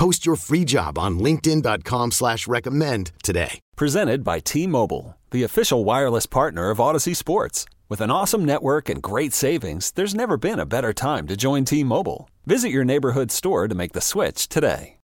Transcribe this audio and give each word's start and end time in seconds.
Post 0.00 0.24
your 0.24 0.36
free 0.36 0.64
job 0.64 0.96
on 0.96 1.18
LinkedIn.com 1.18 2.12
slash 2.12 2.48
recommend 2.48 3.12
today. 3.22 3.60
Presented 3.76 4.24
by 4.24 4.38
T 4.38 4.66
Mobile, 4.66 5.18
the 5.30 5.42
official 5.42 5.84
wireless 5.84 6.24
partner 6.24 6.70
of 6.70 6.78
Audacy 6.78 7.14
Sports. 7.14 7.66
With 7.90 8.00
an 8.00 8.10
awesome 8.10 8.46
network 8.46 8.88
and 8.88 9.02
great 9.02 9.34
savings, 9.34 9.90
there's 9.90 10.14
never 10.14 10.38
been 10.38 10.58
a 10.58 10.64
better 10.64 10.94
time 10.94 11.26
to 11.26 11.36
join 11.36 11.66
T 11.66 11.84
Mobile. 11.84 12.30
Visit 12.46 12.70
your 12.70 12.82
neighborhood 12.82 13.30
store 13.30 13.68
to 13.68 13.74
make 13.74 13.92
the 13.92 14.00
switch 14.00 14.48
today. 14.48 14.96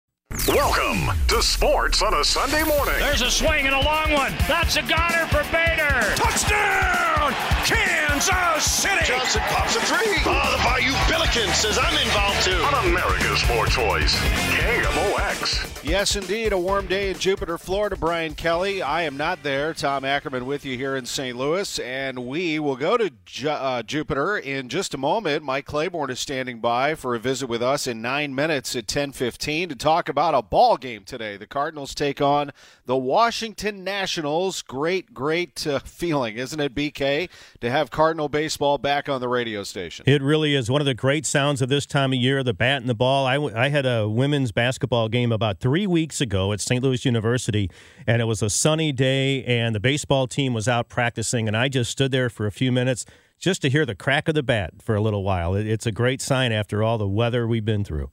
Welcome 0.49 1.15
to 1.29 1.43
Sports 1.43 2.01
on 2.01 2.15
a 2.15 2.25
Sunday 2.25 2.65
morning. 2.65 2.99
There's 2.99 3.21
a 3.21 3.31
swing 3.31 3.67
and 3.67 3.75
a 3.75 3.81
long 3.83 4.13
one. 4.13 4.33
That's 4.49 4.77
a 4.77 4.81
goner 4.81 5.27
for 5.27 5.45
Bader. 5.53 6.15
Touchdown, 6.17 7.35
Kansas 7.67 8.06
City. 8.21 9.05
Johnson 9.05 9.43
pops 9.49 9.77
a 9.77 9.81
three. 9.81 10.17
Oh, 10.25 10.57
the 10.57 10.63
Bayou 10.65 10.95
Billiken 11.07 11.53
says 11.55 11.79
I'm 11.79 11.99
involved 11.99 12.43
too. 12.43 12.57
On 12.75 12.87
America's 12.87 13.41
Sports 13.41 13.75
Voice, 13.75 14.15
KMOX. 14.57 15.85
Yes, 15.85 16.17
indeed, 16.17 16.53
a 16.53 16.59
warm 16.59 16.87
day 16.87 17.11
in 17.11 17.19
Jupiter, 17.19 17.59
Florida. 17.59 17.95
Brian 17.95 18.35
Kelly. 18.35 18.83
I 18.83 19.03
am 19.03 19.17
not 19.17 19.45
there. 19.45 19.73
Tom 19.73 20.05
Ackerman 20.05 20.45
with 20.47 20.65
you 20.65 20.77
here 20.77 20.97
in 20.97 21.07
St. 21.07 21.37
Louis, 21.37 21.79
and 21.79 22.27
we 22.27 22.59
will 22.59 22.75
go 22.75 22.97
to 22.97 23.13
Ju- 23.25 23.51
uh, 23.51 23.83
Jupiter 23.83 24.37
in 24.37 24.69
just 24.69 24.95
a 24.95 24.99
moment. 24.99 25.45
Mike 25.45 25.67
Claiborne 25.67 26.11
is 26.11 26.19
standing 26.19 26.59
by 26.59 26.95
for 26.97 27.15
a 27.15 27.21
visit 27.21 27.49
with 27.49 27.63
us 27.63 27.87
in 27.87 28.03
nine 28.03 28.35
minutes 28.35 28.75
at 28.75 28.89
ten 28.89 29.13
fifteen 29.13 29.69
to 29.69 29.77
talk 29.77 30.09
about 30.09 30.35
a 30.35 30.43
ball 30.43 30.77
game 30.77 31.05
today. 31.05 31.37
The 31.37 31.47
Cardinals 31.47 31.95
take 31.95 32.21
on 32.21 32.51
the 32.87 32.97
Washington 32.97 33.85
Nationals. 33.85 34.63
Great, 34.63 35.13
great 35.15 35.65
uh, 35.67 35.79
feeling, 35.85 36.37
isn't 36.37 36.59
it, 36.59 36.75
BK, 36.75 37.29
to 37.61 37.71
have 37.71 37.91
Cardinal 38.07 38.29
baseball 38.29 38.79
back 38.79 39.09
on 39.09 39.21
the 39.21 39.27
radio 39.27 39.65
station? 39.65 40.05
It 40.07 40.23
really 40.23 40.55
is 40.55 40.71
one 40.71 40.81
of 40.81 40.85
the 40.85 40.95
great 40.95 41.27
sounds 41.27 41.61
of 41.61 41.69
this 41.69 41.87
time 41.87 42.13
of 42.13 42.21
year. 42.21 42.45
The 42.45 42.55
bat 42.55 42.81
and 42.81 42.89
the 42.89 42.95
ball. 42.95 43.27
I, 43.27 43.35
w- 43.35 43.53
I 43.57 43.69
had 43.69 43.85
a 43.85 44.09
women's 44.09 44.53
basketball 44.53 45.09
game 45.09 45.33
about 45.33 45.59
three 45.59 45.89
weeks 45.89 46.21
ago 46.21 46.53
at 46.53 46.61
St. 46.61 46.85
Louis 46.85 47.05
University, 47.05 47.69
and 48.07 48.23
it 48.23 48.27
was 48.27 48.43
a 48.43 48.49
sunny 48.49 48.93
day, 48.93 49.43
and 49.43 49.75
the 49.75 49.81
baseball 49.81 50.29
team 50.29 50.55
was 50.55 50.69
out 50.69 50.89
practicing, 50.89 51.49
and 51.49 51.57
I 51.57 51.67
just 51.67 51.91
stood 51.91 52.13
there 52.13 52.31
for 52.31 52.47
a 52.47 52.53
few 52.53 52.71
minutes 52.71 53.07
just 53.41 53.61
to 53.63 53.69
hear 53.69 53.85
the 53.85 53.97
crack 53.97 54.29
of 54.29 54.37
the 54.37 54.43
bat 54.45 54.75
for 54.81 54.95
a 54.95 55.01
little 55.01 55.25
while. 55.25 55.57
It, 55.57 55.67
it's 55.67 55.85
a 55.85 55.91
great 55.91 56.23
sign 56.23 56.53
after 56.53 56.85
all 56.85 56.99
the 56.99 57.09
weather 57.09 57.45
we've 57.45 57.65
been 57.65 57.83
through. 57.83 58.11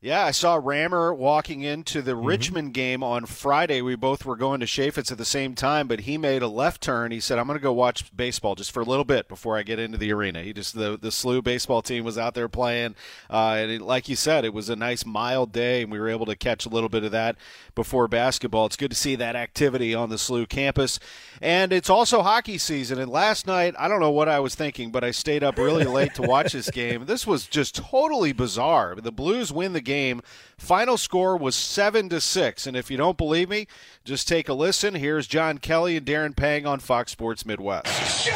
Yeah, 0.00 0.24
I 0.24 0.30
saw 0.30 0.60
Rammer 0.62 1.12
walking 1.12 1.62
into 1.62 2.02
the 2.02 2.14
Richmond 2.14 2.72
game 2.72 3.02
on 3.02 3.26
Friday. 3.26 3.82
We 3.82 3.96
both 3.96 4.24
were 4.24 4.36
going 4.36 4.60
to 4.60 4.66
Chaifetz 4.66 5.10
at 5.10 5.18
the 5.18 5.24
same 5.24 5.56
time, 5.56 5.88
but 5.88 6.02
he 6.02 6.16
made 6.16 6.40
a 6.40 6.46
left 6.46 6.80
turn. 6.80 7.10
He 7.10 7.18
said, 7.18 7.36
"I'm 7.36 7.48
going 7.48 7.58
to 7.58 7.62
go 7.62 7.72
watch 7.72 8.16
baseball 8.16 8.54
just 8.54 8.70
for 8.70 8.78
a 8.78 8.84
little 8.84 9.04
bit 9.04 9.26
before 9.26 9.58
I 9.58 9.64
get 9.64 9.80
into 9.80 9.98
the 9.98 10.12
arena." 10.12 10.44
He 10.44 10.52
just 10.52 10.76
the 10.76 10.96
the 10.96 11.08
SLU 11.08 11.42
baseball 11.42 11.82
team 11.82 12.04
was 12.04 12.16
out 12.16 12.34
there 12.34 12.48
playing, 12.48 12.94
uh, 13.28 13.56
and 13.58 13.72
it, 13.72 13.80
like 13.80 14.08
you 14.08 14.14
said, 14.14 14.44
it 14.44 14.54
was 14.54 14.68
a 14.68 14.76
nice 14.76 15.04
mild 15.04 15.50
day, 15.50 15.82
and 15.82 15.90
we 15.90 15.98
were 15.98 16.08
able 16.08 16.26
to 16.26 16.36
catch 16.36 16.64
a 16.64 16.68
little 16.68 16.88
bit 16.88 17.02
of 17.02 17.10
that 17.10 17.34
before 17.74 18.06
basketball. 18.06 18.66
It's 18.66 18.76
good 18.76 18.90
to 18.90 18.96
see 18.96 19.16
that 19.16 19.34
activity 19.34 19.96
on 19.96 20.10
the 20.10 20.16
SLU 20.16 20.48
campus, 20.48 21.00
and 21.42 21.72
it's 21.72 21.90
also 21.90 22.22
hockey 22.22 22.58
season. 22.58 23.00
And 23.00 23.10
last 23.10 23.48
night, 23.48 23.74
I 23.76 23.88
don't 23.88 23.98
know 23.98 24.12
what 24.12 24.28
I 24.28 24.38
was 24.38 24.54
thinking, 24.54 24.92
but 24.92 25.02
I 25.02 25.10
stayed 25.10 25.42
up 25.42 25.58
really 25.58 25.82
late 25.82 26.14
to 26.14 26.22
watch 26.22 26.52
this 26.52 26.70
game. 26.72 27.06
This 27.06 27.26
was 27.26 27.48
just 27.48 27.74
totally 27.74 28.32
bizarre. 28.32 28.94
The 28.94 29.10
Blues 29.10 29.52
win 29.52 29.72
the 29.72 29.87
game. 29.88 30.22
Final 30.58 30.98
score 30.98 31.36
was 31.36 31.56
seven 31.56 32.08
to 32.10 32.20
six. 32.20 32.66
And 32.66 32.76
if 32.76 32.90
you 32.90 32.96
don't 32.96 33.16
believe 33.16 33.48
me, 33.48 33.66
just 34.04 34.28
take 34.28 34.48
a 34.48 34.52
listen. 34.52 34.94
Here's 34.94 35.26
John 35.26 35.58
Kelly 35.58 35.96
and 35.96 36.06
Darren 36.06 36.36
Pang 36.36 36.66
on 36.66 36.78
Fox 36.78 37.10
Sports 37.10 37.46
Midwest. 37.46 37.88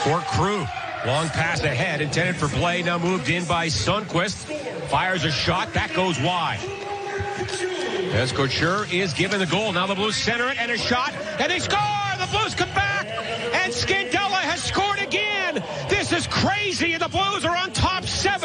For 0.03 0.19
Crew. 0.21 0.67
Long 1.05 1.29
pass 1.29 1.61
ahead, 1.63 2.01
intended 2.01 2.37
for 2.37 2.49
play. 2.49 2.83
Now 2.83 2.99
moved 2.99 3.29
in 3.29 3.45
by 3.45 3.67
Sundqvist. 3.67 4.89
Fires 4.89 5.25
a 5.25 5.31
shot. 5.31 5.73
That 5.75 5.93
goes 5.95 6.19
wide. 6.21 6.61
As 8.15 8.33
Couture 8.33 8.87
is 8.93 9.13
given 9.13 9.39
the 9.39 9.47
goal. 9.47 9.73
Now 9.73 9.87
the 9.87 9.95
Blues 9.95 10.17
center 10.17 10.49
it 10.49 10.59
and 10.59 10.71
a 10.71 10.79
shot. 10.79 11.15
And 11.39 11.51
they 11.51 11.59
score! 11.59 11.79
The 12.19 12.29
Blues 12.31 12.55
come 12.55 12.69
back! 12.71 13.07
And 13.55 13.73
Scandella 13.73 14.41
has 14.41 14.63
scored 14.63 15.01
again! 15.01 15.63
This 15.89 16.13
is 16.13 16.27
crazy, 16.27 16.93
and 16.93 17.03
the 17.03 17.09
Blues 17.09 17.45
are 17.45 17.57
on 17.57 17.73
top 17.73 18.02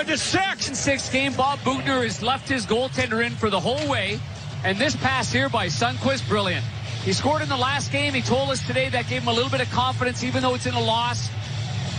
to 0.07 0.17
six. 0.17 0.65
Six 0.77 1.09
game, 1.09 1.33
Bob 1.33 1.59
Boughner 1.59 2.03
has 2.03 2.21
left 2.21 2.47
his 2.47 2.65
goaltender 2.65 3.25
in 3.25 3.33
for 3.33 3.49
the 3.49 3.59
whole 3.59 3.89
way. 3.89 4.19
And 4.63 4.77
this 4.77 4.95
pass 4.95 5.31
here 5.31 5.49
by 5.49 5.67
Sundqvist, 5.67 6.27
brilliant. 6.27 6.65
He 7.03 7.13
scored 7.13 7.41
in 7.41 7.49
the 7.49 7.57
last 7.57 7.91
game. 7.91 8.13
He 8.13 8.21
told 8.21 8.49
us 8.49 8.65
today 8.65 8.89
that 8.89 9.07
gave 9.07 9.21
him 9.21 9.27
a 9.27 9.33
little 9.33 9.49
bit 9.49 9.61
of 9.61 9.69
confidence, 9.71 10.23
even 10.23 10.41
though 10.41 10.55
it's 10.55 10.65
in 10.65 10.73
a 10.73 10.81
loss. 10.81 11.29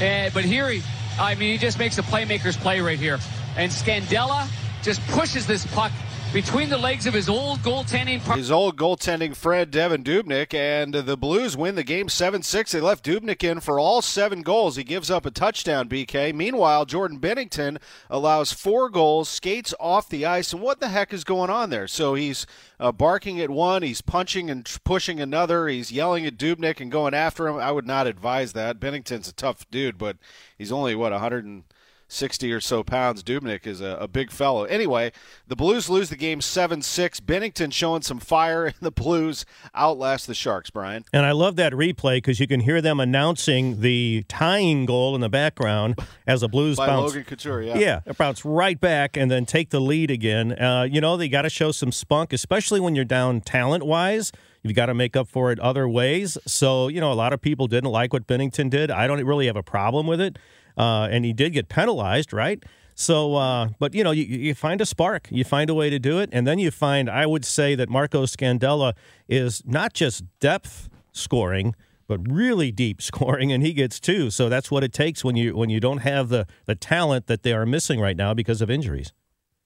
Uh, 0.00 0.30
but 0.32 0.44
here 0.44 0.68
he, 0.68 0.82
I 1.18 1.34
mean, 1.34 1.52
he 1.52 1.58
just 1.58 1.78
makes 1.78 1.98
a 1.98 2.02
playmaker's 2.02 2.56
play 2.56 2.80
right 2.80 2.98
here. 2.98 3.18
And 3.56 3.70
Scandella 3.70 4.48
just 4.82 5.00
pushes 5.08 5.46
this 5.46 5.66
puck 5.66 5.92
between 6.32 6.68
the 6.68 6.76
legs 6.76 7.06
of 7.06 7.14
his 7.14 7.28
old 7.28 7.58
goaltending 7.60 8.18
partner. 8.18 8.36
His 8.36 8.50
old 8.50 8.76
goaltending 8.76 9.34
friend, 9.34 9.70
Devan 9.70 10.04
Dubnyk, 10.04 10.52
and 10.52 10.92
the 10.92 11.16
Blues 11.16 11.56
win 11.56 11.74
the 11.74 11.82
game 11.82 12.08
7 12.08 12.42
6. 12.42 12.72
They 12.72 12.80
left 12.80 13.04
Dubnyk 13.04 13.42
in 13.42 13.60
for 13.60 13.80
all 13.80 14.02
seven 14.02 14.42
goals. 14.42 14.76
He 14.76 14.84
gives 14.84 15.10
up 15.10 15.24
a 15.24 15.30
touchdown, 15.30 15.88
BK. 15.88 16.34
Meanwhile, 16.34 16.84
Jordan 16.84 17.18
Binnington 17.18 17.78
allows 18.10 18.52
four 18.52 18.90
goals, 18.90 19.28
skates 19.28 19.72
off 19.80 20.08
the 20.08 20.26
ice, 20.26 20.52
and 20.52 20.60
what 20.60 20.80
the 20.80 20.88
heck 20.88 21.12
is 21.14 21.24
going 21.24 21.50
on 21.50 21.70
there? 21.70 21.88
So 21.88 22.14
he's 22.14 22.46
uh, 22.78 22.92
barking 22.92 23.40
at 23.40 23.50
one, 23.50 23.82
he's 23.82 24.02
punching 24.02 24.50
and 24.50 24.70
pushing 24.84 25.20
another, 25.20 25.66
he's 25.68 25.90
yelling 25.90 26.26
at 26.26 26.36
Dubnyk 26.36 26.80
and 26.80 26.92
going 26.92 27.14
after 27.14 27.48
him. 27.48 27.56
I 27.56 27.72
would 27.72 27.86
not 27.86 28.06
advise 28.06 28.52
that. 28.52 28.78
Binnington's 28.78 29.28
a 29.28 29.32
tough 29.34 29.68
dude, 29.70 29.96
but 29.96 30.18
he's 30.58 30.72
only, 30.72 30.94
what, 30.94 31.12
100 31.12 31.44
and. 31.44 31.64
60 32.08 32.52
or 32.52 32.60
so 32.60 32.82
pounds. 32.82 33.22
Dubnyk 33.22 33.66
is 33.66 33.80
a, 33.80 33.96
a, 34.00 34.08
big 34.08 34.30
fellow. 34.30 34.64
Anyway, 34.64 35.12
the 35.46 35.54
Blues 35.54 35.88
lose 35.88 36.08
the 36.08 36.16
game 36.16 36.40
7 36.40 36.82
6. 36.82 37.20
Binnington 37.20 37.72
showing 37.72 38.02
some 38.02 38.18
fire, 38.18 38.66
and 38.66 38.74
the 38.80 38.90
Blues 38.90 39.44
outlast 39.74 40.26
the 40.26 40.34
Sharks, 40.34 40.70
Brian. 40.70 41.04
And 41.12 41.26
I 41.26 41.32
love 41.32 41.56
that 41.56 41.72
replay 41.72 42.16
because 42.16 42.40
you 42.40 42.46
can 42.46 42.60
hear 42.60 42.80
them 42.80 42.98
announcing 42.98 43.80
the 43.80 44.24
tying 44.28 44.86
goal 44.86 45.14
in 45.14 45.20
the 45.20 45.28
background 45.28 45.98
as 46.26 46.40
the 46.40 46.48
Blues 46.48 46.78
By 46.78 46.86
bounce. 46.86 47.10
Logan 47.10 47.24
Couture, 47.24 47.62
yeah. 47.62 47.78
Yeah, 47.78 48.00
bounce 48.16 48.44
right 48.44 48.80
back 48.80 49.16
and 49.16 49.30
then 49.30 49.44
take 49.44 49.70
the 49.70 49.80
lead 49.80 50.10
again. 50.10 50.52
Uh, 50.52 50.88
you 50.90 51.00
know, 51.00 51.16
they 51.16 51.28
got 51.28 51.42
to 51.42 51.50
show 51.50 51.72
some 51.72 51.92
spunk, 51.92 52.32
especially 52.32 52.80
when 52.80 52.94
you're 52.94 53.04
down 53.04 53.42
talent 53.42 53.84
wise. 53.84 54.32
You've 54.62 54.74
got 54.74 54.86
to 54.86 54.94
make 54.94 55.16
up 55.16 55.28
for 55.28 55.52
it 55.52 55.60
other 55.60 55.88
ways. 55.88 56.36
So, 56.46 56.88
you 56.88 57.00
know, 57.00 57.12
a 57.12 57.14
lot 57.14 57.32
of 57.32 57.40
people 57.40 57.66
didn't 57.68 57.90
like 57.90 58.12
what 58.12 58.26
Binnington 58.26 58.70
did. 58.70 58.90
I 58.90 59.06
don't 59.06 59.24
really 59.24 59.46
have 59.46 59.56
a 59.56 59.62
problem 59.62 60.06
with 60.06 60.20
it. 60.20 60.38
Uh, 60.78 61.08
and 61.10 61.24
he 61.24 61.32
did 61.32 61.52
get 61.52 61.68
penalized, 61.68 62.32
right? 62.32 62.62
So, 62.94 63.34
uh, 63.36 63.68
but 63.78 63.94
you 63.94 64.02
know, 64.02 64.10
you, 64.10 64.24
you 64.24 64.54
find 64.54 64.80
a 64.80 64.86
spark, 64.86 65.28
you 65.30 65.44
find 65.44 65.70
a 65.70 65.74
way 65.74 65.90
to 65.90 65.98
do 65.98 66.18
it, 66.18 66.30
and 66.32 66.46
then 66.46 66.58
you 66.58 66.70
find. 66.70 67.08
I 67.08 67.26
would 67.26 67.44
say 67.44 67.74
that 67.74 67.88
Marco 67.88 68.24
Scandella 68.24 68.94
is 69.28 69.62
not 69.64 69.92
just 69.92 70.24
depth 70.40 70.88
scoring, 71.12 71.74
but 72.06 72.20
really 72.28 72.72
deep 72.72 73.00
scoring, 73.10 73.52
and 73.52 73.62
he 73.62 73.72
gets 73.72 74.00
two. 74.00 74.30
So 74.30 74.48
that's 74.48 74.70
what 74.70 74.82
it 74.82 74.92
takes 74.92 75.22
when 75.22 75.36
you 75.36 75.56
when 75.56 75.70
you 75.70 75.78
don't 75.78 75.98
have 75.98 76.28
the 76.28 76.46
the 76.66 76.74
talent 76.74 77.26
that 77.26 77.42
they 77.42 77.52
are 77.52 77.66
missing 77.66 78.00
right 78.00 78.16
now 78.16 78.34
because 78.34 78.60
of 78.60 78.70
injuries. 78.70 79.12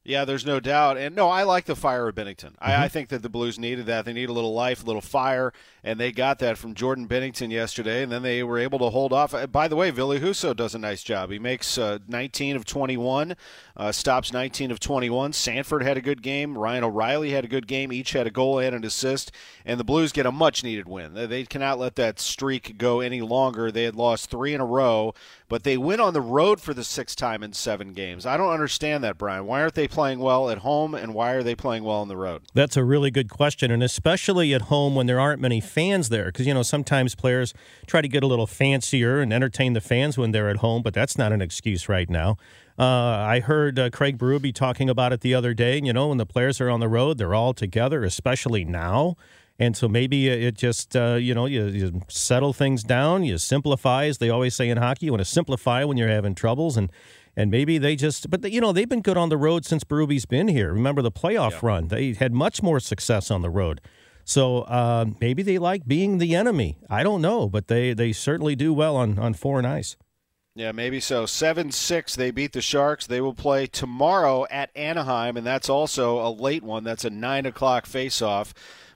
Yeah, 0.04 0.24
there's 0.24 0.44
no 0.44 0.58
doubt. 0.58 0.98
And 0.98 1.14
no, 1.14 1.28
I 1.28 1.44
like 1.44 1.66
the 1.66 1.76
fire 1.76 2.08
of 2.08 2.14
Binnington. 2.16 2.54
Mm-hmm. 2.54 2.64
I, 2.64 2.84
I 2.84 2.88
think 2.88 3.08
that 3.10 3.22
the 3.22 3.28
Blues 3.28 3.58
needed 3.58 3.86
that. 3.86 4.04
They 4.04 4.12
need 4.12 4.28
a 4.28 4.32
little 4.32 4.52
life, 4.52 4.82
a 4.82 4.86
little 4.86 5.00
fire, 5.00 5.52
and 5.84 6.00
they 6.00 6.10
got 6.10 6.40
that 6.40 6.58
from 6.58 6.74
Jordan 6.74 7.06
Binnington 7.06 7.50
yesterday. 7.52 8.02
And 8.02 8.10
then 8.10 8.22
they 8.22 8.42
were 8.42 8.58
able 8.58 8.80
to 8.80 8.90
hold 8.90 9.12
off. 9.12 9.32
Uh, 9.32 9.46
By 9.46 9.68
the 9.68 9.76
way, 9.76 9.90
Ville 9.90 10.18
Husso 10.18 10.56
does 10.56 10.74
a 10.74 10.78
nice 10.78 11.04
job. 11.04 11.30
He 11.30 11.38
makes 11.38 11.78
uh, 11.78 11.98
19 12.08 12.56
of 12.56 12.64
21, 12.64 13.36
uh, 13.76 13.92
stops 13.92 14.32
19 14.32 14.70
of 14.70 14.80
21. 14.80 15.32
Sanford 15.32 15.82
had 15.82 15.96
a 15.96 16.02
good 16.02 16.22
game. 16.22 16.58
Ryan 16.58 16.84
O'Reilly 16.84 17.30
had 17.30 17.44
a 17.44 17.48
good 17.48 17.66
game. 17.66 17.92
Each 17.92 18.12
had 18.12 18.26
a 18.26 18.30
goal 18.30 18.58
and 18.58 18.74
an 18.74 18.84
assist. 18.84 19.30
And 19.64 19.78
the 19.78 19.84
Blues 19.84 20.12
get 20.12 20.26
a 20.26 20.32
much 20.32 20.64
needed 20.64 20.88
win. 20.88 21.14
They- 21.14 21.46
cannot 21.52 21.78
let 21.78 21.96
that 21.96 22.18
streak 22.18 22.78
go 22.78 23.00
any 23.00 23.20
longer. 23.20 23.70
They 23.70 23.84
had 23.84 23.94
lost 23.94 24.30
three 24.30 24.54
in 24.54 24.60
a 24.60 24.64
row, 24.64 25.12
but 25.48 25.64
they 25.64 25.76
win 25.76 26.00
on 26.00 26.14
the 26.14 26.20
road 26.22 26.62
for 26.62 26.72
the 26.72 26.82
sixth 26.82 27.16
time 27.16 27.42
in 27.42 27.52
seven 27.52 27.92
games. 27.92 28.24
I 28.24 28.38
don't 28.38 28.50
understand 28.50 29.04
that, 29.04 29.18
Brian. 29.18 29.44
Why 29.44 29.60
aren't 29.60 29.74
they 29.74 29.86
playing 29.86 30.18
well 30.20 30.48
at 30.48 30.58
home, 30.58 30.94
and 30.94 31.12
why 31.12 31.32
are 31.32 31.42
they 31.42 31.54
playing 31.54 31.84
well 31.84 31.96
on 31.96 32.08
the 32.08 32.16
road? 32.16 32.42
That's 32.54 32.76
a 32.76 32.84
really 32.84 33.10
good 33.10 33.28
question, 33.28 33.70
and 33.70 33.82
especially 33.82 34.54
at 34.54 34.62
home 34.62 34.94
when 34.94 35.06
there 35.06 35.20
aren't 35.20 35.42
many 35.42 35.60
fans 35.60 36.08
there, 36.08 36.26
because 36.26 36.46
you 36.46 36.54
know 36.54 36.62
sometimes 36.62 37.14
players 37.14 37.52
try 37.86 38.00
to 38.00 38.08
get 38.08 38.22
a 38.22 38.26
little 38.26 38.46
fancier 38.46 39.20
and 39.20 39.30
entertain 39.30 39.74
the 39.74 39.82
fans 39.82 40.16
when 40.16 40.30
they're 40.30 40.48
at 40.48 40.56
home, 40.58 40.80
but 40.80 40.94
that's 40.94 41.18
not 41.18 41.32
an 41.32 41.42
excuse 41.42 41.86
right 41.86 42.08
now. 42.08 42.38
Uh, 42.78 42.84
I 42.84 43.40
heard 43.40 43.78
uh, 43.78 43.90
Craig 43.90 44.18
Berube 44.18 44.54
talking 44.54 44.88
about 44.88 45.12
it 45.12 45.20
the 45.20 45.34
other 45.34 45.54
day. 45.54 45.80
You 45.82 45.92
know, 45.92 46.08
when 46.08 46.18
the 46.18 46.26
players 46.26 46.60
are 46.60 46.70
on 46.70 46.80
the 46.80 46.88
road, 46.88 47.18
they're 47.18 47.34
all 47.34 47.54
together, 47.54 48.04
especially 48.04 48.64
now. 48.64 49.16
And 49.58 49.76
so 49.76 49.86
maybe 49.86 50.28
it 50.28 50.56
just, 50.56 50.96
uh, 50.96 51.14
you 51.14 51.34
know, 51.34 51.46
you, 51.46 51.66
you, 51.66 52.02
settle 52.08 52.52
things 52.52 52.82
down, 52.82 53.22
you 53.22 53.38
simplify, 53.38 54.06
as 54.06 54.18
they 54.18 54.30
always 54.30 54.54
say 54.54 54.68
in 54.68 54.78
hockey. 54.78 55.06
You 55.06 55.12
want 55.12 55.20
to 55.20 55.26
simplify 55.26 55.84
when 55.84 55.96
you're 55.96 56.08
having 56.08 56.34
troubles. 56.34 56.76
And, 56.76 56.90
and 57.36 57.50
maybe 57.50 57.78
they 57.78 57.94
just, 57.94 58.30
but, 58.30 58.50
you 58.50 58.60
know, 58.60 58.72
they've 58.72 58.88
been 58.88 59.02
good 59.02 59.16
on 59.16 59.28
the 59.28 59.36
road 59.36 59.64
since 59.64 59.84
Berube's 59.84 60.26
been 60.26 60.48
here. 60.48 60.72
Remember 60.72 61.02
the 61.02 61.12
playoff 61.12 61.52
yeah. 61.52 61.58
run? 61.62 61.88
They 61.88 62.14
had 62.14 62.32
much 62.32 62.62
more 62.62 62.80
success 62.80 63.30
on 63.30 63.42
the 63.42 63.50
road. 63.50 63.80
So 64.24 64.62
uh, 64.62 65.04
maybe 65.20 65.42
they 65.42 65.58
like 65.58 65.86
being 65.86 66.18
the 66.18 66.34
enemy. 66.34 66.78
I 66.88 67.02
don't 67.02 67.20
know, 67.20 67.48
but 67.48 67.68
they, 67.68 67.92
they 67.92 68.12
certainly 68.12 68.56
do 68.56 68.72
well 68.72 68.96
on, 68.96 69.18
on 69.18 69.34
foreign 69.34 69.66
ice. 69.66 69.96
Yeah, 70.54 70.72
maybe 70.72 71.00
so. 71.00 71.24
7 71.24 71.72
6, 71.72 72.14
they 72.14 72.30
beat 72.30 72.52
the 72.52 72.60
Sharks. 72.60 73.06
They 73.06 73.22
will 73.22 73.32
play 73.32 73.66
tomorrow 73.66 74.46
at 74.50 74.70
Anaheim, 74.76 75.38
and 75.38 75.46
that's 75.46 75.70
also 75.70 76.20
a 76.20 76.28
late 76.28 76.62
one. 76.62 76.84
That's 76.84 77.06
a 77.06 77.10
9 77.10 77.46
o'clock 77.46 77.86
face-off. 77.86 78.52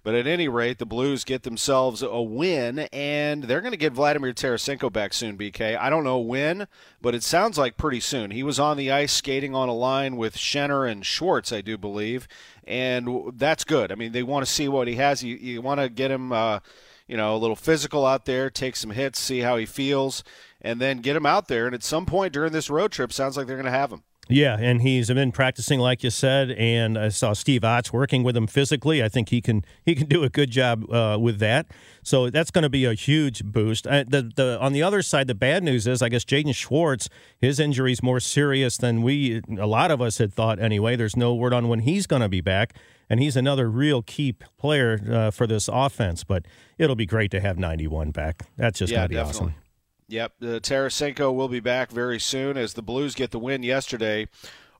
But 0.07 0.15
at 0.15 0.27
any 0.29 0.47
rate, 0.47 0.79
the 0.79 0.87
Blues 0.87 1.25
get 1.25 1.43
themselves 1.43 2.01
a 2.01 2.23
win, 2.23 2.81
and 2.93 3.43
they're 3.45 3.61
going 3.63 3.73
to 3.73 3.77
get 3.77 3.93
Vladimir 3.93 4.33
Tarasenko 4.33 4.93
back 4.93 5.13
soon, 5.13 5.37
BK. 5.37 5.77
I 5.77 5.91
don't 5.91 6.05
know 6.05 6.19
when, 6.19 6.69
but 7.03 7.15
it 7.15 7.25
sounds 7.25 7.59
like 7.59 7.77
pretty 7.77 7.99
soon. 7.99 8.31
He 8.31 8.45
was 8.45 8.61
on 8.61 8.77
the 8.77 8.93
ice 8.93 9.13
skating 9.13 9.55
on 9.55 9.69
a 9.69 9.75
line 9.75 10.17
with 10.17 10.37
Schenner 10.37 10.89
and 10.89 11.05
Schwartz, 11.05 11.53
I 11.53 11.61
do 11.61 11.77
believe, 11.77 12.29
and 12.65 13.33
that's 13.35 13.65
good. 13.65 13.91
I 13.91 13.97
mean, 13.97 14.13
they 14.13 14.23
want 14.23 14.47
to 14.47 14.53
see 14.53 14.69
what 14.69 14.87
he 14.87 14.95
has. 14.95 15.25
You, 15.25 15.35
you 15.35 15.61
want 15.61 15.81
to 15.81 15.89
get 15.89 16.13
him, 16.13 16.31
uh, 16.31 16.61
you 17.09 17.17
know, 17.17 17.35
a 17.35 17.39
little 17.39 17.57
physical 17.57 18.07
out 18.07 18.27
there, 18.27 18.49
take 18.49 18.77
some 18.77 18.93
hits, 18.93 19.19
see 19.19 19.41
how 19.41 19.57
he 19.57 19.67
feels, 19.67 20.23
and 20.67 20.81
then 20.81 20.99
get 20.99 21.17
him 21.17 21.27
out 21.27 21.49
there. 21.49 21.67
And 21.67 21.75
at 21.75 21.83
some 21.83 22.07
point 22.07 22.33
during 22.33 22.53
this 22.53 22.69
road 22.69 22.93
trip, 22.93 23.13
sounds 23.13 23.37
like 23.37 23.47
they're 23.47 23.57
going 23.57 23.67
to 23.67 23.71
have 23.71 23.93
him. 23.93 24.03
Yeah, 24.29 24.57
and 24.59 24.83
he's 24.83 25.07
been 25.07 25.31
practicing, 25.31 25.79
like 25.79 26.03
you 26.03 26.11
said, 26.11 26.51
and 26.51 26.99
I 26.99 27.11
saw 27.11 27.33
Steve 27.33 27.61
Otts 27.61 27.93
working 27.93 28.25
with 28.25 28.37
him 28.37 28.49
physically. 28.49 29.01
I 29.03 29.09
think 29.09 29.29
he 29.29 29.41
can 29.41 29.65
he 29.85 29.95
can 29.95 30.09
do 30.09 30.25
a 30.25 30.29
good 30.29 30.51
job 30.51 30.91
uh, 30.93 31.17
with 31.21 31.39
that. 31.39 31.69
So 32.03 32.29
that's 32.29 32.51
going 32.51 32.65
to 32.65 32.69
be 32.69 32.85
a 32.85 32.95
huge 32.95 33.45
boost. 33.45 33.87
Uh, 33.87 34.05
the 34.09 34.29
the 34.35 34.59
on 34.61 34.73
the 34.73 34.83
other 34.83 35.01
side, 35.01 35.29
the 35.29 35.35
bad 35.37 35.63
news 35.63 35.87
is, 35.87 36.03
I 36.03 36.09
guess 36.09 36.25
Jaden 36.25 36.57
Schwartz, 36.57 37.09
his 37.39 37.61
injury 37.61 37.93
is 37.93 38.03
more 38.03 38.19
serious 38.19 38.77
than 38.77 39.03
we 39.03 39.43
a 39.61 39.67
lot 39.67 39.93
of 39.93 40.03
us 40.03 40.19
had 40.19 40.35
thought. 40.35 40.59
Anyway, 40.59 40.97
there's 40.97 41.17
no 41.17 41.33
word 41.33 41.53
on 41.53 41.69
when 41.69 41.81
he's 41.81 42.09
going 42.09 42.23
to 42.23 42.29
be 42.29 42.41
back, 42.41 42.75
and 43.09 43.21
he's 43.21 43.37
another 43.37 43.71
real 43.71 44.03
key 44.03 44.35
player 44.59 45.01
uh, 45.09 45.31
for 45.31 45.47
this 45.47 45.69
offense. 45.73 46.25
But 46.25 46.47
it'll 46.79 46.97
be 46.97 47.07
great 47.07 47.31
to 47.31 47.41
have 47.41 47.59
91 47.59 48.11
back. 48.11 48.43
That's 48.57 48.81
just 48.81 48.91
yeah, 48.91 48.99
going 48.99 49.05
to 49.05 49.09
be 49.11 49.15
definitely. 49.15 49.41
awesome. 49.53 49.66
Yep, 50.09 50.33
uh, 50.41 50.47
Tarasenko 50.61 51.35
will 51.35 51.49
be 51.49 51.61
back 51.61 51.91
very 51.91 52.21
soon 52.21 52.57
as 52.57 52.75
the 52.75 52.83
Blues 52.83 53.15
get 53.15 53.33
the 53.33 53.41
win 53.41 53.65
yesterday 53.65 54.29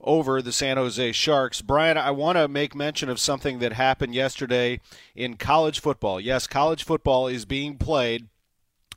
over 0.01 0.41
the 0.41 0.53
San 0.53 0.77
Jose 0.77 1.13
Sharks. 1.13 1.63
Brian, 1.63 1.99
I 1.99 2.13
want 2.13 2.39
to 2.39 2.47
make 2.47 2.77
mention 2.77 3.09
of 3.09 3.19
something 3.19 3.59
that 3.59 3.73
happened 3.73 4.15
yesterday 4.15 4.81
in 5.17 5.37
college 5.37 5.81
football. 5.81 6.21
Yes, 6.21 6.47
college 6.47 6.85
football 6.85 7.27
is 7.27 7.45
being 7.45 7.77
played, 7.77 8.29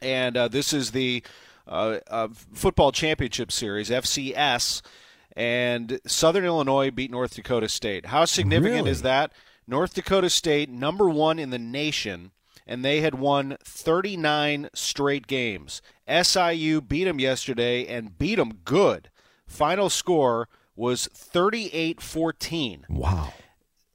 and 0.02 0.38
uh, 0.38 0.48
this 0.48 0.72
is 0.72 0.92
the 0.92 1.24
uh, 1.68 2.00
uh, 2.08 2.28
Football 2.54 2.92
Championship 2.92 3.52
Series, 3.52 3.90
FCS, 3.90 4.82
and 5.36 6.00
Southern 6.06 6.46
Illinois 6.46 6.92
beat 6.92 7.10
North 7.10 7.36
Dakota 7.36 7.70
State. 7.70 8.08
How 8.08 8.26
significant 8.26 8.74
really? 8.76 8.92
is 8.92 9.02
that? 9.02 9.32
North 9.68 9.96
Dakota 9.96 10.30
State, 10.30 10.70
number 10.70 11.10
one 11.10 11.40
in 11.40 11.50
the 11.50 11.60
nation 11.60 12.32
and 12.70 12.86
they 12.86 13.02
had 13.02 13.16
won 13.16 13.58
39 13.64 14.70
straight 14.76 15.26
games. 15.26 15.82
SIU 16.08 16.82
beat 16.82 17.06
them 17.06 17.20
yesterday 17.20 17.88
and 17.88 18.16
beat 18.20 18.36
them 18.36 18.60
good. 18.64 19.10
Final 19.48 19.90
score 19.90 20.48
was 20.76 21.08
38 21.08 22.00
14. 22.00 22.86
Wow. 22.88 23.34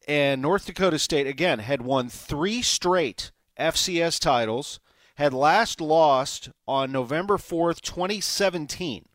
And 0.08 0.42
North 0.42 0.66
Dakota 0.66 0.98
State, 0.98 1.28
again, 1.28 1.60
had 1.60 1.82
won 1.82 2.08
three 2.08 2.62
straight 2.62 3.30
FCS 3.58 4.18
titles, 4.18 4.80
had 5.14 5.32
last 5.32 5.80
lost 5.80 6.50
on 6.66 6.90
November 6.90 7.36
4th, 7.36 7.80
2017. 7.80 9.06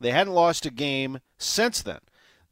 They 0.00 0.10
hadn't 0.10 0.34
lost 0.34 0.66
a 0.66 0.70
game 0.70 1.20
since 1.38 1.80
then. 1.80 2.00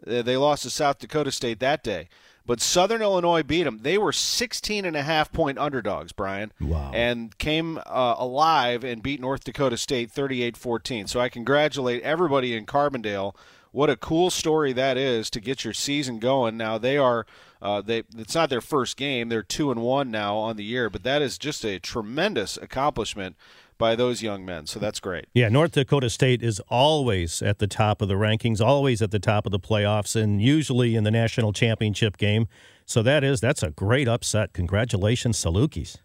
They 0.06 0.36
lost 0.36 0.62
to 0.62 0.70
South 0.70 0.98
Dakota 0.98 1.32
State 1.32 1.58
that 1.58 1.82
day. 1.82 2.08
But 2.46 2.60
Southern 2.60 3.00
Illinois 3.00 3.42
beat 3.42 3.62
them. 3.64 3.78
They 3.82 3.96
were 3.96 4.12
16 4.12 4.84
and 4.84 4.96
a 4.96 5.02
half 5.02 5.32
point 5.32 5.58
underdogs, 5.58 6.12
Brian. 6.12 6.52
Wow. 6.60 6.90
And 6.92 7.36
came 7.38 7.78
uh, 7.78 8.16
alive 8.18 8.84
and 8.84 9.02
beat 9.02 9.20
North 9.20 9.44
Dakota 9.44 9.78
State 9.78 10.10
38 10.10 10.56
14. 10.56 11.06
So 11.06 11.20
I 11.20 11.28
congratulate 11.28 12.02
everybody 12.02 12.54
in 12.54 12.66
Carbondale. 12.66 13.34
What 13.72 13.90
a 13.90 13.96
cool 13.96 14.30
story 14.30 14.72
that 14.74 14.96
is 14.96 15.30
to 15.30 15.40
get 15.40 15.64
your 15.64 15.74
season 15.74 16.20
going. 16.20 16.56
Now 16.56 16.78
they 16.78 16.96
are 16.96 17.26
uh, 17.60 17.80
they 17.80 18.04
it's 18.16 18.34
not 18.34 18.50
their 18.50 18.60
first 18.60 18.96
game. 18.96 19.30
They're 19.30 19.42
2 19.42 19.70
and 19.70 19.80
1 19.82 20.10
now 20.10 20.36
on 20.36 20.56
the 20.56 20.64
year, 20.64 20.90
but 20.90 21.02
that 21.02 21.22
is 21.22 21.38
just 21.38 21.64
a 21.64 21.80
tremendous 21.80 22.56
accomplishment 22.58 23.36
by 23.78 23.96
those 23.96 24.22
young 24.22 24.44
men. 24.44 24.66
So 24.66 24.78
that's 24.78 25.00
great. 25.00 25.26
Yeah, 25.34 25.48
North 25.48 25.72
Dakota 25.72 26.10
State 26.10 26.42
is 26.42 26.60
always 26.68 27.42
at 27.42 27.58
the 27.58 27.66
top 27.66 28.00
of 28.02 28.08
the 28.08 28.14
rankings, 28.14 28.60
always 28.60 29.02
at 29.02 29.10
the 29.10 29.18
top 29.18 29.46
of 29.46 29.52
the 29.52 29.60
playoffs, 29.60 30.20
and 30.20 30.40
usually 30.40 30.96
in 30.96 31.04
the 31.04 31.10
national 31.10 31.52
championship 31.52 32.16
game. 32.16 32.46
So 32.86 33.02
that 33.02 33.24
is 33.24 33.40
that's 33.40 33.62
a 33.62 33.70
great 33.70 34.08
upset. 34.08 34.52
Congratulations, 34.52 35.38
Salukis. 35.42 35.98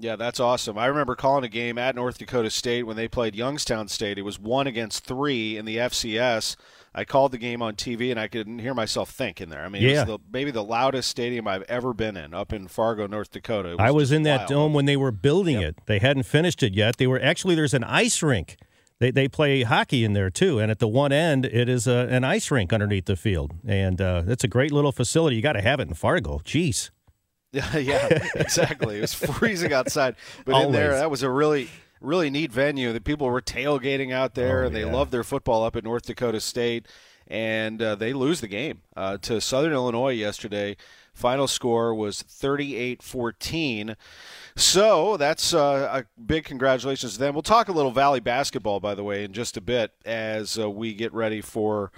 Yeah, 0.00 0.16
that's 0.16 0.40
awesome. 0.40 0.78
I 0.78 0.86
remember 0.86 1.14
calling 1.14 1.44
a 1.44 1.48
game 1.48 1.76
at 1.78 1.94
North 1.94 2.18
Dakota 2.18 2.50
State 2.50 2.84
when 2.84 2.96
they 2.96 3.06
played 3.06 3.34
Youngstown 3.34 3.88
State. 3.88 4.18
It 4.18 4.22
was 4.22 4.38
one 4.38 4.66
against 4.66 5.04
three 5.04 5.56
in 5.56 5.64
the 5.66 5.76
FCS. 5.76 6.56
I 6.94 7.04
called 7.04 7.32
the 7.32 7.38
game 7.38 7.62
on 7.62 7.74
TV 7.76 8.10
and 8.10 8.18
I 8.18 8.26
couldn't 8.26 8.58
hear 8.58 8.74
myself 8.74 9.10
think 9.10 9.40
in 9.40 9.48
there. 9.48 9.62
I 9.62 9.68
mean, 9.68 9.82
yeah. 9.82 9.88
it 9.88 9.94
was 9.94 10.06
the, 10.06 10.18
maybe 10.32 10.50
the 10.50 10.64
loudest 10.64 11.08
stadium 11.08 11.46
I've 11.46 11.62
ever 11.62 11.92
been 11.92 12.16
in 12.16 12.34
up 12.34 12.52
in 12.52 12.66
Fargo, 12.66 13.06
North 13.06 13.30
Dakota. 13.30 13.70
Was 13.70 13.78
I 13.78 13.90
was 13.90 14.10
in 14.10 14.22
that 14.24 14.40
wild. 14.40 14.48
dome 14.48 14.74
when 14.74 14.86
they 14.86 14.96
were 14.96 15.12
building 15.12 15.60
yep. 15.60 15.76
it. 15.76 15.86
They 15.86 15.98
hadn't 15.98 16.24
finished 16.24 16.62
it 16.62 16.74
yet. 16.74 16.96
They 16.96 17.06
were 17.06 17.20
actually 17.20 17.54
there's 17.54 17.74
an 17.74 17.84
ice 17.84 18.22
rink. 18.22 18.56
They, 18.98 19.10
they 19.10 19.28
play 19.28 19.62
hockey 19.62 20.04
in 20.04 20.12
there 20.12 20.30
too, 20.30 20.58
and 20.58 20.70
at 20.70 20.78
the 20.78 20.88
one 20.88 21.12
end 21.12 21.46
it 21.46 21.68
is 21.68 21.86
a, 21.86 22.06
an 22.10 22.22
ice 22.24 22.50
rink 22.50 22.72
underneath 22.72 23.06
the 23.06 23.16
field, 23.16 23.52
and 23.66 23.98
uh, 24.00 24.24
it's 24.26 24.44
a 24.44 24.48
great 24.48 24.72
little 24.72 24.92
facility. 24.92 25.36
You 25.36 25.42
got 25.42 25.54
to 25.54 25.62
have 25.62 25.80
it 25.80 25.88
in 25.88 25.94
Fargo. 25.94 26.40
Jeez. 26.40 26.90
Yeah, 27.52 27.78
yeah, 27.78 28.28
exactly. 28.36 28.98
it 28.98 29.00
was 29.00 29.12
freezing 29.12 29.72
outside, 29.72 30.14
but 30.44 30.54
Always. 30.54 30.66
in 30.66 30.72
there 30.72 30.92
that 30.92 31.10
was 31.10 31.24
a 31.24 31.30
really 31.30 31.68
really 32.00 32.30
neat 32.30 32.52
venue. 32.52 32.92
The 32.92 33.00
people 33.00 33.28
were 33.28 33.42
tailgating 33.42 34.12
out 34.12 34.34
there, 34.34 34.62
oh, 34.62 34.66
and 34.66 34.74
they 34.74 34.84
yeah. 34.84 34.92
loved 34.92 35.10
their 35.10 35.24
football 35.24 35.64
up 35.64 35.76
at 35.76 35.84
North 35.84 36.06
Dakota 36.06 36.40
State. 36.40 36.86
And 37.26 37.80
uh, 37.80 37.94
they 37.94 38.12
lose 38.12 38.40
the 38.40 38.48
game 38.48 38.80
uh, 38.96 39.18
to 39.18 39.40
Southern 39.40 39.72
Illinois 39.72 40.12
yesterday. 40.14 40.76
Final 41.14 41.46
score 41.46 41.94
was 41.94 42.22
38 42.22 43.02
14. 43.02 43.96
So 44.56 45.16
that's 45.16 45.54
uh, 45.54 46.02
a 46.02 46.20
big 46.20 46.44
congratulations 46.44 47.12
to 47.12 47.18
them. 47.20 47.34
We'll 47.34 47.42
talk 47.42 47.68
a 47.68 47.72
little 47.72 47.92
Valley 47.92 48.18
basketball, 48.18 48.80
by 48.80 48.96
the 48.96 49.04
way, 49.04 49.22
in 49.22 49.32
just 49.32 49.56
a 49.56 49.60
bit 49.60 49.92
as 50.04 50.58
uh, 50.58 50.68
we 50.68 50.92
get 50.92 51.14
ready 51.14 51.40
for 51.40 51.92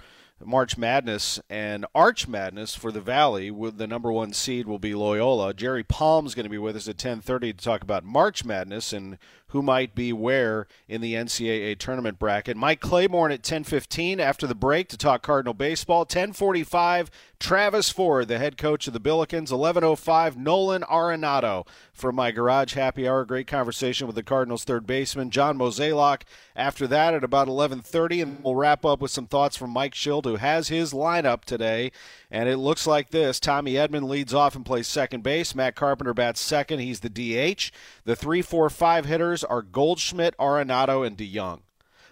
March 0.45 0.77
Madness 0.77 1.39
and 1.49 1.85
Arch 1.93 2.27
Madness 2.27 2.75
for 2.75 2.91
the 2.91 3.01
Valley. 3.01 3.51
With 3.51 3.77
the 3.77 3.87
number 3.87 4.11
one 4.11 4.33
seed 4.33 4.67
will 4.67 4.79
be 4.79 4.93
Loyola. 4.93 5.53
Jerry 5.53 5.83
Palm's 5.83 6.35
going 6.35 6.45
to 6.45 6.49
be 6.49 6.57
with 6.57 6.75
us 6.75 6.87
at 6.87 6.97
10:30 6.97 7.39
to 7.57 7.63
talk 7.63 7.81
about 7.81 8.03
March 8.03 8.45
Madness 8.45 8.93
and 8.93 9.17
who 9.53 9.61
might 9.61 9.93
be 9.93 10.11
where 10.11 10.65
in 10.87 10.99
the 10.99 11.13
NCAA 11.13 11.77
tournament 11.77 12.17
bracket. 12.17 12.57
Mike 12.57 12.79
Claiborne 12.79 13.31
at 13.31 13.43
10:15 13.43 14.19
after 14.19 14.47
the 14.47 14.55
break 14.55 14.89
to 14.89 14.97
talk 14.97 15.21
Cardinal 15.21 15.53
baseball. 15.53 16.05
10:45 16.05 17.09
Travis 17.39 17.89
Ford, 17.89 18.29
the 18.29 18.39
head 18.39 18.57
coach 18.57 18.87
of 18.87 18.93
the 18.93 18.99
Billikens. 18.99 19.51
11:05 19.51 20.37
Nolan 20.37 20.81
Arenado 20.83 21.67
from 21.93 22.15
my 22.15 22.31
garage 22.31 22.73
happy 22.73 23.07
hour. 23.07 23.25
Great 23.25 23.45
conversation 23.45 24.07
with 24.07 24.15
the 24.15 24.23
Cardinals 24.23 24.63
third 24.63 24.87
baseman 24.87 25.29
John 25.29 25.57
Mozeliak. 25.57 26.23
After 26.55 26.87
that 26.87 27.13
at 27.13 27.23
about 27.23 27.47
11:30 27.47 28.21
and 28.21 28.43
we'll 28.43 28.55
wrap 28.55 28.83
up 28.83 29.01
with 29.01 29.11
some 29.11 29.27
thoughts 29.27 29.55
from 29.55 29.69
Mike 29.69 29.93
Shildt 29.93 30.25
who 30.25 30.37
has 30.37 30.69
his 30.69 30.93
lineup 30.93 31.45
today 31.45 31.91
and 32.31 32.49
it 32.49 32.57
looks 32.57 32.87
like 32.87 33.11
this. 33.11 33.39
Tommy 33.39 33.73
Edman 33.73 34.09
leads 34.09 34.33
off 34.33 34.55
and 34.55 34.65
plays 34.65 34.87
second 34.87 35.21
base. 35.21 35.53
Matt 35.53 35.75
Carpenter 35.75 36.15
bats 36.15 36.41
second. 36.41 36.79
He's 36.79 37.01
the 37.01 37.09
DH. 37.09 37.71
The 38.05 38.15
3 38.15 38.41
4 38.41 38.71
5 38.71 39.05
hitters 39.05 39.42
are 39.43 39.61
Goldschmidt, 39.61 40.37
Arenado, 40.37 41.05
and 41.05 41.17
DeJong. 41.17 41.61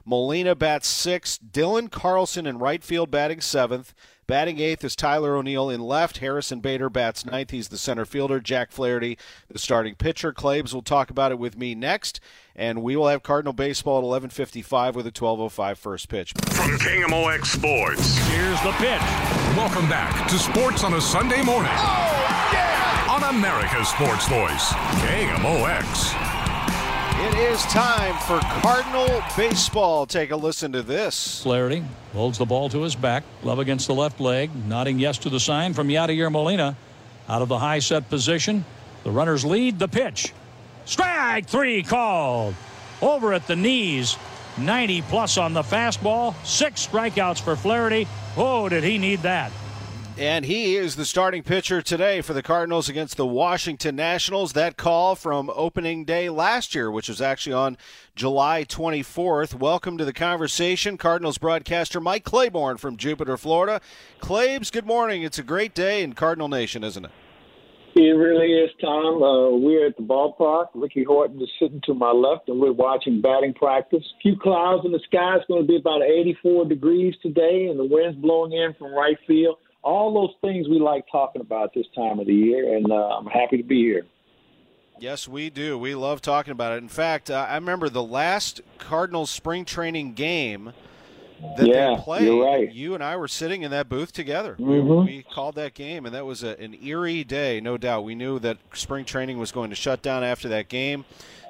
Molina 0.05 0.55
bats 0.55 0.88
sixth. 0.88 1.39
Dylan 1.51 1.91
Carlson 1.91 2.45
in 2.45 2.57
right 2.57 2.83
field 2.83 3.11
batting 3.11 3.41
seventh. 3.41 3.93
Batting 4.27 4.59
eighth 4.59 4.83
is 4.83 4.95
Tyler 4.95 5.35
O'Neill 5.35 5.69
in 5.69 5.81
left. 5.81 6.19
Harrison 6.19 6.61
Bader 6.61 6.89
bats 6.89 7.25
ninth. 7.25 7.51
He's 7.51 7.67
the 7.67 7.77
center 7.77 8.05
fielder. 8.05 8.39
Jack 8.39 8.71
Flaherty, 8.71 9.17
the 9.50 9.59
starting 9.59 9.95
pitcher. 9.95 10.31
Claibs 10.31 10.73
will 10.73 10.81
talk 10.81 11.09
about 11.09 11.31
it 11.31 11.39
with 11.39 11.57
me 11.57 11.75
next. 11.75 12.21
And 12.55 12.81
we 12.81 12.95
will 12.95 13.09
have 13.09 13.23
Cardinal 13.23 13.53
baseball 13.53 13.97
at 13.97 14.21
11:55 14.21 14.95
with 14.95 15.05
a 15.05 15.11
12:05 15.11 15.77
first 15.77 16.07
pitch. 16.07 16.33
From 16.51 16.77
KMOX 16.77 17.45
Sports. 17.45 18.17
Here's 18.29 18.61
the 18.61 18.71
pitch. 18.73 19.01
Welcome 19.57 19.89
back 19.89 20.29
to 20.29 20.39
Sports 20.39 20.83
on 20.85 20.93
a 20.93 21.01
Sunday 21.01 21.41
morning. 21.43 21.71
Oh, 21.73 22.50
yeah! 22.53 23.07
On 23.09 23.35
America's 23.35 23.89
Sports 23.89 24.29
Voice, 24.29 24.71
KMOX. 25.03 26.30
It 27.23 27.37
is 27.37 27.61
time 27.65 28.15
for 28.25 28.39
Cardinal 28.61 29.21
baseball. 29.37 30.07
Take 30.07 30.31
a 30.31 30.35
listen 30.35 30.71
to 30.71 30.81
this. 30.81 31.43
Flaherty 31.43 31.83
holds 32.13 32.39
the 32.39 32.45
ball 32.47 32.67
to 32.69 32.81
his 32.81 32.95
back, 32.95 33.23
glove 33.43 33.59
against 33.59 33.85
the 33.85 33.93
left 33.93 34.19
leg, 34.19 34.49
nodding 34.65 34.97
yes 34.97 35.19
to 35.19 35.29
the 35.29 35.39
sign 35.39 35.75
from 35.75 35.87
Yadier 35.87 36.31
Molina. 36.31 36.75
Out 37.29 37.43
of 37.43 37.47
the 37.47 37.59
high 37.59 37.77
set 37.77 38.09
position, 38.09 38.65
The 39.03 39.11
runners 39.11 39.45
lead 39.45 39.77
the 39.77 39.87
pitch. 39.87 40.33
Strike 40.85 41.45
three 41.45 41.83
called. 41.83 42.55
Over 43.03 43.33
at 43.33 43.45
the 43.45 43.55
knees. 43.55 44.17
90 44.57 45.03
plus 45.03 45.37
on 45.37 45.53
the 45.53 45.61
fastball. 45.61 46.33
Six 46.43 46.87
strikeouts 46.87 47.41
for 47.41 47.55
Flaherty. 47.55 48.07
Oh, 48.35 48.67
did 48.67 48.83
he 48.83 48.97
need 48.97 49.19
that? 49.21 49.51
And 50.21 50.45
he 50.45 50.75
is 50.75 50.97
the 50.97 51.05
starting 51.05 51.41
pitcher 51.41 51.81
today 51.81 52.21
for 52.21 52.33
the 52.33 52.43
Cardinals 52.43 52.87
against 52.87 53.17
the 53.17 53.25
Washington 53.25 53.95
Nationals. 53.95 54.53
That 54.53 54.77
call 54.77 55.15
from 55.15 55.49
opening 55.55 56.05
day 56.05 56.29
last 56.29 56.75
year, 56.75 56.91
which 56.91 57.09
was 57.09 57.21
actually 57.21 57.53
on 57.53 57.75
July 58.15 58.63
24th. 58.63 59.55
Welcome 59.55 59.97
to 59.97 60.05
the 60.05 60.13
conversation, 60.13 60.95
Cardinals 60.95 61.39
broadcaster 61.39 61.99
Mike 61.99 62.23
Claiborne 62.23 62.77
from 62.77 62.97
Jupiter, 62.97 63.35
Florida. 63.35 63.81
Claibs, 64.19 64.69
good 64.69 64.85
morning. 64.85 65.23
It's 65.23 65.39
a 65.39 65.43
great 65.43 65.73
day 65.73 66.03
in 66.03 66.13
Cardinal 66.13 66.49
Nation, 66.49 66.83
isn't 66.83 67.05
it? 67.05 67.11
It 67.95 68.15
really 68.15 68.53
is, 68.53 68.69
Tom. 68.79 69.23
Uh, 69.23 69.57
we're 69.57 69.87
at 69.87 69.97
the 69.97 70.03
ballpark. 70.03 70.67
Ricky 70.75 71.03
Horton 71.03 71.41
is 71.41 71.49
sitting 71.59 71.81
to 71.85 71.95
my 71.95 72.11
left, 72.11 72.47
and 72.47 72.59
we're 72.59 72.73
watching 72.73 73.21
batting 73.21 73.55
practice. 73.55 74.03
A 74.19 74.21
few 74.21 74.37
clouds 74.37 74.85
in 74.85 74.91
the 74.91 75.01
sky. 75.07 75.37
It's 75.37 75.47
going 75.47 75.63
to 75.63 75.67
be 75.67 75.77
about 75.77 76.03
84 76.03 76.65
degrees 76.65 77.15
today, 77.23 77.69
and 77.71 77.79
the 77.79 77.85
wind's 77.85 78.21
blowing 78.21 78.53
in 78.53 78.75
from 78.77 78.93
right 78.93 79.17
field. 79.25 79.57
All 79.83 80.13
those 80.13 80.35
things 80.41 80.67
we 80.67 80.79
like 80.79 81.05
talking 81.11 81.41
about 81.41 81.73
this 81.73 81.88
time 81.95 82.19
of 82.19 82.27
the 82.27 82.33
year, 82.33 82.75
and 82.75 82.91
uh, 82.91 82.95
I'm 82.95 83.25
happy 83.25 83.57
to 83.57 83.63
be 83.63 83.81
here. 83.81 84.05
Yes, 85.00 85.27
we 85.27 85.50
do. 85.50 85.77
We 85.77 85.95
love 85.95 86.21
talking 86.21 86.51
about 86.51 86.73
it. 86.73 86.77
In 86.77 86.89
fact, 86.89 87.31
uh, 87.31 87.47
I 87.50 87.55
remember 87.55 87.89
the 87.89 88.03
last 88.03 88.61
Cardinals 88.77 89.29
spring 89.29 89.65
training 89.65 90.13
game– 90.13 90.73
that 91.57 91.67
yeah, 91.67 91.95
they 91.95 92.01
played. 92.01 92.23
You're 92.23 92.45
right. 92.45 92.71
You 92.71 92.93
and 92.93 93.03
I 93.03 93.15
were 93.15 93.27
sitting 93.27 93.63
in 93.63 93.71
that 93.71 93.89
booth 93.89 94.11
together. 94.11 94.55
Mm-hmm. 94.59 94.89
We, 94.89 95.05
we, 95.05 95.23
called 95.23 95.55
that 95.55 95.73
game, 95.73 96.05
and 96.05 96.13
that 96.13 96.25
was 96.25 96.43
a, 96.43 96.59
an 96.61 96.75
eerie 96.81 97.23
day, 97.23 97.59
no 97.59 97.77
doubt. 97.77 98.03
We 98.03 98.15
knew 98.15 98.39
that 98.39 98.57
spring 98.73 99.05
training 99.05 99.38
was 99.38 99.51
going 99.51 99.69
to 99.69 99.75
shut 99.75 100.01
down 100.01 100.23
after 100.23 100.47
that 100.50 100.69
game. 100.69 101.05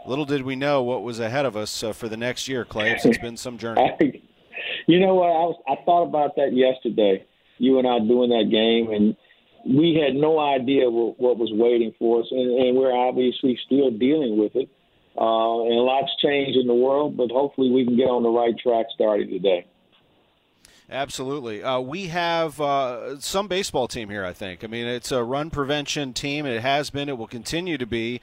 Little 0.06 0.26
did 0.26 0.44
we 0.44 0.56
know 0.56 0.82
what 0.82 1.04
was 1.04 1.20
ahead 1.20 1.46
of 1.46 1.56
us 1.56 1.84
uh, 1.84 1.94
for 1.94 2.08
the 2.10 2.18
next 2.18 2.48
year, 2.48 2.66
Clay. 2.66 2.98
It's 3.04 3.18
been 3.20 3.38
some 3.38 3.58
journey. 3.58 3.82
I, 3.82 4.22
you 4.88 5.00
know 5.00 5.16
what? 5.16 5.28
I, 5.28 5.44
was, 5.44 5.62
I 5.68 5.76
thought 5.86 6.04
about 6.04 6.36
that 6.38 6.54
yesterday. 6.54 7.26
You 7.62 7.78
and 7.78 7.88
I 7.88 8.00
doing 8.00 8.32
that 8.32 8.50
game, 8.50 8.92
and 8.92 9.16
we 9.64 10.02
had 10.04 10.16
no 10.16 10.40
idea 10.40 10.90
what, 10.90 11.20
what 11.20 11.38
was 11.38 11.52
waiting 11.54 11.94
for 12.00 12.22
us, 12.22 12.28
and, 12.32 12.60
and 12.60 12.76
we're 12.76 12.92
obviously 12.92 13.58
still 13.66 13.92
dealing 13.92 14.38
with 14.38 14.56
it. 14.56 14.68
Uh, 15.16 15.66
and 15.66 15.76
lots 15.76 16.10
changed 16.24 16.58
in 16.58 16.68
the 16.68 16.74
world, 16.74 17.18
but 17.18 17.30
hopefully 17.30 17.70
we 17.70 17.86
can 17.86 17.98
get 17.98 18.08
on 18.08 18.24
the 18.24 18.30
right 18.30 18.58
track 18.58 18.88
starting 18.96 19.30
today. 19.30 19.68
Absolutely. 20.90 21.62
Uh, 21.64 21.80
we 21.80 22.08
have 22.08 22.60
uh, 22.60 23.20
some 23.20 23.48
baseball 23.48 23.88
team 23.88 24.10
here, 24.10 24.26
I 24.26 24.34
think. 24.34 24.64
I 24.64 24.68
mean, 24.68 24.88
it's 24.88 25.12
a 25.12 25.24
run 25.24 25.50
prevention 25.50 26.14
team. 26.14 26.46
It 26.46 26.62
has 26.62 26.90
been, 26.90 27.10
it 27.10 27.18
will 27.18 27.28
continue 27.28 27.78
to 27.78 27.86
be. 27.86 28.22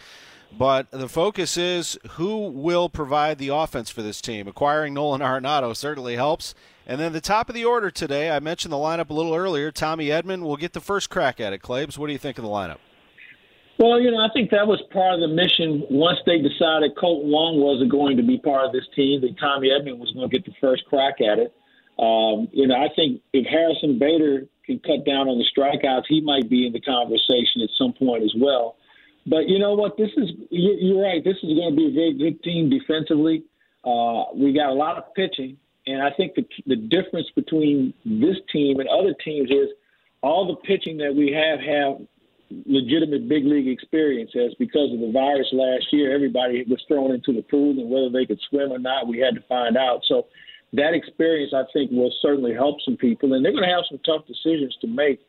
But 0.56 0.90
the 0.90 1.08
focus 1.08 1.56
is 1.56 1.98
who 2.12 2.48
will 2.48 2.88
provide 2.88 3.38
the 3.38 3.48
offense 3.48 3.90
for 3.90 4.02
this 4.02 4.20
team. 4.20 4.48
Acquiring 4.48 4.94
Nolan 4.94 5.20
Arenado 5.20 5.76
certainly 5.76 6.16
helps. 6.16 6.54
And 6.86 6.98
then 6.98 7.12
the 7.12 7.20
top 7.20 7.48
of 7.48 7.54
the 7.54 7.66
order 7.66 7.90
today, 7.90 8.30
I 8.30 8.40
mentioned 8.40 8.72
the 8.72 8.78
lineup 8.78 9.10
a 9.10 9.14
little 9.14 9.34
earlier. 9.34 9.70
Tommy 9.70 10.06
Edman 10.06 10.42
will 10.42 10.56
get 10.56 10.72
the 10.72 10.80
first 10.80 11.10
crack 11.10 11.38
at 11.38 11.52
it. 11.52 11.60
Claibs, 11.60 11.98
what 11.98 12.06
do 12.06 12.14
you 12.14 12.18
think 12.18 12.38
of 12.38 12.44
the 12.44 12.50
lineup? 12.50 12.78
Well, 13.78 14.00
you 14.00 14.10
know, 14.10 14.18
I 14.18 14.28
think 14.32 14.50
that 14.50 14.66
was 14.66 14.82
part 14.90 15.14
of 15.14 15.20
the 15.20 15.28
mission 15.28 15.86
once 15.90 16.18
they 16.26 16.38
decided 16.38 16.96
Kolten 16.96 17.30
Wong 17.30 17.60
wasn't 17.60 17.92
going 17.92 18.16
to 18.16 18.24
be 18.24 18.38
part 18.38 18.66
of 18.66 18.72
this 18.72 18.88
team, 18.96 19.20
that 19.20 19.38
Tommy 19.38 19.68
Edman 19.68 19.98
was 19.98 20.10
going 20.12 20.28
to 20.28 20.34
get 20.34 20.44
the 20.44 20.56
first 20.60 20.84
crack 20.86 21.20
at 21.20 21.38
it. 21.38 21.54
Um, 21.98 22.48
you 22.50 22.66
know, 22.66 22.74
I 22.74 22.88
think 22.96 23.22
if 23.32 23.46
Harrison 23.46 23.98
Bader 23.98 24.46
can 24.64 24.80
cut 24.80 25.04
down 25.04 25.28
on 25.28 25.38
the 25.38 25.46
strikeouts, 25.46 26.08
he 26.08 26.20
might 26.20 26.50
be 26.50 26.66
in 26.66 26.72
the 26.72 26.80
conversation 26.80 27.62
at 27.62 27.70
some 27.78 27.92
point 27.92 28.24
as 28.24 28.34
well. 28.34 28.77
But 29.28 29.48
you 29.48 29.58
know 29.58 29.74
what? 29.74 29.96
This 29.96 30.10
is 30.16 30.30
you're 30.50 31.02
right. 31.02 31.22
This 31.22 31.36
is 31.42 31.54
going 31.54 31.70
to 31.70 31.76
be 31.76 31.88
a 31.88 31.92
very 31.92 32.14
good 32.14 32.42
team 32.42 32.70
defensively. 32.70 33.44
Uh, 33.84 34.24
we 34.34 34.52
got 34.52 34.70
a 34.70 34.74
lot 34.74 34.96
of 34.96 35.14
pitching, 35.14 35.56
and 35.86 36.02
I 36.02 36.10
think 36.16 36.34
the 36.34 36.46
the 36.66 36.76
difference 36.76 37.28
between 37.34 37.92
this 38.04 38.36
team 38.52 38.80
and 38.80 38.88
other 38.88 39.14
teams 39.24 39.50
is 39.50 39.68
all 40.22 40.46
the 40.46 40.56
pitching 40.66 40.96
that 40.98 41.14
we 41.14 41.32
have 41.32 41.60
have 41.60 42.06
legitimate 42.64 43.28
big 43.28 43.44
league 43.44 43.68
experiences 43.68 44.54
because 44.58 44.92
of 44.92 45.00
the 45.00 45.12
virus 45.12 45.48
last 45.52 45.86
year. 45.92 46.14
Everybody 46.14 46.64
was 46.68 46.82
thrown 46.88 47.12
into 47.12 47.32
the 47.32 47.42
pool, 47.42 47.70
and 47.78 47.90
whether 47.90 48.08
they 48.08 48.24
could 48.24 48.40
swim 48.48 48.72
or 48.72 48.78
not, 48.78 49.06
we 49.06 49.18
had 49.18 49.34
to 49.34 49.42
find 49.42 49.76
out. 49.76 50.00
So 50.08 50.26
that 50.72 50.94
experience, 50.94 51.52
I 51.54 51.64
think, 51.72 51.90
will 51.90 52.12
certainly 52.22 52.54
help 52.54 52.76
some 52.84 52.96
people. 52.96 53.34
And 53.34 53.44
they're 53.44 53.52
going 53.52 53.64
to 53.64 53.74
have 53.74 53.84
some 53.90 54.00
tough 54.04 54.26
decisions 54.26 54.76
to 54.80 54.86
make 54.86 55.20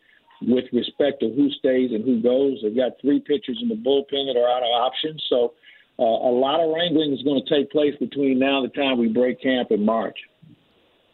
with 0.42 0.66
respect 0.72 1.20
to 1.22 1.30
who 1.34 1.50
stays 1.52 1.92
and 1.92 2.04
who 2.04 2.22
goes. 2.22 2.60
They've 2.64 2.76
got 2.76 2.94
three 3.02 3.20
pitchers 3.20 3.60
in 3.62 3.70
the 3.70 3.76
bullpen 3.76 4.32
that 4.32 4.40
are 4.40 4.50
out 4.50 4.64
of 4.64 4.72
options. 4.72 5.24
So 5.30 5.54
uh, 5.98 6.04
a 6.04 6.34
lot 6.34 6.62
of 6.62 6.74
wrangling 6.74 7.14
is 7.14 7.22
going 7.24 7.44
to 7.44 7.50
take 7.50 7.72
place 7.72 7.96
between 8.00 8.40
now 8.40 8.64
and 8.64 8.72
the 8.72 8.76
time 8.76 8.98
we 8.98 9.08
break 9.08 9.42
camp 9.42 9.72
in 9.72 9.84
March. 9.84 10.18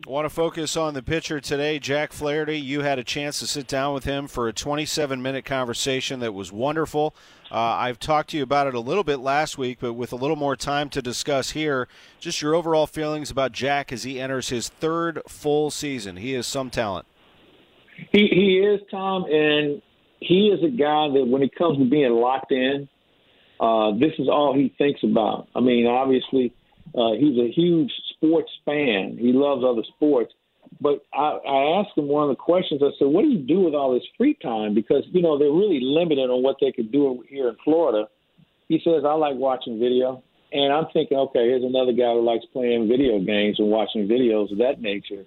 I 0.06 0.12
want 0.12 0.26
to 0.26 0.30
focus 0.30 0.78
on 0.78 0.94
the 0.94 1.02
pitcher 1.02 1.42
today, 1.42 1.80
Jack 1.80 2.14
Flaherty. 2.14 2.60
You 2.60 2.82
had 2.82 3.00
a 3.00 3.04
chance 3.04 3.40
to 3.40 3.48
sit 3.48 3.66
down 3.66 3.96
with 3.96 4.04
him 4.04 4.28
for 4.28 4.48
a 4.48 4.54
27 4.54 5.20
minute 5.20 5.46
conversation 5.46 6.20
that 6.20 6.32
was 6.34 6.52
wonderful. 6.52 7.16
Uh, 7.50 7.58
I've 7.58 8.00
talked 8.00 8.30
to 8.30 8.38
you 8.38 8.44
about 8.44 8.68
it 8.68 8.76
a 8.76 8.80
little 8.80 9.04
bit 9.04 9.18
last 9.18 9.58
week, 9.58 9.80
but 9.82 9.94
with 9.94 10.14
a 10.14 10.16
little 10.16 10.36
more 10.36 10.56
time 10.56 10.90
to 10.90 11.02
discuss 11.02 11.52
here, 11.52 11.88
just 12.20 12.40
your 12.40 12.54
overall 12.54 12.86
feelings 12.86 13.32
about 13.32 13.52
Jack 13.52 13.92
as 13.92 14.04
he 14.04 14.20
enters 14.20 14.50
his 14.50 14.70
third 14.70 15.22
full 15.28 15.72
season. 15.72 16.18
He 16.18 16.36
is 16.36 16.46
some 16.46 16.70
talent. 16.70 17.08
He, 18.12 18.28
he 18.28 18.60
is, 18.60 18.82
Tom, 18.92 19.26
and 19.26 19.82
he 20.20 20.48
is 20.48 20.64
a 20.64 20.76
guy 20.76 21.10
that 21.14 21.26
when 21.28 21.44
it 21.44 21.56
comes 21.56 21.78
to 21.78 21.90
being 21.90 22.12
locked 22.12 22.52
in, 22.52 22.88
uh, 23.60 23.92
this 24.00 24.12
is 24.20 24.28
all 24.28 24.54
he 24.56 24.74
thinks 24.78 25.02
about. 25.04 25.48
I 25.56 25.62
mean, 25.62 25.86
obviously, 25.88 26.54
uh, 26.94 27.14
he's 27.18 27.38
a 27.38 27.52
huge 27.52 27.92
sports 28.16 28.52
fan. 28.66 29.18
He 29.20 29.32
loves 29.34 29.64
other 29.66 29.84
sports. 29.96 30.34
But 30.82 31.06
I, 31.14 31.40
I 31.48 31.80
asked 31.80 31.98
him 31.98 32.08
one 32.08 32.30
of 32.30 32.36
the 32.36 32.42
questions. 32.42 32.82
I 32.84 32.90
said, 33.00 33.08
"What 33.08 33.22
do 33.22 33.30
you 33.30 33.40
do 33.40 33.62
with 33.62 33.76
all 33.76 33.94
this 33.94 34.04
free 34.18 34.38
time? 34.42 34.74
Because 34.74 35.04
you 35.12 35.22
know 35.22 35.38
they're 35.38 35.52
really 35.52 35.80
limited 35.82 36.30
on 36.30 36.44
what 36.44 36.58
they 36.60 36.72
could 36.72 36.92
do 36.92 37.24
here 37.30 37.48
in 37.50 37.56
Florida." 37.64 38.10
He 38.68 38.82
says, 38.84 39.04
"I 39.06 39.14
like 39.14 39.36
watching 39.36 39.80
video." 39.80 40.24
And 40.52 40.72
I'm 40.72 40.86
thinking, 40.94 41.18
okay, 41.18 41.50
here's 41.50 41.64
another 41.64 41.92
guy 41.92 42.14
who 42.14 42.22
likes 42.22 42.46
playing 42.54 42.88
video 42.88 43.20
games 43.20 43.60
and 43.60 43.70
watching 43.70 44.08
videos 44.08 44.54
of 44.54 44.60
that 44.60 44.80
nature. 44.80 45.26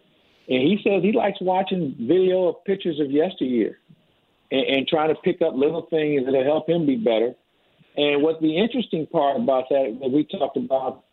And 0.49 0.63
he 0.63 0.79
says 0.83 1.03
he 1.03 1.13
likes 1.13 1.39
watching 1.41 1.95
video 2.01 2.49
of 2.49 2.65
pictures 2.65 3.01
of 3.01 3.11
yesteryear 3.11 3.79
and, 4.51 4.67
and 4.67 4.89
trying 4.89 5.15
to 5.15 5.21
pick 5.21 5.43
up 5.43 5.55
little 5.55 5.87
things 5.91 6.25
that'll 6.25 6.45
help 6.45 6.69
him 6.69 6.87
be 6.87 6.97
better. 6.97 7.35
And 7.97 8.23
what 8.23 8.41
the 8.41 8.57
interesting 8.57 9.07
part 9.07 9.37
about 9.37 9.65
that 9.71 9.99
that 10.01 10.11
we 10.11 10.25
talked 10.25 10.57
about 10.57 11.05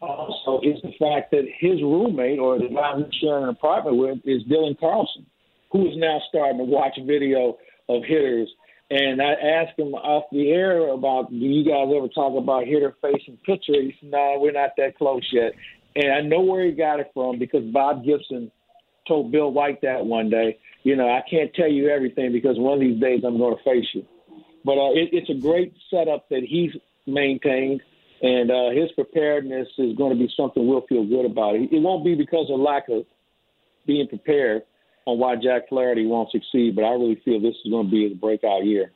also 0.00 0.60
is 0.62 0.80
the 0.82 0.92
fact 0.98 1.30
that 1.30 1.44
his 1.58 1.80
roommate 1.82 2.38
or 2.38 2.58
the 2.58 2.68
guy 2.68 2.96
he's 2.96 3.14
sharing 3.20 3.44
an 3.44 3.48
apartment 3.48 3.96
with 3.96 4.18
is 4.24 4.42
Dylan 4.44 4.78
Carlson, 4.78 5.26
who 5.72 5.88
is 5.88 5.96
now 5.96 6.20
starting 6.28 6.58
to 6.58 6.64
watch 6.64 6.98
video 7.04 7.56
of 7.88 8.02
hitters. 8.04 8.48
And 8.90 9.20
I 9.20 9.32
asked 9.32 9.78
him 9.78 9.94
off 9.94 10.24
the 10.30 10.50
air 10.50 10.90
about, 10.90 11.30
do 11.30 11.36
you 11.36 11.64
guys 11.64 11.88
ever 11.96 12.06
talk 12.08 12.36
about 12.36 12.66
hitter 12.66 12.94
facing 13.02 13.38
pitcher? 13.38 13.80
He 13.80 13.96
said, 13.98 14.10
no, 14.10 14.36
we're 14.38 14.52
not 14.52 14.70
that 14.76 14.96
close 14.96 15.26
yet. 15.32 15.52
And 15.96 16.12
I 16.12 16.20
know 16.20 16.40
where 16.40 16.64
he 16.64 16.72
got 16.72 17.00
it 17.00 17.10
from 17.12 17.38
because 17.38 17.64
Bob 17.72 18.04
Gibson 18.04 18.52
told 19.06 19.32
Bill 19.32 19.50
White 19.52 19.80
that 19.82 20.04
one 20.04 20.30
day. 20.30 20.58
You 20.82 20.96
know, 20.96 21.08
I 21.08 21.22
can't 21.28 21.52
tell 21.54 21.68
you 21.68 21.88
everything 21.88 22.32
because 22.32 22.58
one 22.58 22.74
of 22.74 22.80
these 22.80 23.00
days 23.00 23.22
I'm 23.26 23.38
going 23.38 23.56
to 23.56 23.62
face 23.64 23.86
you. 23.92 24.04
But 24.64 24.72
uh, 24.72 24.92
it, 24.92 25.10
it's 25.12 25.30
a 25.30 25.40
great 25.40 25.74
setup 25.90 26.28
that 26.28 26.42
he's 26.48 26.70
maintained 27.06 27.82
and 28.22 28.50
uh, 28.50 28.70
his 28.70 28.90
preparedness 28.92 29.68
is 29.78 29.96
going 29.96 30.16
to 30.16 30.18
be 30.18 30.30
something 30.36 30.66
we'll 30.66 30.86
feel 30.88 31.06
good 31.06 31.26
about. 31.26 31.56
It, 31.56 31.72
it 31.72 31.80
won't 31.80 32.04
be 32.04 32.14
because 32.14 32.46
of 32.50 32.60
lack 32.60 32.88
of 32.88 33.04
being 33.86 34.08
prepared 34.08 34.62
on 35.04 35.18
why 35.18 35.36
Jack 35.36 35.68
Flaherty 35.68 36.06
won't 36.06 36.30
succeed, 36.30 36.74
but 36.74 36.84
I 36.84 36.90
really 36.90 37.20
feel 37.24 37.40
this 37.40 37.54
is 37.64 37.70
going 37.70 37.86
to 37.86 37.90
be 37.90 38.08
his 38.08 38.18
breakout 38.18 38.64
year. 38.64 38.92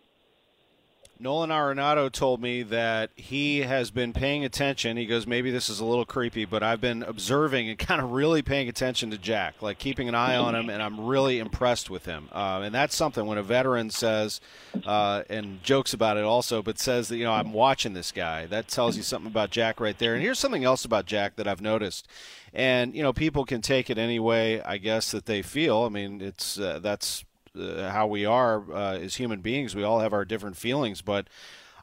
Nolan 1.21 1.51
Arenado 1.51 2.11
told 2.11 2.41
me 2.41 2.63
that 2.63 3.11
he 3.15 3.59
has 3.61 3.91
been 3.91 4.15
paying 4.15 4.43
attention. 4.43 4.97
He 4.97 5.05
goes, 5.05 5.27
maybe 5.27 5.51
this 5.51 5.69
is 5.69 5.79
a 5.79 5.85
little 5.85 6.07
creepy, 6.07 6.47
but 6.47 6.63
I've 6.63 6.81
been 6.81 7.03
observing 7.03 7.69
and 7.69 7.79
kind 7.79 8.01
of 8.01 8.13
really 8.13 8.41
paying 8.41 8.71
attention 8.71 9.11
to 9.11 9.19
Jack, 9.19 9.61
like 9.61 9.79
keeping 9.79 10.09
an 10.09 10.15
eye 10.15 10.37
on 10.37 10.55
him, 10.55 10.71
and 10.71 10.83
I'm 10.83 11.05
really 11.07 11.39
impressed 11.39 11.91
with 11.91 12.07
him. 12.07 12.31
Uh, 12.33 12.63
and 12.65 12.75
that's 12.75 12.97
something 12.97 13.27
when 13.27 13.37
a 13.37 13.43
veteran 13.43 13.91
says, 13.91 14.41
uh, 14.87 15.23
and 15.29 15.63
jokes 15.63 15.93
about 15.93 16.17
it 16.17 16.25
also, 16.25 16.63
but 16.63 16.79
says 16.79 17.09
that, 17.09 17.19
you 17.19 17.25
know, 17.25 17.33
I'm 17.33 17.53
watching 17.53 17.93
this 17.93 18.13
guy. 18.13 18.47
That 18.47 18.69
tells 18.69 18.97
you 18.97 19.03
something 19.03 19.31
about 19.31 19.51
Jack 19.51 19.79
right 19.79 19.99
there. 19.99 20.15
And 20.15 20.23
here's 20.23 20.39
something 20.39 20.65
else 20.65 20.87
about 20.87 21.05
Jack 21.05 21.37
that 21.37 21.47
I've 21.47 21.61
noticed. 21.61 22.09
And, 22.55 22.95
you 22.97 23.03
know, 23.03 23.13
people 23.13 23.45
can 23.45 23.61
take 23.61 23.91
it 23.91 23.99
any 23.99 24.19
way, 24.19 24.63
I 24.63 24.79
guess, 24.79 25.11
that 25.11 25.27
they 25.27 25.43
feel. 25.43 25.83
I 25.83 25.91
mean, 25.91 26.23
it's 26.23 26.59
uh, 26.59 26.81
that's 26.83 27.25
uh, 27.59 27.91
how 27.91 28.07
we 28.07 28.25
are 28.25 28.73
uh, 28.73 28.97
as 28.97 29.17
human 29.17 29.41
beings. 29.41 29.75
We 29.75 29.83
all 29.83 30.01
have 30.01 30.13
our 30.13 30.25
different 30.25 30.57
feelings, 30.57 31.03
but 31.03 31.29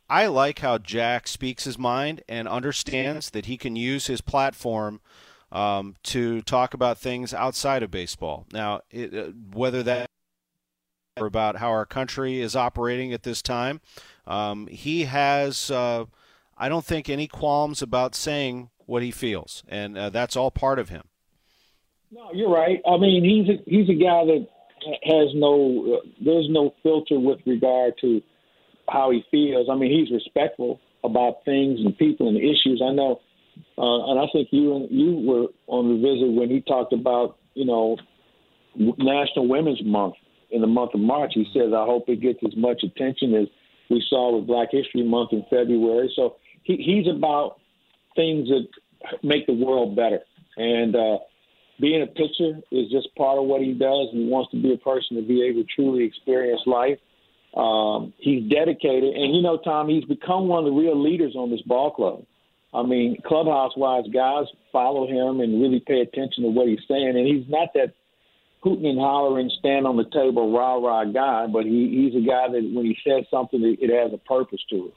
I 0.09 0.27
like 0.27 0.59
how 0.59 0.77
Jack 0.77 1.27
speaks 1.27 1.65
his 1.65 1.77
mind 1.77 2.23
and 2.27 2.47
understands 2.47 3.29
that 3.31 3.45
he 3.45 3.57
can 3.57 3.75
use 3.75 4.07
his 4.07 4.21
platform 4.21 5.01
um, 5.51 5.95
to 6.03 6.41
talk 6.41 6.73
about 6.73 6.97
things 6.97 7.33
outside 7.33 7.83
of 7.83 7.91
baseball. 7.91 8.45
Now, 8.51 8.81
it, 8.89 9.13
uh, 9.13 9.31
whether 9.53 9.83
that 9.83 10.09
about 11.25 11.57
how 11.57 11.69
our 11.69 11.85
country 11.85 12.41
is 12.41 12.55
operating 12.55 13.13
at 13.13 13.23
this 13.23 13.41
time. 13.41 13.81
Um, 14.25 14.67
he 14.67 15.05
has, 15.05 15.71
uh, 15.71 16.05
I 16.57 16.69
don't 16.69 16.85
think, 16.85 17.09
any 17.09 17.27
qualms 17.27 17.81
about 17.81 18.15
saying 18.15 18.69
what 18.85 19.03
he 19.03 19.11
feels, 19.11 19.63
and 19.67 19.97
uh, 19.97 20.09
that's 20.09 20.35
all 20.35 20.51
part 20.51 20.79
of 20.79 20.89
him. 20.89 21.03
No, 22.11 22.31
you're 22.33 22.49
right. 22.49 22.81
I 22.87 22.97
mean, 22.97 23.23
he's 23.23 23.49
a, 23.49 23.63
he's 23.65 23.89
a 23.89 23.99
guy 23.99 24.25
that 24.25 24.47
has 25.03 25.29
no 25.35 26.01
there's 26.23 26.47
no 26.49 26.73
filter 26.83 27.19
with 27.19 27.39
regard 27.45 27.93
to 28.01 28.21
how 28.89 29.11
he 29.11 29.23
feels. 29.29 29.67
I 29.71 29.75
mean, 29.75 29.91
he's 29.91 30.11
respectful 30.11 30.79
about 31.03 31.43
things 31.45 31.79
and 31.79 31.97
people 31.97 32.27
and 32.27 32.37
issues. 32.37 32.81
I 32.83 32.91
know, 32.91 33.19
uh, 33.77 34.11
and 34.11 34.19
I 34.19 34.25
think 34.31 34.49
you 34.51 34.75
and 34.75 34.87
you 34.89 35.27
were 35.27 35.47
on 35.67 35.89
the 35.89 35.95
visit 35.95 36.31
when 36.31 36.49
he 36.49 36.61
talked 36.61 36.93
about 36.93 37.37
you 37.53 37.65
know 37.65 37.97
National 38.75 39.47
Women's 39.47 39.83
Month 39.83 40.15
in 40.51 40.61
the 40.61 40.67
month 40.67 40.93
of 40.93 40.99
March. 40.99 41.31
He 41.33 41.45
says, 41.53 41.73
"I 41.73 41.85
hope 41.85 42.09
it 42.09 42.21
gets 42.21 42.39
as 42.45 42.55
much 42.55 42.83
attention 42.83 43.33
as 43.35 43.47
we 43.89 44.03
saw 44.09 44.35
with 44.35 44.47
Black 44.47 44.69
History 44.71 45.03
Month 45.03 45.33
in 45.33 45.43
February." 45.49 46.11
So 46.15 46.35
he, 46.63 46.77
he's 46.77 47.13
about 47.13 47.59
things 48.15 48.49
that 48.49 48.67
make 49.23 49.45
the 49.47 49.53
world 49.53 49.95
better, 49.95 50.19
and 50.57 50.95
uh, 50.95 51.17
being 51.79 52.01
a 52.01 52.07
pitcher 52.07 52.59
is 52.71 52.89
just 52.91 53.13
part 53.15 53.37
of 53.37 53.45
what 53.45 53.61
he 53.61 53.73
does. 53.73 54.09
He 54.11 54.25
wants 54.25 54.51
to 54.51 54.61
be 54.61 54.73
a 54.73 54.77
person 54.77 55.17
to 55.17 55.23
be 55.23 55.43
able 55.43 55.63
to 55.63 55.67
truly 55.75 56.03
experience 56.03 56.61
life. 56.65 56.97
Um, 57.55 58.13
he's 58.17 58.49
dedicated, 58.49 59.15
and 59.15 59.35
you 59.35 59.41
know, 59.41 59.57
Tom, 59.57 59.89
he's 59.89 60.05
become 60.05 60.47
one 60.47 60.59
of 60.59 60.65
the 60.65 60.77
real 60.77 61.01
leaders 61.01 61.35
on 61.35 61.49
this 61.49 61.61
ball 61.61 61.91
club. 61.91 62.23
I 62.73 62.83
mean, 62.83 63.17
clubhouse 63.25 63.71
wise, 63.77 64.05
guys 64.13 64.45
follow 64.71 65.07
him 65.07 65.39
and 65.39 65.61
really 65.61 65.79
pay 65.79 66.01
attention 66.01 66.43
to 66.43 66.49
what 66.49 66.67
he's 66.67 66.83
saying, 66.87 67.15
and 67.15 67.25
he's 67.25 67.49
not 67.49 67.69
that 67.73 67.93
hooting 68.61 68.85
and 68.85 68.99
hollering, 68.99 69.49
stand 69.59 69.87
on 69.87 69.97
the 69.97 70.03
table, 70.05 70.51
rah 70.51 70.75
rah 70.75 71.05
guy, 71.05 71.47
but 71.47 71.63
he, 71.63 72.09
he's 72.11 72.21
a 72.21 72.25
guy 72.25 72.47
that 72.51 72.69
when 72.73 72.85
he 72.85 72.97
says 73.07 73.25
something, 73.31 73.63
it, 73.63 73.79
it 73.81 73.93
has 73.93 74.11
a 74.13 74.17
purpose 74.17 74.59
to 74.69 74.87
it. 74.87 74.93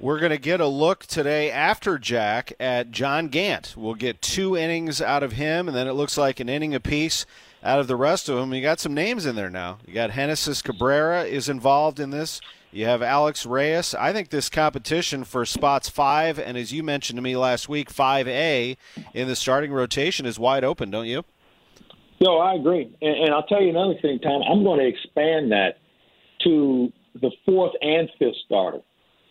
We're 0.00 0.20
going 0.20 0.30
to 0.30 0.38
get 0.38 0.60
a 0.60 0.66
look 0.68 1.06
today 1.06 1.50
after 1.50 1.98
Jack 1.98 2.52
at 2.60 2.92
John 2.92 3.26
Gant. 3.26 3.74
We'll 3.76 3.96
get 3.96 4.22
two 4.22 4.56
innings 4.56 5.02
out 5.02 5.24
of 5.24 5.32
him, 5.32 5.66
and 5.66 5.76
then 5.76 5.88
it 5.88 5.94
looks 5.94 6.16
like 6.16 6.38
an 6.38 6.48
inning 6.48 6.72
apiece 6.72 7.26
out 7.64 7.80
of 7.80 7.88
the 7.88 7.96
rest 7.96 8.28
of 8.28 8.36
them. 8.36 8.54
You 8.54 8.62
got 8.62 8.78
some 8.78 8.94
names 8.94 9.26
in 9.26 9.34
there 9.34 9.50
now. 9.50 9.78
You 9.84 9.94
got 9.94 10.12
Genesis 10.12 10.62
Cabrera 10.62 11.24
is 11.24 11.48
involved 11.48 11.98
in 11.98 12.10
this. 12.10 12.40
You 12.70 12.84
have 12.84 13.02
Alex 13.02 13.44
Reyes. 13.44 13.92
I 13.92 14.12
think 14.12 14.30
this 14.30 14.48
competition 14.48 15.24
for 15.24 15.44
spots 15.44 15.88
five 15.88 16.38
and, 16.38 16.56
as 16.56 16.72
you 16.72 16.84
mentioned 16.84 17.16
to 17.16 17.22
me 17.22 17.36
last 17.36 17.68
week, 17.68 17.90
five 17.90 18.28
A 18.28 18.76
in 19.14 19.26
the 19.26 19.34
starting 19.34 19.72
rotation 19.72 20.26
is 20.26 20.38
wide 20.38 20.62
open, 20.62 20.92
don't 20.92 21.06
you? 21.06 21.24
No, 22.20 22.38
I 22.38 22.54
agree. 22.54 22.96
And, 23.02 23.24
and 23.24 23.34
I'll 23.34 23.46
tell 23.46 23.60
you 23.60 23.70
another 23.70 23.98
thing, 24.00 24.20
Tom. 24.20 24.42
I'm 24.48 24.62
going 24.62 24.78
to 24.78 24.86
expand 24.86 25.50
that 25.50 25.78
to 26.44 26.92
the 27.20 27.32
fourth 27.44 27.72
and 27.80 28.08
fifth 28.20 28.36
starter. 28.46 28.78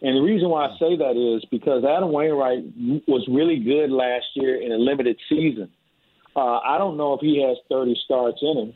And 0.01 0.16
the 0.16 0.22
reason 0.22 0.50
why 0.50 0.68
I 0.68 0.77
say 0.77 0.96
that 0.96 1.18
is 1.18 1.44
because 1.50 1.84
Adam 1.84 2.12
Wainwright 2.12 2.63
was 3.08 3.25
really 3.30 3.58
good 3.58 3.89
last 3.89 4.25
year 4.36 4.62
in 4.62 4.72
a 4.72 4.77
limited 4.77 5.18
season. 5.27 5.72
Uh, 6.36 6.60
I 6.60 6.77
don't 6.77 6.98
know 6.98 7.13
if 7.13 7.22
he 7.22 7.42
has 7.42 7.58
30 7.70 7.96
starts 8.06 8.38
in 8.42 8.58
him. 8.58 8.74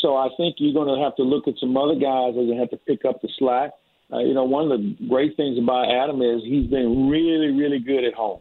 So 0.00 0.16
I 0.16 0.28
think 0.36 0.56
you're 0.58 0.72
going 0.72 0.96
to 0.96 1.02
have 1.04 1.16
to 1.16 1.22
look 1.22 1.48
at 1.48 1.54
some 1.58 1.76
other 1.76 1.94
guys 1.94 2.34
that 2.34 2.56
have 2.58 2.70
to 2.70 2.76
pick 2.76 3.04
up 3.04 3.20
the 3.20 3.28
slack. 3.38 3.72
Uh, 4.12 4.20
you 4.20 4.32
know, 4.32 4.44
one 4.44 4.70
of 4.70 4.78
the 4.78 4.96
great 5.08 5.36
things 5.36 5.58
about 5.58 5.90
Adam 5.90 6.22
is 6.22 6.42
he's 6.44 6.70
been 6.70 7.08
really, 7.08 7.50
really 7.50 7.80
good 7.80 8.04
at 8.04 8.14
home. 8.14 8.40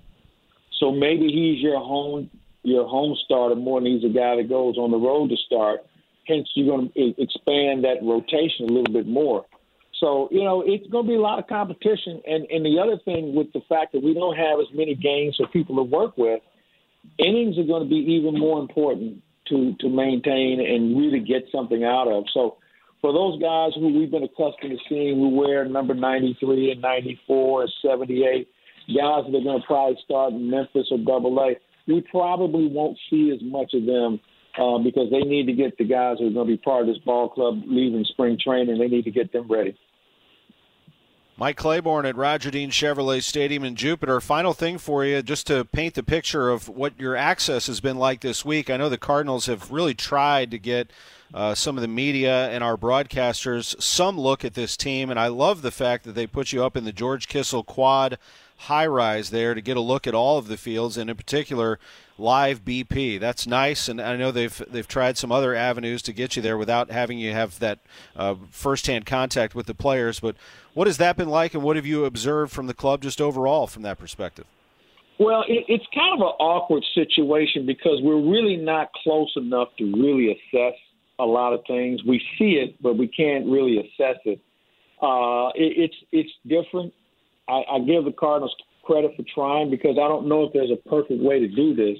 So 0.79 0.91
maybe 0.91 1.27
he's 1.27 1.62
your 1.62 1.79
home 1.79 2.29
your 2.63 2.88
home 2.88 3.15
starter 3.24 3.55
more 3.55 3.79
than 3.79 3.93
he's 3.93 4.03
a 4.03 4.13
guy 4.13 4.36
that 4.36 4.50
goes 4.50 4.77
on 4.77 4.91
the 4.91 4.98
road 4.98 5.29
to 5.29 5.38
start. 5.38 5.79
Hence, 6.27 6.50
you're 6.55 6.67
going 6.67 6.91
to 6.91 7.21
expand 7.21 7.83
that 7.86 8.03
rotation 8.03 8.69
a 8.69 8.71
little 8.71 8.93
bit 8.93 9.07
more. 9.07 9.45
So, 10.00 10.29
you 10.32 10.44
know, 10.44 10.63
it's 10.65 10.88
going 10.88 11.06
to 11.06 11.10
be 11.10 11.15
a 11.15 11.22
lot 11.22 11.39
of 11.39 11.48
competition. 11.48 12.22
And, 12.25 12.46
and 12.50 12.65
the 12.65 12.79
other 12.82 13.00
thing 13.03 13.36
with 13.36 13.51
the 13.53 13.62
fact 13.68 13.91
that 13.94 14.03
we 14.03 14.13
don't 14.13 14.36
have 14.36 14.60
as 14.60 14.68
many 14.74 14.96
games 14.96 15.36
for 15.38 15.48
people 15.48 15.75
to 15.75 15.84
work 15.84 16.18
with, 16.18 16.41
innings 17.18 17.58
are 17.58 17.68
going 17.68 17.84
to 17.84 17.89
be 17.89 17.98
even 18.13 18.39
more 18.39 18.60
important 18.60 19.21
to, 19.50 19.76
to 19.80 19.89
maintain 19.89 20.63
and 20.65 20.97
really 20.97 21.19
get 21.19 21.43
something 21.52 21.84
out 21.84 22.08
of. 22.08 22.26
So, 22.34 22.58
for 23.02 23.13
those 23.13 23.41
guys 23.41 23.71
who 23.76 23.97
we've 23.97 24.12
been 24.12 24.23
accustomed 24.23 24.71
to 24.71 24.78
seeing 24.89 25.15
who 25.15 25.30
wear 25.30 25.63
number 25.63 25.93
93 25.93 26.71
and 26.71 26.82
94 26.82 27.62
and 27.62 27.71
78, 27.82 28.47
guys 28.89 29.23
that 29.23 29.38
are 29.38 29.43
going 29.43 29.62
to 29.62 29.65
probably 29.65 29.97
start 30.04 30.34
in 30.34 30.50
Memphis 30.50 30.88
or 30.91 30.97
Double 30.97 31.38
A, 31.39 31.56
we 31.88 32.02
probably 32.12 32.67
won't 32.67 32.97
see 33.10 33.32
as 33.34 33.39
much 33.41 33.73
of 33.73 33.86
them 33.86 34.19
uh, 34.60 34.78
because 34.80 35.10
they 35.12 35.21
need 35.21 35.45
to 35.45 35.54
get 35.54 35.78
the 35.78 35.86
guys 35.86 36.17
who 36.19 36.28
are 36.28 36.32
going 36.32 36.47
to 36.47 36.54
be 36.54 36.58
part 36.58 36.82
of 36.82 36.88
this 36.88 37.04
ball 37.06 37.30
club 37.30 37.62
leaving 37.65 38.04
spring 38.04 38.38
training. 38.43 38.78
They 38.78 38.88
need 38.88 39.06
to 39.06 39.12
get 39.12 39.32
them 39.32 39.47
ready. 39.50 39.78
Mike 41.39 41.56
Claiborne 41.56 42.06
at 42.06 42.17
Roger 42.17 42.52
Dean 42.52 42.69
Chevrolet 42.69 43.23
Stadium 43.23 43.63
in 43.63 43.78
Jupiter. 43.78 44.19
Final 44.19 44.52
thing 44.52 44.78
for 44.78 45.06
you, 45.06 45.21
just 45.21 45.47
to 45.47 45.63
paint 45.63 45.93
the 45.93 46.04
picture 46.04 46.49
of 46.49 46.67
what 46.67 46.99
your 46.99 47.15
access 47.15 47.67
has 47.67 47.80
been 47.80 47.95
like 47.95 48.19
this 48.19 48.43
week. 48.43 48.69
I 48.69 48.75
know 48.75 48.89
the 48.89 48.97
Cardinals 48.97 49.45
have 49.45 49.71
really 49.71 49.93
tried 49.93 50.52
to 50.52 50.60
get 50.60 50.91
uh, 51.34 51.56
some 51.56 51.78
of 51.78 51.82
the 51.82 51.88
media 51.88 52.49
and 52.49 52.62
our 52.62 52.75
broadcasters 52.75 53.82
some 53.82 54.19
look 54.19 54.43
at 54.43 54.54
this 54.54 54.75
team, 54.75 55.10
and 55.10 55.17
I 55.17 55.28
love 55.28 55.62
the 55.62 55.71
fact 55.71 56.04
that 56.04 56.12
they 56.12 56.28
put 56.28 56.52
you 56.52 56.62
up 56.62 56.75
in 56.75 56.84
the 56.84 56.91
George 56.91 57.30
Kissell 57.30 57.65
quad 57.65 58.17
high 58.63 58.88
rise 58.88 59.30
there 59.30 59.54
to 59.54 59.62
get 59.62 59.78
a 59.78 59.82
look 59.82 60.06
at 60.06 60.13
all 60.13 60.38
of 60.38 60.49
the 60.49 60.58
fields, 60.58 60.97
and 60.97 61.10
in 61.10 61.15
particular, 61.15 61.80
live 62.17 62.65
BP. 62.65 63.17
That's 63.19 63.47
nice, 63.47 63.88
and 63.88 64.02
I 64.02 64.17
know 64.17 64.32
they've 64.32 64.62
they've 64.69 64.88
tried 64.88 65.17
some 65.17 65.32
other 65.32 65.56
avenues 65.56 66.02
to 66.04 66.13
get 66.13 66.36
you 66.36 66.41
there 66.41 66.58
without 66.58 66.91
having 66.91 67.17
you 67.17 67.32
have 67.32 67.60
that 67.60 67.80
uh, 68.15 68.36
firsthand 68.49 69.06
contact 69.06 69.56
with 69.56 69.65
the 69.65 69.73
players. 69.73 70.19
But 70.19 70.36
what 70.80 70.88
has 70.88 70.96
that 70.96 71.18
been 71.18 71.28
like, 71.28 71.54
and 71.54 71.62
what 71.62 71.76
have 71.76 71.86
you 71.86 72.06
observed 72.06 72.54
from 72.54 72.68
the 72.68 72.74
club 72.74 73.02
just 73.02 73.20
overall 73.20 73.68
from 73.68 73.82
that 73.82 74.00
perspective? 74.00 74.46
Well, 75.20 75.44
it, 75.46 75.65
it's 75.68 75.84
kind 75.94 76.13
of 76.13 76.22
an 76.22 76.34
awkward 76.39 76.86
situation 76.96 77.65
because 77.65 78.00
we're 78.02 78.22
really 78.22 78.56
not 78.56 78.88
close 79.04 79.30
enough 79.36 79.68
to 79.78 79.84
really 79.84 80.32
assess 80.32 80.80
a 81.20 81.26
lot 81.26 81.52
of 81.52 81.65
things. 81.68 82.02
We 82.08 82.22
see 82.38 82.52
it, 82.63 82.82
but 82.82 82.98
we 82.98 83.10
can't 83.10 83.46
really 83.48 83.78
assess 83.78 84.22
it. 84.24 84.39
Uh, 85.02 85.50
it 85.54 85.92
it's 85.92 85.96
it's 86.13 86.32
different. 86.48 86.94
I, 87.50 87.62
I 87.74 87.80
give 87.80 88.06
the 88.06 88.15
Cardinals 88.18 88.56
credit 88.84 89.12
for 89.18 89.26
trying 89.36 89.70
because 89.70 89.98
I 90.02 90.08
don't 90.08 90.30
know 90.30 90.46
if 90.46 90.54
there's 90.54 90.72
a 90.72 90.89
perfect 90.89 91.22
way 91.22 91.42
to 91.42 91.48
do 91.50 91.76
this. 91.76 91.98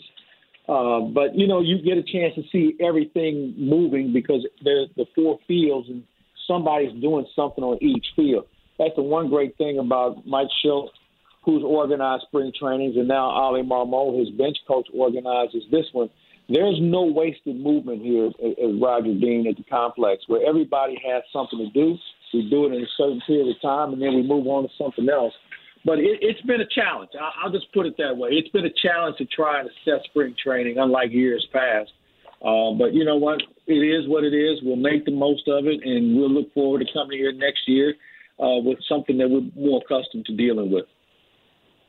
Uh, 0.70 1.02
but 1.02 1.36
you 1.36 1.48
know, 1.48 1.60
you 1.60 1.84
get 1.84 1.98
a 1.98 2.04
chance 2.04 2.34
to 2.36 2.44
see 2.50 2.78
everything 2.80 3.56
moving 3.58 4.14
because 4.14 4.48
there's 4.64 4.88
the 4.96 5.06
four 5.16 5.38
fields 5.50 5.90
and 5.90 6.02
somebody's 6.48 6.94
doing 7.02 7.26
something 7.36 7.66
on 7.66 7.78
each 7.84 8.06
field. 8.16 8.46
That's 8.80 8.96
the 8.96 9.04
one 9.04 9.30
great 9.30 9.58
thing 9.58 9.78
about 9.78 10.26
Mike 10.26 10.48
Shildt, 10.64 10.88
who's 11.44 11.62
organized 11.64 12.24
spring 12.28 12.52
trainings, 12.58 12.96
and 12.96 13.08
now 13.08 13.30
Oli 13.30 13.62
Marmol, 13.62 14.18
his 14.18 14.30
bench 14.32 14.58
coach, 14.68 14.88
organizes 14.94 15.64
this 15.70 15.86
one. 15.92 16.10
There's 16.48 16.80
no 16.82 17.04
wasted 17.04 17.60
movement 17.60 18.02
here 18.02 18.28
at, 18.28 18.58
at 18.58 18.82
Roger 18.82 19.14
Dean 19.14 19.46
at 19.48 19.58
the 19.58 19.64
complex, 19.70 20.24
where 20.28 20.48
everybody 20.48 20.98
has 21.06 21.24
something 21.32 21.60
to 21.60 21.70
do. 21.72 21.96
We 22.34 22.50
do 22.50 22.66
it 22.66 22.74
in 22.74 22.82
a 22.82 22.92
certain 22.98 23.22
period 23.28 23.54
of 23.54 23.62
time, 23.62 23.94
and 23.94 24.02
then 24.02 24.16
we 24.16 24.24
move 24.24 24.48
on 24.48 24.64
to 24.64 24.70
something 24.78 25.08
else. 25.10 25.34
But 25.84 26.00
it, 26.00 26.20
it's 26.22 26.42
been 26.42 26.62
a 26.62 26.68
challenge. 26.68 27.12
I'll 27.20 27.52
just 27.52 27.72
put 27.74 27.86
it 27.86 27.96
that 27.98 28.16
way. 28.16 28.30
It's 28.32 28.50
been 28.50 28.66
a 28.66 28.74
challenge 28.82 29.18
to 29.18 29.26
try 29.26 29.60
and 29.60 29.70
assess 29.70 30.06
spring 30.06 30.36
training, 30.42 30.78
unlike 30.78 31.12
years 31.12 31.46
past. 31.52 31.92
Uh, 32.42 32.72
but 32.80 32.94
you 32.94 33.04
know 33.04 33.18
what? 33.18 33.42
It 33.68 33.84
is 33.84 34.08
what 34.08 34.24
it 34.24 34.34
is. 34.34 34.60
We'll 34.64 34.78
make 34.78 35.06
the 35.06 35.12
most 35.12 35.48
of 35.48 35.66
it, 35.66 35.82
and 35.84 36.16
we'll 36.16 36.32
look 36.32 36.54
forward 36.54 36.80
to 36.80 36.94
coming 36.94 37.18
here 37.18 37.34
next 37.34 37.68
year 37.68 37.96
uh, 38.40 38.58
with 38.64 38.80
something 38.88 39.18
that 39.18 39.30
we're 39.30 39.50
more 39.56 39.82
accustomed 39.84 40.26
to 40.26 40.36
dealing 40.36 40.72
with. 40.72 40.86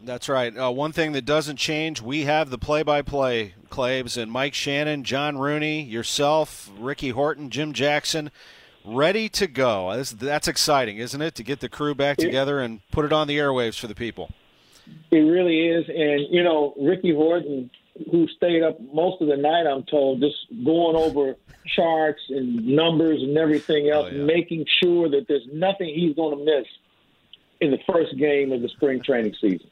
That's 0.03 0.29
right. 0.31 0.57
Uh, 0.57 0.71
one 0.71 0.93
thing 0.93 1.13
that 1.13 1.27
doesn't 1.27 1.59
change, 1.59 2.01
we 2.01 2.23
have 2.23 2.49
the 2.49 2.57
play-by-play, 2.57 3.55
Claibs, 3.69 4.17
and 4.17 4.33
Mike 4.33 4.55
Shannon, 4.55 5.05
John 5.05 5.37
Rooney, 5.37 5.83
yourself, 5.83 6.71
Ricky 6.79 7.11
Horton, 7.11 7.51
Jim 7.51 7.75
Jackson 7.75 8.31
ready 8.83 9.29
to 9.29 9.47
go. 9.47 9.95
That's, 9.95 10.13
that's 10.13 10.49
exciting, 10.49 10.97
isn't 10.97 11.21
it, 11.21 11.35
to 11.35 11.43
get 11.43 11.61
the 11.61 11.69
crew 11.69 11.95
back 11.95 12.17
together 12.17 12.61
and 12.61 12.81
put 12.91 13.05
it 13.05 13.13
on 13.13 13.29
the 13.29 13.37
airwaves 13.37 13.79
for 13.79 13.89
the 13.89 13.95
people? 13.95 14.31
It 15.11 15.19
really 15.19 15.69
is. 15.69 15.85
And, 15.89 16.27
you 16.31 16.43
know, 16.43 16.73
Ricky 16.81 17.15
Horton, 17.15 17.71
who 18.11 18.27
stayed 18.29 18.63
up 18.63 18.79
most 18.93 19.21
of 19.21 19.29
the 19.29 19.37
night, 19.37 19.67
I'm 19.67 19.83
told, 19.85 20.21
just 20.21 20.37
going 20.65 20.97
over 20.97 21.37
charts 21.75 22.21
and 22.29 22.67
numbers 22.67 23.23
and 23.23 23.37
everything 23.37 23.91
else, 23.91 24.09
oh, 24.11 24.15
yeah. 24.15 24.25
making 24.25 24.65
sure 24.83 25.09
that 25.11 25.27
there's 25.29 25.47
nothing 25.53 25.93
he's 25.95 26.15
going 26.15 26.39
to 26.39 26.45
miss 26.45 26.67
in 27.61 27.71
the 27.71 27.79
first 27.87 28.17
game 28.19 28.53
of 28.53 28.63
the 28.63 28.69
spring 28.69 29.03
training 29.03 29.35
season. 29.41 29.71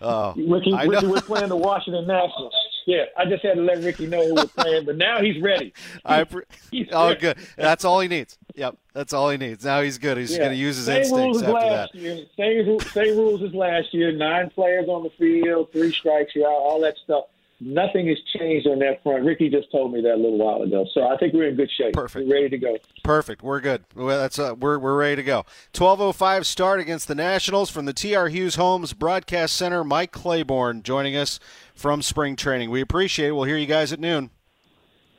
Oh, 0.00 0.34
Ricky, 0.36 0.74
Ricky, 0.74 1.06
we're 1.06 1.20
playing 1.20 1.48
the 1.48 1.56
Washington 1.56 2.06
Nationals. 2.06 2.54
Yeah, 2.86 3.04
I 3.16 3.26
just 3.26 3.44
had 3.44 3.56
to 3.56 3.62
let 3.62 3.82
Ricky 3.84 4.06
know 4.06 4.26
who 4.26 4.34
we're 4.34 4.46
playing, 4.46 4.86
but 4.86 4.96
now 4.96 5.20
he's 5.20 5.40
ready. 5.42 5.72
I 6.04 6.24
pre- 6.24 6.44
he's 6.70 6.88
oh, 6.92 7.08
ready. 7.08 7.20
good. 7.20 7.38
That's 7.56 7.84
all 7.84 8.00
he 8.00 8.08
needs. 8.08 8.38
Yep, 8.54 8.76
that's 8.92 9.12
all 9.12 9.30
he 9.30 9.36
needs. 9.36 9.64
Now 9.64 9.82
he's 9.82 9.98
good. 9.98 10.18
He's 10.18 10.32
yeah. 10.32 10.38
going 10.38 10.50
to 10.50 10.56
use 10.56 10.76
his 10.76 10.86
same 10.86 11.02
instincts 11.02 11.42
after 11.42 11.52
last 11.52 11.92
that. 11.92 11.98
Year. 11.98 12.26
Same, 12.36 12.80
same 12.92 13.16
rules 13.16 13.42
as 13.42 13.54
last 13.54 13.92
year. 13.92 14.12
Nine 14.12 14.50
players 14.50 14.88
on 14.88 15.02
the 15.02 15.10
field, 15.18 15.72
three 15.72 15.92
strikes, 15.92 16.34
you 16.34 16.44
all 16.44 16.80
that 16.80 16.96
stuff. 17.04 17.24
nothing 17.60 18.08
has 18.08 18.18
changed 18.38 18.66
on 18.66 18.78
that 18.80 19.02
front. 19.02 19.24
Ricky 19.24 19.48
just 19.48 19.70
told 19.70 19.92
me 19.92 20.00
that 20.00 20.14
a 20.14 20.16
little 20.16 20.38
while 20.38 20.62
ago. 20.62 20.86
So 20.92 21.06
I 21.06 21.16
think 21.18 21.34
we're 21.34 21.48
in 21.48 21.56
good 21.56 21.70
shape. 21.70 21.92
Perfect. 21.92 22.26
We're 22.26 22.34
ready 22.34 22.48
to 22.48 22.58
go. 22.58 22.76
Perfect. 23.04 23.42
We're 23.42 23.60
good. 23.60 23.84
Well, 23.94 24.18
that's 24.18 24.38
uh, 24.38 24.54
we're 24.58 24.78
we're 24.78 24.96
ready 24.96 25.16
to 25.16 25.22
go. 25.22 25.44
Twelve 25.72 26.00
oh 26.00 26.12
five 26.12 26.46
start 26.46 26.80
against 26.80 27.08
the 27.08 27.14
Nationals 27.14 27.70
from 27.70 27.84
the 27.84 27.92
TR 27.92 28.26
Hughes 28.26 28.54
Homes 28.56 28.92
Broadcast 28.92 29.56
Center. 29.56 29.84
Mike 29.84 30.12
Claiborne 30.12 30.82
joining 30.82 31.16
us 31.16 31.38
from 31.74 32.02
spring 32.02 32.36
training. 32.36 32.70
We 32.70 32.80
appreciate 32.80 33.28
it. 33.28 33.32
We'll 33.32 33.44
hear 33.44 33.58
you 33.58 33.66
guys 33.66 33.92
at 33.92 34.00
noon. 34.00 34.30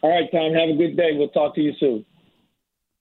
All 0.01 0.09
right, 0.09 0.29
Tom. 0.31 0.53
Have 0.53 0.69
a 0.69 0.77
good 0.77 0.97
day. 0.97 1.11
We'll 1.13 1.29
talk 1.29 1.55
to 1.55 1.61
you 1.61 1.73
soon. 1.79 2.05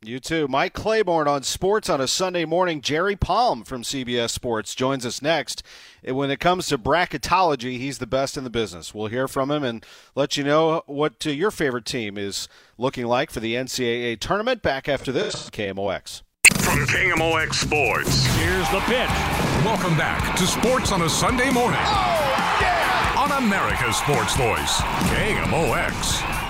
You 0.02 0.18
too. 0.18 0.48
Mike 0.48 0.72
Claiborne 0.72 1.28
on 1.28 1.42
sports 1.42 1.90
on 1.90 2.00
a 2.00 2.08
Sunday 2.08 2.46
morning. 2.46 2.80
Jerry 2.80 3.16
Palm 3.16 3.64
from 3.64 3.82
CBS 3.82 4.30
Sports 4.30 4.74
joins 4.74 5.04
us 5.04 5.20
next. 5.20 5.62
When 6.02 6.30
it 6.30 6.40
comes 6.40 6.68
to 6.68 6.78
bracketology, 6.78 7.76
he's 7.76 7.98
the 7.98 8.06
best 8.06 8.38
in 8.38 8.44
the 8.44 8.48
business. 8.48 8.94
We'll 8.94 9.08
hear 9.08 9.28
from 9.28 9.50
him 9.50 9.62
and 9.62 9.84
let 10.14 10.38
you 10.38 10.44
know 10.44 10.84
what 10.86 11.26
uh, 11.26 11.30
your 11.30 11.50
favorite 11.50 11.84
team 11.84 12.16
is 12.16 12.48
looking 12.78 13.04
like 13.04 13.30
for 13.30 13.40
the 13.40 13.54
NCAA 13.54 14.18
tournament. 14.18 14.62
Back 14.62 14.88
after 14.88 15.12
this, 15.12 15.50
KMOX. 15.50 16.22
From 16.60 16.78
KMOX 16.86 17.52
Sports. 17.56 18.24
Here's 18.36 18.70
the 18.70 18.80
pitch. 18.86 19.10
Welcome 19.66 19.98
back 19.98 20.34
to 20.38 20.46
Sports 20.46 20.92
on 20.92 21.02
a 21.02 21.10
Sunday 21.10 21.50
morning. 21.50 21.78
Oh, 21.82 22.58
yeah! 22.62 23.16
On 23.18 23.44
America's 23.44 23.98
Sports 23.98 24.34
Voice, 24.34 24.80
KMOX. 25.12 26.49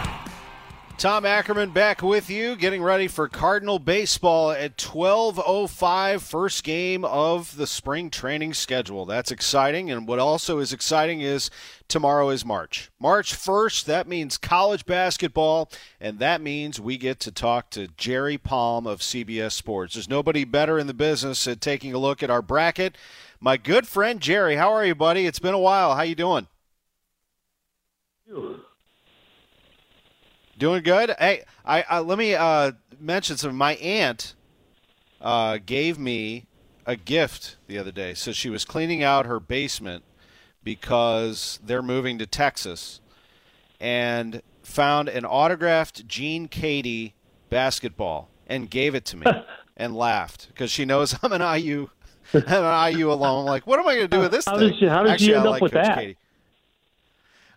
Tom 1.00 1.24
Ackerman 1.24 1.70
back 1.70 2.02
with 2.02 2.28
you, 2.28 2.54
getting 2.56 2.82
ready 2.82 3.08
for 3.08 3.26
Cardinal 3.26 3.78
baseball 3.78 4.50
at 4.50 4.76
12:05, 4.76 6.20
first 6.20 6.62
game 6.62 7.06
of 7.06 7.56
the 7.56 7.66
spring 7.66 8.10
training 8.10 8.52
schedule. 8.52 9.06
That's 9.06 9.30
exciting, 9.30 9.90
and 9.90 10.06
what 10.06 10.18
also 10.18 10.58
is 10.58 10.74
exciting 10.74 11.22
is 11.22 11.50
tomorrow 11.88 12.28
is 12.28 12.44
March. 12.44 12.90
March 13.00 13.32
1st, 13.34 13.86
that 13.86 14.08
means 14.08 14.36
college 14.36 14.84
basketball, 14.84 15.70
and 15.98 16.18
that 16.18 16.42
means 16.42 16.78
we 16.78 16.98
get 16.98 17.18
to 17.20 17.32
talk 17.32 17.70
to 17.70 17.88
Jerry 17.96 18.36
Palm 18.36 18.86
of 18.86 19.00
CBS 19.00 19.54
Sports. 19.54 19.94
There's 19.94 20.06
nobody 20.06 20.44
better 20.44 20.78
in 20.78 20.86
the 20.86 20.92
business 20.92 21.48
at 21.48 21.62
taking 21.62 21.94
a 21.94 21.98
look 21.98 22.22
at 22.22 22.28
our 22.28 22.42
bracket. 22.42 22.94
My 23.40 23.56
good 23.56 23.88
friend 23.88 24.20
Jerry, 24.20 24.56
how 24.56 24.70
are 24.70 24.84
you, 24.84 24.94
buddy? 24.94 25.24
It's 25.24 25.38
been 25.38 25.54
a 25.54 25.58
while. 25.58 25.94
How 25.94 26.02
you 26.02 26.14
doing? 26.14 26.46
Doing 30.60 30.82
good. 30.82 31.16
Hey, 31.18 31.44
I, 31.64 31.84
I 31.88 31.98
let 32.00 32.18
me 32.18 32.34
uh, 32.34 32.72
mention 33.00 33.38
some. 33.38 33.56
My 33.56 33.76
aunt 33.76 34.34
uh, 35.18 35.56
gave 35.64 35.98
me 35.98 36.44
a 36.84 36.96
gift 36.96 37.56
the 37.66 37.78
other 37.78 37.90
day. 37.90 38.12
So 38.12 38.32
she 38.32 38.50
was 38.50 38.66
cleaning 38.66 39.02
out 39.02 39.24
her 39.24 39.40
basement 39.40 40.04
because 40.62 41.58
they're 41.64 41.80
moving 41.80 42.18
to 42.18 42.26
Texas, 42.26 43.00
and 43.80 44.42
found 44.62 45.08
an 45.08 45.24
autographed 45.24 46.06
Gene 46.06 46.46
Keady 46.46 47.14
basketball 47.48 48.28
and 48.46 48.68
gave 48.68 48.94
it 48.94 49.06
to 49.06 49.16
me 49.16 49.26
and 49.78 49.96
laughed 49.96 50.48
because 50.48 50.70
she 50.70 50.84
knows 50.84 51.16
I'm 51.22 51.32
an 51.32 51.40
IU. 51.40 51.88
I'm 52.34 52.42
an 52.46 52.98
IU 52.98 53.10
alum. 53.10 53.38
I'm 53.38 53.44
like, 53.46 53.66
what 53.66 53.78
am 53.78 53.88
I 53.88 53.94
going 53.94 54.10
to 54.10 54.14
do 54.14 54.20
with 54.20 54.30
this 54.30 54.44
how 54.44 54.58
thing? 54.58 54.72
Did 54.72 54.78
she, 54.78 54.86
how 54.86 55.04
did 55.04 55.12
Actually, 55.12 55.28
you 55.28 55.34
end 55.36 55.44
I 55.44 55.46
up 55.46 55.52
like 55.52 55.62
with 55.62 55.72
Coach 55.72 55.86
that? 55.86 55.98
Keady. 55.98 56.16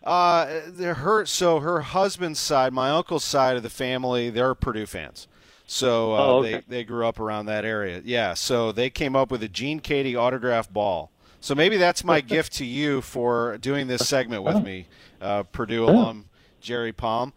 Uh, 0.04 0.46
her 0.80 1.24
so 1.24 1.60
her 1.60 1.80
husband's 1.80 2.38
side, 2.38 2.72
my 2.72 2.90
uncle's 2.90 3.24
side 3.24 3.56
of 3.56 3.62
the 3.62 3.70
family, 3.70 4.28
they're 4.30 4.54
Purdue 4.54 4.86
fans. 4.86 5.26
So 5.66 6.12
uh, 6.14 6.18
Oh, 6.18 6.38
okay. 6.40 6.52
they 6.52 6.62
they 6.68 6.84
grew 6.84 7.06
up 7.06 7.18
around 7.18 7.46
that 7.46 7.64
area. 7.64 8.02
Yeah, 8.04 8.34
so 8.34 8.70
they 8.70 8.90
came 8.90 9.16
up 9.16 9.30
with 9.30 9.42
a 9.42 9.48
Gene 9.48 9.80
Keady 9.80 10.14
autograph 10.14 10.70
ball. 10.70 11.10
So 11.40 11.54
maybe 11.54 11.76
that's 11.78 12.04
my 12.04 12.20
gift 12.34 12.52
to 12.54 12.64
you 12.66 13.00
for 13.00 13.56
doing 13.58 13.86
this 13.86 14.06
segment 14.06 14.42
with 14.42 14.62
me, 14.62 14.86
uh, 15.22 15.44
Purdue 15.44 15.84
alum 15.84 16.26
Jerry 16.60 16.92
Palm. 16.92 17.32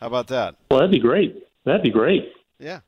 How 0.00 0.06
about 0.08 0.26
that? 0.28 0.56
Well, 0.70 0.80
that'd 0.80 0.90
be 0.90 0.98
great. 0.98 1.46
That'd 1.64 1.82
be 1.82 1.90
great. 1.90 2.30
Yeah, 2.58 2.80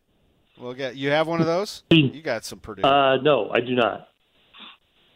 we'll 0.59 0.75
get. 0.75 0.97
You 0.97 1.11
have 1.11 1.27
one 1.27 1.41
of 1.41 1.47
those? 1.47 1.83
You 1.91 2.21
got 2.21 2.45
some 2.45 2.59
Purdue. 2.59 2.83
Uh, 2.83 3.17
no, 3.23 3.49
I 3.51 3.61
do 3.61 3.75
not. 3.75 4.09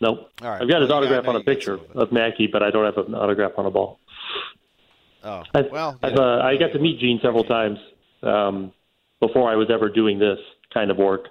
Nope. 0.01 0.31
All 0.43 0.49
right. 0.49 0.63
I've 0.63 0.69
got 0.69 0.81
his 0.81 0.89
Well, 0.89 0.99
autograph 0.99 1.29
on 1.29 1.37
a 1.37 1.45
picture 1.45 1.79
of 1.95 2.11
Mackey, 2.13 2.47
but 2.47 2.63
I 2.63 2.71
don't 2.71 2.85
have 2.85 3.07
an 3.07 3.15
autograph 3.15 3.53
on 3.59 3.67
a 3.67 3.71
ball. 3.71 3.99
oh, 5.25 5.43
I've, 5.55 5.71
well, 5.71 5.99
I've, 6.03 6.17
uh, 6.17 6.41
I 6.43 6.57
got 6.57 6.73
to 6.73 6.79
meet 6.79 6.99
Gene 7.01 7.21
several 7.23 7.45
times 7.45 7.79
um, 8.23 8.73
before 9.21 9.51
I 9.51 9.57
was 9.57 9.69
ever 9.71 9.89
doing 9.91 10.19
this 10.19 10.39
kind 10.73 10.91
of 10.91 10.97
work 10.97 11.29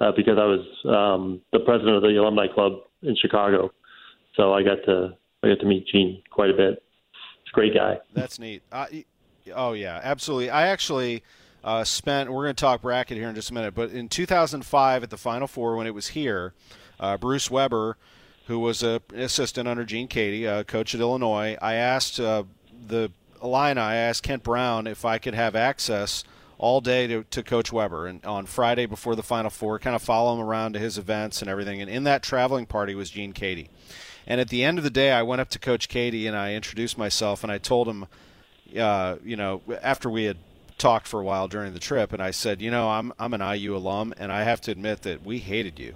uh, 0.00 0.12
because 0.16 0.38
I 0.38 0.44
was 0.44 0.60
um, 0.86 1.40
the 1.52 1.60
president 1.60 1.96
of 1.96 2.02
the 2.02 2.16
alumni 2.16 2.46
club 2.52 2.72
in 3.02 3.14
Chicago. 3.16 3.70
So 4.36 4.54
I 4.54 4.62
got 4.62 4.78
to 4.86 5.16
I 5.42 5.48
got 5.48 5.60
to 5.60 5.66
meet 5.66 5.86
Gene 5.88 6.22
quite 6.30 6.50
a 6.50 6.54
bit. 6.54 6.82
He's 7.44 7.52
a 7.52 7.54
great 7.54 7.74
guy. 7.74 7.98
That's 8.14 8.38
neat. 8.38 8.62
Uh, 8.72 8.86
oh 9.54 9.72
yeah, 9.72 10.00
absolutely. 10.02 10.50
I 10.50 10.68
actually 10.68 11.22
uh, 11.64 11.84
spent. 11.84 12.30
We're 12.30 12.44
going 12.44 12.54
to 12.54 12.60
talk 12.60 12.82
bracket 12.82 13.16
here 13.16 13.28
in 13.28 13.34
just 13.34 13.50
a 13.50 13.54
minute, 13.54 13.74
but 13.74 13.90
in 13.90 14.08
2005 14.08 15.02
at 15.02 15.10
the 15.10 15.16
Final 15.16 15.46
Four 15.46 15.76
when 15.76 15.86
it 15.86 15.94
was 15.94 16.08
here, 16.08 16.54
uh, 17.00 17.16
Bruce 17.16 17.50
Weber, 17.50 17.96
who 18.46 18.58
was 18.58 18.82
a 18.82 19.02
an 19.12 19.20
assistant 19.20 19.68
under 19.68 19.84
Gene 19.84 20.08
Keady, 20.08 20.46
uh, 20.46 20.64
coach 20.64 20.94
at 20.94 21.00
Illinois, 21.00 21.56
I 21.60 21.74
asked 21.74 22.18
uh, 22.18 22.44
the 22.86 23.10
Illini, 23.42 23.80
I 23.80 23.96
asked 23.96 24.22
Kent 24.22 24.42
Brown 24.42 24.86
if 24.86 25.04
I 25.04 25.18
could 25.18 25.34
have 25.34 25.54
access 25.54 26.24
all 26.58 26.80
day 26.80 27.06
to, 27.06 27.24
to 27.24 27.42
Coach 27.42 27.72
Weber, 27.72 28.06
and 28.06 28.24
on 28.24 28.46
Friday 28.46 28.86
before 28.86 29.14
the 29.14 29.22
Final 29.22 29.50
Four, 29.50 29.78
kind 29.78 29.94
of 29.94 30.02
follow 30.02 30.34
him 30.34 30.40
around 30.44 30.72
to 30.72 30.78
his 30.78 30.98
events 30.98 31.40
and 31.40 31.48
everything. 31.48 31.80
And 31.80 31.88
in 31.88 32.04
that 32.04 32.22
traveling 32.22 32.66
party 32.66 32.94
was 32.94 33.10
Gene 33.10 33.32
Keady. 33.32 33.68
And 34.26 34.40
at 34.40 34.48
the 34.48 34.64
end 34.64 34.76
of 34.76 34.84
the 34.84 34.90
day, 34.90 35.12
I 35.12 35.22
went 35.22 35.40
up 35.40 35.48
to 35.50 35.58
Coach 35.58 35.88
Katie 35.88 36.26
and 36.26 36.36
I 36.36 36.54
introduced 36.54 36.98
myself 36.98 37.42
and 37.42 37.50
I 37.50 37.56
told 37.58 37.88
him, 37.88 38.06
uh, 38.78 39.16
you 39.24 39.36
know, 39.36 39.62
after 39.82 40.10
we 40.10 40.24
had 40.24 40.36
talked 40.76 41.06
for 41.06 41.20
a 41.20 41.24
while 41.24 41.48
during 41.48 41.72
the 41.74 41.80
trip, 41.80 42.12
and 42.12 42.22
I 42.22 42.30
said, 42.30 42.62
you 42.62 42.70
know, 42.70 42.88
I'm 42.88 43.12
I'm 43.18 43.34
an 43.34 43.40
IU 43.40 43.76
alum, 43.76 44.14
and 44.16 44.32
I 44.32 44.42
have 44.42 44.60
to 44.62 44.70
admit 44.70 45.02
that 45.02 45.24
we 45.24 45.38
hated 45.38 45.78
you, 45.78 45.94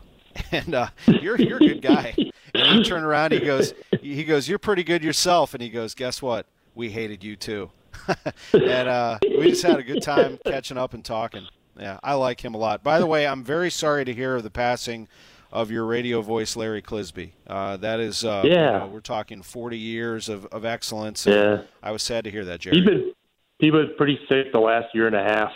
and 0.52 0.74
uh, 0.74 0.88
you're 1.06 1.40
you're 1.40 1.58
a 1.58 1.60
good 1.60 1.82
guy. 1.82 2.14
And 2.54 2.78
he 2.78 2.82
turned 2.84 3.04
around, 3.04 3.32
he 3.32 3.40
goes, 3.40 3.72
he 4.00 4.24
goes, 4.24 4.46
you're 4.48 4.58
pretty 4.58 4.84
good 4.84 5.02
yourself, 5.02 5.54
and 5.54 5.62
he 5.62 5.70
goes, 5.70 5.94
guess 5.94 6.20
what? 6.20 6.46
We 6.74 6.90
hated 6.90 7.24
you 7.24 7.34
too. 7.36 7.70
and 8.52 8.88
uh, 8.88 9.18
we 9.22 9.50
just 9.50 9.62
had 9.62 9.78
a 9.78 9.82
good 9.82 10.02
time 10.02 10.38
catching 10.44 10.76
up 10.76 10.92
and 10.94 11.04
talking. 11.04 11.46
Yeah, 11.78 11.98
I 12.02 12.14
like 12.14 12.44
him 12.44 12.54
a 12.54 12.58
lot. 12.58 12.82
By 12.82 12.98
the 12.98 13.06
way, 13.06 13.26
I'm 13.26 13.42
very 13.42 13.70
sorry 13.70 14.04
to 14.04 14.12
hear 14.12 14.36
of 14.36 14.42
the 14.42 14.50
passing 14.50 15.08
of 15.50 15.70
your 15.70 15.84
radio 15.86 16.20
voice, 16.22 16.54
Larry 16.56 16.82
Clisby. 16.82 17.32
Uh, 17.46 17.76
that 17.78 18.00
is, 18.00 18.24
uh, 18.24 18.42
you 18.44 18.50
Yeah. 18.52 18.78
know, 18.80 18.86
we're 18.92 19.00
talking 19.00 19.42
40 19.42 19.78
years 19.78 20.28
of, 20.28 20.46
of 20.46 20.64
excellence. 20.64 21.26
Yeah. 21.26 21.62
I 21.82 21.90
was 21.90 22.02
sad 22.02 22.24
to 22.24 22.30
hear 22.30 22.44
that, 22.46 22.60
Jerry. 22.60 22.76
He's 22.76 22.86
been 22.86 23.12
he 23.58 23.70
was 23.70 23.86
pretty 23.96 24.18
sick 24.28 24.52
the 24.52 24.58
last 24.60 24.86
year 24.94 25.06
and 25.06 25.14
a 25.16 25.22
half, 25.22 25.52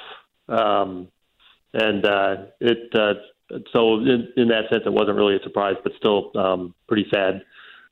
um, 0.49 1.09
and 1.75 2.07
uh, 2.07 2.37
it 2.61 2.95
uh, 2.95 3.15
so 3.73 3.97
in, 3.97 4.29
in 4.37 4.49
that 4.49 4.65
sense 4.71 4.83
it 4.87 4.93
wasn't 4.93 5.17
really 5.17 5.37
a 5.37 5.43
surprise, 5.43 5.77
but 5.83 5.93
still 5.99 6.31
um, 6.37 6.75
pretty 6.89 7.07
sad 7.13 7.43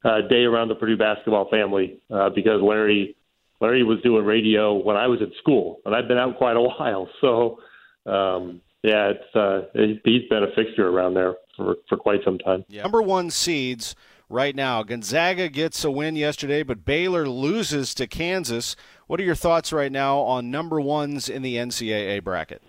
uh, 0.04 0.20
day 0.28 0.44
around 0.44 0.68
the 0.68 0.74
Purdue 0.74 0.96
basketball 0.96 1.48
family 1.48 2.00
uh, 2.10 2.30
because 2.30 2.60
Larry 2.62 3.16
Larry 3.60 3.82
was 3.82 4.00
doing 4.02 4.24
radio 4.24 4.74
when 4.74 4.96
I 4.96 5.06
was 5.06 5.20
in 5.20 5.32
school, 5.38 5.80
and 5.84 5.94
I've 5.94 6.08
been 6.08 6.18
out 6.18 6.36
quite 6.36 6.56
a 6.56 6.60
while. 6.78 7.08
So 7.20 7.58
um, 8.06 8.60
yeah, 8.82 9.12
it's 9.12 9.34
uh, 9.36 9.62
he's 10.04 10.28
been 10.28 10.42
a 10.42 10.54
fixture 10.54 10.88
around 10.88 11.14
there 11.14 11.34
for 11.56 11.76
for 11.88 11.96
quite 11.96 12.20
some 12.24 12.38
time. 12.38 12.64
Number 12.82 13.02
one 13.02 13.30
seeds 13.30 13.94
right 14.28 14.54
now. 14.54 14.82
Gonzaga 14.82 15.48
gets 15.48 15.84
a 15.84 15.90
win 15.90 16.16
yesterday, 16.16 16.62
but 16.62 16.84
Baylor 16.84 17.28
loses 17.28 17.94
to 17.94 18.06
Kansas. 18.06 18.76
What 19.06 19.20
are 19.20 19.24
your 19.24 19.34
thoughts 19.34 19.72
right 19.72 19.92
now 19.92 20.18
on 20.18 20.50
number 20.50 20.80
ones 20.80 21.28
in 21.28 21.42
the 21.42 21.56
NCAA 21.56 22.22
bracket? 22.22 22.62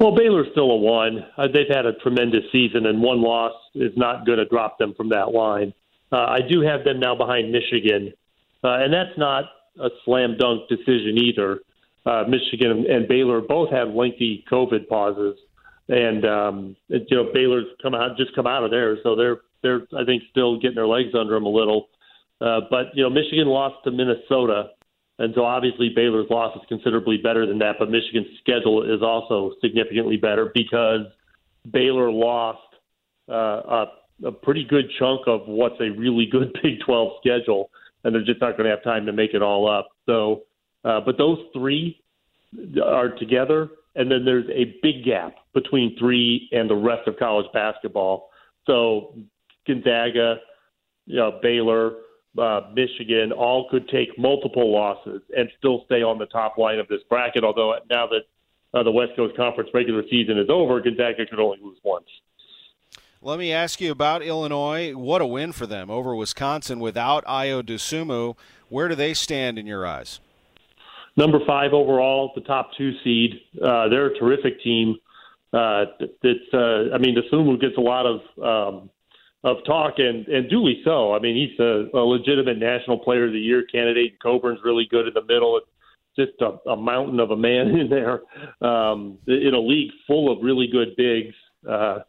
Well, 0.00 0.16
Baylor's 0.16 0.46
still 0.52 0.70
a 0.70 0.76
one. 0.76 1.26
Uh, 1.36 1.48
they've 1.52 1.68
had 1.68 1.84
a 1.84 1.92
tremendous 1.92 2.44
season, 2.50 2.86
and 2.86 3.02
one 3.02 3.20
loss 3.20 3.52
is 3.74 3.92
not 3.96 4.24
going 4.24 4.38
to 4.38 4.46
drop 4.46 4.78
them 4.78 4.94
from 4.96 5.10
that 5.10 5.32
line. 5.32 5.74
Uh, 6.10 6.24
I 6.24 6.38
do 6.40 6.62
have 6.62 6.84
them 6.84 7.00
now 7.00 7.14
behind 7.14 7.52
Michigan, 7.52 8.14
uh, 8.64 8.78
and 8.80 8.92
that's 8.94 9.16
not 9.18 9.44
a 9.78 9.90
slam 10.06 10.36
dunk 10.38 10.70
decision 10.70 11.18
either. 11.18 11.60
Uh, 12.06 12.24
Michigan 12.26 12.86
and 12.88 13.06
Baylor 13.08 13.42
both 13.42 13.70
have 13.72 13.88
lengthy 13.90 14.42
COVID 14.50 14.88
pauses, 14.88 15.38
and 15.90 16.24
um, 16.24 16.76
you 16.88 17.04
know 17.10 17.30
Baylor's 17.34 17.66
come 17.82 17.94
out 17.94 18.16
just 18.16 18.34
come 18.34 18.46
out 18.46 18.64
of 18.64 18.70
there, 18.70 18.96
so 19.02 19.14
they're 19.14 19.40
they're 19.62 19.82
I 19.96 20.04
think 20.06 20.22
still 20.30 20.58
getting 20.58 20.76
their 20.76 20.86
legs 20.86 21.10
under 21.14 21.34
them 21.34 21.44
a 21.44 21.50
little. 21.50 21.90
Uh, 22.40 22.60
but 22.70 22.86
you 22.94 23.02
know 23.02 23.10
Michigan 23.10 23.48
lost 23.48 23.84
to 23.84 23.90
Minnesota, 23.90 24.70
and 25.20 25.34
so 25.34 25.44
obviously 25.44 25.90
Baylor's 25.94 26.30
loss 26.30 26.56
is 26.56 26.62
considerably 26.66 27.18
better 27.18 27.46
than 27.46 27.58
that. 27.58 27.76
But 27.78 27.90
Michigan's 27.90 28.26
schedule 28.40 28.82
is 28.82 29.02
also 29.02 29.52
significantly 29.60 30.16
better 30.16 30.50
because 30.54 31.02
Baylor 31.70 32.10
lost 32.10 32.58
uh, 33.28 33.34
a, 33.34 33.86
a 34.24 34.32
pretty 34.32 34.64
good 34.64 34.86
chunk 34.98 35.20
of 35.26 35.42
what's 35.46 35.78
a 35.78 35.90
really 35.90 36.24
good 36.24 36.56
Big 36.62 36.80
12 36.86 37.12
schedule, 37.20 37.70
and 38.02 38.14
they're 38.14 38.24
just 38.24 38.40
not 38.40 38.56
going 38.56 38.64
to 38.64 38.70
have 38.70 38.82
time 38.82 39.04
to 39.04 39.12
make 39.12 39.34
it 39.34 39.42
all 39.42 39.68
up. 39.68 39.88
So, 40.06 40.44
uh, 40.86 41.02
but 41.04 41.18
those 41.18 41.38
three 41.52 42.02
are 42.82 43.10
together, 43.10 43.68
and 43.96 44.10
then 44.10 44.24
there's 44.24 44.48
a 44.48 44.74
big 44.82 45.04
gap 45.04 45.34
between 45.52 45.98
three 45.98 46.48
and 46.50 46.70
the 46.70 46.74
rest 46.74 47.06
of 47.06 47.18
college 47.18 47.46
basketball. 47.52 48.30
So, 48.66 49.18
Gonzaga, 49.66 50.36
you 51.04 51.16
know, 51.16 51.40
Baylor, 51.42 51.92
uh, 52.38 52.60
Michigan, 52.74 53.32
all 53.32 53.68
could 53.70 53.88
take 53.88 54.16
multiple 54.18 54.72
losses 54.72 55.22
and 55.36 55.48
still 55.58 55.82
stay 55.86 56.02
on 56.02 56.18
the 56.18 56.26
top 56.26 56.58
line 56.58 56.78
of 56.78 56.88
this 56.88 57.00
bracket. 57.08 57.44
Although 57.44 57.74
now 57.90 58.06
that 58.06 58.22
uh, 58.78 58.82
the 58.82 58.90
West 58.90 59.12
Coast 59.16 59.36
Conference 59.36 59.70
regular 59.74 60.02
season 60.10 60.38
is 60.38 60.48
over, 60.48 60.80
Gonzaga 60.80 61.26
could 61.26 61.40
only 61.40 61.58
lose 61.62 61.78
once. 61.82 62.06
Let 63.22 63.38
me 63.38 63.52
ask 63.52 63.80
you 63.82 63.92
about 63.92 64.22
Illinois. 64.22 64.92
What 64.94 65.20
a 65.20 65.26
win 65.26 65.52
for 65.52 65.66
them 65.66 65.90
over 65.90 66.14
Wisconsin 66.14 66.80
without 66.80 67.24
Ayo 67.26 67.62
Dosunmu. 67.62 68.34
Where 68.70 68.88
do 68.88 68.94
they 68.94 69.12
stand 69.12 69.58
in 69.58 69.66
your 69.66 69.86
eyes? 69.86 70.20
Number 71.16 71.38
five 71.46 71.74
overall, 71.74 72.32
the 72.34 72.40
top 72.40 72.70
two 72.78 72.92
seed. 73.04 73.40
Uh, 73.62 73.88
they're 73.88 74.06
a 74.06 74.18
terrific 74.18 74.62
team. 74.62 74.96
Uh, 75.52 75.84
it's, 76.22 76.54
uh, 76.54 76.94
I 76.94 76.98
mean, 76.98 77.14
Dosunmu 77.14 77.60
gets 77.60 77.76
a 77.76 77.80
lot 77.80 78.06
of 78.06 78.20
um, 78.42 78.90
of 79.42 79.56
talk, 79.64 79.94
and 79.98 80.26
and 80.28 80.50
duly 80.50 80.80
so. 80.84 81.14
I 81.14 81.18
mean, 81.18 81.36
he's 81.36 81.58
a, 81.58 81.86
a 81.96 82.00
legitimate 82.04 82.58
National 82.58 82.98
Player 82.98 83.26
of 83.26 83.32
the 83.32 83.38
Year 83.38 83.64
candidate. 83.70 84.12
And 84.12 84.20
Cockburn's 84.20 84.60
really 84.64 84.86
good 84.90 85.06
in 85.06 85.14
the 85.14 85.22
middle. 85.22 85.58
It's 85.58 85.66
just 86.16 86.40
a, 86.42 86.70
a 86.70 86.76
mountain 86.76 87.20
of 87.20 87.30
a 87.30 87.36
man 87.36 87.68
in 87.80 87.88
there 87.88 88.20
um, 88.60 89.18
in 89.26 89.54
a 89.54 89.60
league 89.60 89.90
full 90.06 90.30
of 90.30 90.42
really 90.42 90.68
good 90.70 90.94
bigs. 90.96 91.34
Uh, 91.68 92.00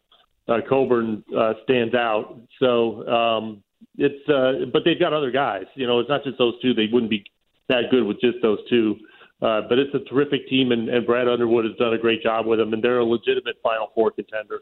uh, 0.48 0.58
Cockburn 0.68 1.22
uh, 1.36 1.54
stands 1.64 1.94
out. 1.94 2.40
So 2.58 3.06
um, 3.08 3.62
it's, 3.96 4.28
uh, 4.28 4.66
but 4.72 4.82
they've 4.84 4.98
got 4.98 5.12
other 5.12 5.30
guys. 5.30 5.64
You 5.74 5.86
know, 5.86 6.00
it's 6.00 6.08
not 6.08 6.24
just 6.24 6.38
those 6.38 6.60
two. 6.60 6.74
They 6.74 6.86
wouldn't 6.92 7.10
be 7.10 7.24
that 7.68 7.84
good 7.90 8.04
with 8.04 8.20
just 8.20 8.38
those 8.42 8.58
two. 8.68 8.96
Uh, 9.40 9.62
but 9.68 9.78
it's 9.78 9.92
a 9.94 9.98
terrific 10.08 10.46
team, 10.48 10.70
and, 10.70 10.88
and 10.88 11.04
Brad 11.04 11.26
Underwood 11.26 11.64
has 11.64 11.74
done 11.76 11.92
a 11.94 11.98
great 11.98 12.22
job 12.22 12.46
with 12.46 12.60
them, 12.60 12.72
and 12.72 12.82
they're 12.82 13.00
a 13.00 13.04
legitimate 13.04 13.56
Final 13.60 13.88
Four 13.92 14.12
contender. 14.12 14.60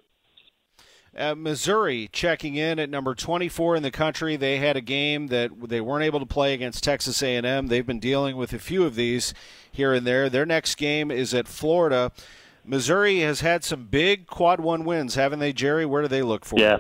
Uh, 1.17 1.35
Missouri 1.35 2.09
checking 2.13 2.55
in 2.55 2.79
at 2.79 2.89
number 2.89 3.17
24 3.17 3.77
in 3.77 3.83
the 3.83 3.91
country. 3.91 4.37
They 4.37 4.59
had 4.59 4.77
a 4.77 4.81
game 4.81 5.27
that 5.27 5.51
they 5.69 5.81
weren't 5.81 6.05
able 6.05 6.21
to 6.21 6.27
play 6.27 6.55
against 6.55 6.85
Texas 6.85 7.21
A&M. 7.21 7.67
They've 7.67 7.87
been 7.87 7.99
dealing 7.99 8.37
with 8.37 8.53
a 8.53 8.61
few 8.61 8.85
of 8.85 8.95
these 8.95 9.35
here 9.73 9.93
and 9.93 10.07
there. 10.07 10.29
Their 10.29 10.47
next 10.47 10.77
game 10.77 11.11
is 11.11 11.35
at 11.35 11.49
Florida. 11.49 12.13
Missouri 12.65 13.21
has 13.21 13.41
had 13.41 13.65
some 13.65 13.87
big 13.87 14.27
quad 14.27 14.61
one 14.61 14.85
wins, 14.85 15.17
haven't 15.17 15.41
they, 15.41 15.53
Jerry? 15.53 15.85
Where 15.85 16.03
do 16.03 16.09
they 16.09 16.23
look 16.23 16.45
for? 16.45 16.61
Yeah, 16.61 16.77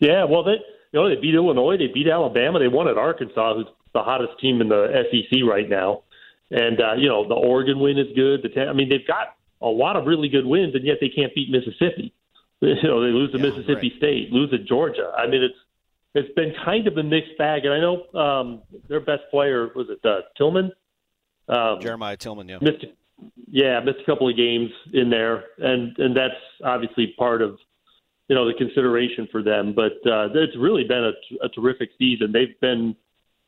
yeah. 0.00 0.24
Well, 0.24 0.42
they 0.42 0.56
you 0.92 1.00
know 1.00 1.08
they 1.08 1.20
beat 1.20 1.34
Illinois, 1.34 1.76
they 1.76 1.88
beat 1.92 2.08
Alabama, 2.08 2.58
they 2.58 2.68
won 2.68 2.88
at 2.88 2.98
Arkansas, 2.98 3.54
who's 3.54 3.66
the 3.92 4.02
hottest 4.02 4.40
team 4.40 4.60
in 4.60 4.68
the 4.68 5.04
SEC 5.10 5.40
right 5.48 5.68
now, 5.68 6.02
and 6.50 6.80
uh, 6.80 6.94
you 6.94 7.08
know 7.08 7.28
the 7.28 7.34
Oregon 7.34 7.78
win 7.78 7.98
is 7.98 8.08
good. 8.16 8.42
The 8.42 8.66
I 8.66 8.72
mean 8.72 8.88
they've 8.88 9.06
got 9.06 9.36
a 9.60 9.68
lot 9.68 9.96
of 9.96 10.06
really 10.06 10.28
good 10.28 10.46
wins, 10.46 10.74
and 10.74 10.84
yet 10.84 10.96
they 11.00 11.08
can't 11.08 11.34
beat 11.34 11.50
Mississippi. 11.50 12.12
You 12.62 12.74
know 12.84 13.02
they 13.02 13.12
lose 13.12 13.32
to 13.32 13.38
yeah, 13.38 13.50
Mississippi 13.50 13.90
right. 13.90 13.98
State, 13.98 14.32
lose 14.32 14.50
to 14.50 14.58
Georgia. 14.58 15.12
I 15.16 15.26
mean 15.26 15.42
it's 15.42 15.58
it's 16.16 16.34
been 16.34 16.54
kind 16.64 16.86
of 16.86 16.96
a 16.96 17.02
mixed 17.02 17.36
bag, 17.36 17.66
and 17.66 17.74
I 17.74 17.80
know 17.80 18.18
um, 18.18 18.62
their 18.88 19.00
best 19.00 19.22
player 19.30 19.68
was 19.74 19.88
it 19.90 20.00
uh, 20.04 20.22
Tilmon. 20.40 20.70
Um, 21.48 21.80
Jeremiah 21.80 22.16
Tilmon, 22.16 22.48
yeah. 22.48 22.58
Missed, 22.62 22.86
yeah, 23.46 23.80
missed 23.80 23.98
a 24.00 24.04
couple 24.06 24.28
of 24.28 24.36
games 24.36 24.70
in 24.94 25.10
there, 25.10 25.44
and 25.58 25.96
and 25.98 26.16
that's 26.16 26.40
obviously 26.64 27.14
part 27.18 27.42
of 27.42 27.58
you 28.28 28.34
know 28.34 28.46
the 28.46 28.54
consideration 28.54 29.28
for 29.30 29.42
them. 29.42 29.74
But 29.74 29.92
uh, 30.10 30.28
it's 30.34 30.56
really 30.58 30.84
been 30.84 31.04
a, 31.04 31.44
a 31.44 31.48
terrific 31.50 31.90
season. 31.98 32.32
They've 32.32 32.58
been 32.60 32.96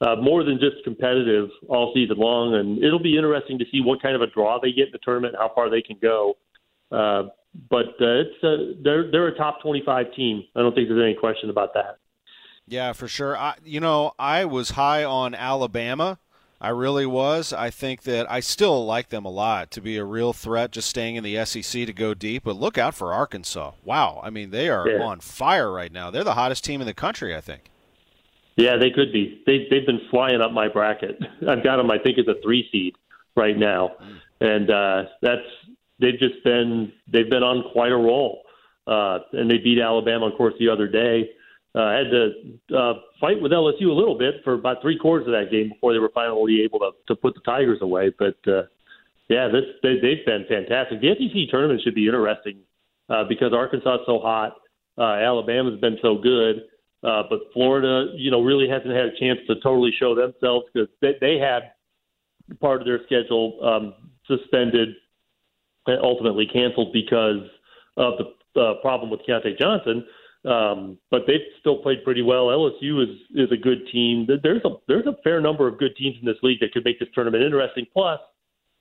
uh, 0.01 0.17
more 0.17 0.45
than 0.45 0.61
just 0.61 0.85
competitive 0.85 1.49
all 1.69 1.93
season 1.95 2.19
long, 2.19 2.55
and 2.55 2.85
it'll 2.85 3.03
be 3.03 3.17
interesting 3.17 3.59
to 3.59 3.65
see 3.73 3.81
what 3.81 4.03
kind 4.03 4.15
of 4.15 4.23
a 4.23 4.27
draw 4.27 4.61
they 4.61 4.73
get 4.73 4.89
in 4.89 4.93
the 4.93 4.99
tournament, 5.03 5.35
how 5.39 5.51
far 5.55 5.71
they 5.71 5.83
can 5.83 5.97
go. 6.01 6.35
Uh, 6.93 7.25
but 7.71 7.87
uh, 8.01 8.23
it's 8.23 8.43
a, 8.43 8.75
they're 8.83 9.11
they're 9.11 9.29
a 9.29 9.37
top 9.37 9.61
twenty 9.63 9.83
five 9.85 10.13
team. 10.15 10.45
I 10.55 10.61
don't 10.61 10.75
think 10.75 10.89
there's 10.89 11.03
any 11.03 11.15
question 11.15 11.51
about 11.51 11.75
that. 11.75 11.99
Yeah, 12.67 12.93
for 12.93 13.09
sure. 13.09 13.37
I, 13.37 13.55
you 13.65 13.81
know, 13.81 14.13
I 14.19 14.45
was 14.45 14.71
high 14.71 15.03
on 15.03 15.35
Alabama 15.35 16.19
I 16.61 16.71
really 16.71 17.07
was. 17.07 17.53
I 17.53 17.71
think 17.71 18.03
that 18.03 18.31
I 18.31 18.41
still 18.41 18.85
like 18.85 19.11
them 19.11 19.25
a 19.25 19.31
lot 19.31 19.71
to 19.73 19.81
be 19.81 19.97
a 19.97 20.05
real 20.05 20.33
threat, 20.33 20.73
just 20.73 20.89
staying 20.89 21.15
in 21.15 21.23
the 21.23 21.45
SEC 21.45 21.87
to 21.87 21.93
go 21.93 22.15
deep. 22.15 22.45
But 22.45 22.57
look 22.57 22.77
out 22.77 22.95
for 22.95 23.13
Arkansas. 23.13 23.73
Wow. 23.85 24.21
I 24.25 24.31
mean, 24.31 24.51
they 24.51 24.69
are 24.69 24.89
yeah. 24.89 25.03
on 25.03 25.21
fire 25.21 25.71
right 25.71 25.93
now. 25.93 26.11
They're 26.11 26.25
the 26.25 26.35
hottest 26.35 26.65
team 26.65 26.81
in 26.81 26.87
the 26.87 26.95
country, 26.95 27.35
I 27.35 27.41
think. 27.41 27.71
Yeah, 28.57 28.77
they 28.77 28.91
could 28.91 29.13
be. 29.13 29.41
They, 29.47 29.69
they've 29.71 29.87
been 29.87 30.01
flying 30.11 30.41
up 30.41 30.51
my 30.51 30.67
bracket. 30.67 31.21
I've 31.49 31.63
got 31.63 31.77
them, 31.77 31.93
I 31.93 31.99
think, 31.99 32.19
as 32.19 32.27
a 32.27 32.35
three 32.43 32.69
seed 32.73 32.97
right 33.37 33.57
now. 33.57 33.93
Mm. 34.03 34.19
And 34.41 34.71
uh, 34.71 35.03
that's 35.23 35.47
they've 36.01 36.19
just 36.19 36.43
been 36.45 36.93
they've 37.13 37.31
been 37.31 37.43
on 37.43 37.71
quite 37.73 37.93
a 37.93 37.97
roll. 37.97 38.43
Uh, 38.87 39.19
and 39.35 39.51
they 39.51 39.59
beat 39.59 39.79
Alabama, 39.79 40.27
of 40.27 40.37
course, 40.39 40.55
the 40.59 40.69
other 40.69 40.89
day 40.89 41.29
uh, 41.75 41.91
had 41.93 42.11
to 42.11 42.77
uh, 42.77 42.95
fight 43.21 43.41
with 43.41 43.53
LSU 43.53 43.89
a 43.89 43.93
little 43.93 44.17
bit 44.17 44.37
for 44.43 44.55
about 44.55 44.81
three 44.81 44.99
quarters 44.99 45.27
of 45.27 45.33
that 45.33 45.51
game 45.51 45.69
before 45.69 45.93
they 45.93 45.99
were 45.99 46.11
finally 46.15 46.63
able 46.63 46.79
to 46.79 46.91
to 47.07 47.15
put 47.15 47.35
the 47.35 47.41
Tigers 47.41 47.79
away. 47.83 48.13
But 48.19 48.37
uh, 48.47 48.63
yeah, 49.29 49.49
this, 49.49 49.65
they, 49.83 49.95
they've 50.01 50.25
been 50.25 50.47
fantastic. 50.49 51.01
The 51.01 51.15
SEC 51.15 51.51
tournament 51.51 51.83
should 51.85 51.95
be 51.95 52.07
interesting 52.07 52.61
uh, 53.09 53.25
because 53.29 53.53
Arkansas 53.53 53.97
is 53.97 54.01
so 54.07 54.19
hot, 54.19 54.57
uh, 54.97 55.03
Alabama's 55.03 55.81
been 55.81 55.99
so 56.03 56.17
good, 56.17 56.65
uh, 57.05 57.23
but 57.29 57.41
Florida, 57.53 58.13
you 58.17 58.31
know, 58.31 58.43
really 58.43 58.69
hasn't 58.69 58.91
had 58.91 59.05
a 59.05 59.17
chance 59.21 59.39
to 59.47 59.55
totally 59.61 59.93
show 59.99 60.15
themselves 60.15 60.67
because 60.73 60.89
they, 61.01 61.15
they 61.21 61.39
had 61.39 61.73
part 62.61 62.81
of 62.81 62.87
their 62.87 63.01
schedule 63.05 63.59
um, 63.63 63.95
suspended 64.27 64.97
ultimately 66.03 66.47
canceled 66.47 66.93
because 66.93 67.49
of 67.97 68.15
the 68.19 68.61
uh, 68.61 68.75
problem 68.81 69.11
with 69.11 69.21
Keyontae 69.29 69.59
Johnson. 69.59 70.05
Um, 70.45 70.99
but 71.11 71.23
they've 71.27 71.45
still 71.61 71.79
played 71.79 72.05
pretty 72.05 72.23
well. 72.23 72.47
LSU 72.47 73.03
is 73.03 73.17
is 73.35 73.51
a 73.51 73.57
good 73.57 73.89
team. 73.93 74.27
There's 74.43 74.63
a 74.65 74.71
there's 74.87 75.07
a 75.07 75.17
fair 75.25 75.41
number 75.41 75.67
of 75.67 75.79
good 75.79 75.97
teams 75.97 76.17
in 76.21 76.27
this 76.27 76.37
league 76.43 76.61
that 76.61 76.73
could 76.73 76.85
make 76.85 77.01
this 77.01 77.09
tournament 77.13 77.43
interesting. 77.43 77.87
Plus, 77.93 78.21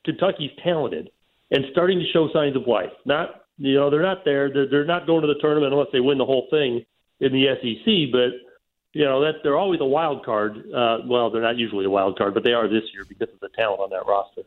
Kentucky's 0.06 0.52
talented 0.63 1.10
and 1.52 1.65
starting 1.72 2.00
to 2.00 2.06
show 2.13 2.30
signs 2.32 2.56
of 2.56 2.67
life. 2.67 2.91
Not 3.06 3.46
you 3.58 3.76
know 3.76 3.89
they're 3.89 4.04
not 4.04 4.24
there. 4.24 4.54
They're, 4.54 4.70
they're 4.70 4.86
not 4.86 5.08
going 5.08 5.22
to 5.22 5.28
the 5.28 5.39
tournament 5.41 5.74
unless 5.74 5.89
they 5.91 6.00
win 6.00 6.20
the 6.20 6.26
whole 6.26 6.48
thing 6.52 6.86
in 7.20 7.32
the 7.34 7.46
SEC. 7.60 8.12
But 8.12 8.38
you 8.93 9.06
know 9.06 9.22
that 9.22 9.41
they're 9.43 9.58
always 9.58 9.82
a 9.82 9.86
wild 9.86 10.24
card. 10.24 10.58
Uh, 10.72 11.00
well, 11.06 11.32
they're 11.32 11.41
not 11.41 11.58
usually 11.58 11.86
a 11.86 11.89
wild 11.89 12.17
card, 12.20 12.36
but 12.36 12.43
they 12.43 12.54
are 12.54 12.67
this 12.67 12.84
year 12.93 13.04
because 13.10 13.34
of 13.34 13.39
the 13.39 13.50
talent 13.58 13.82
on 13.82 13.89
that 13.89 14.06
roster. 14.08 14.43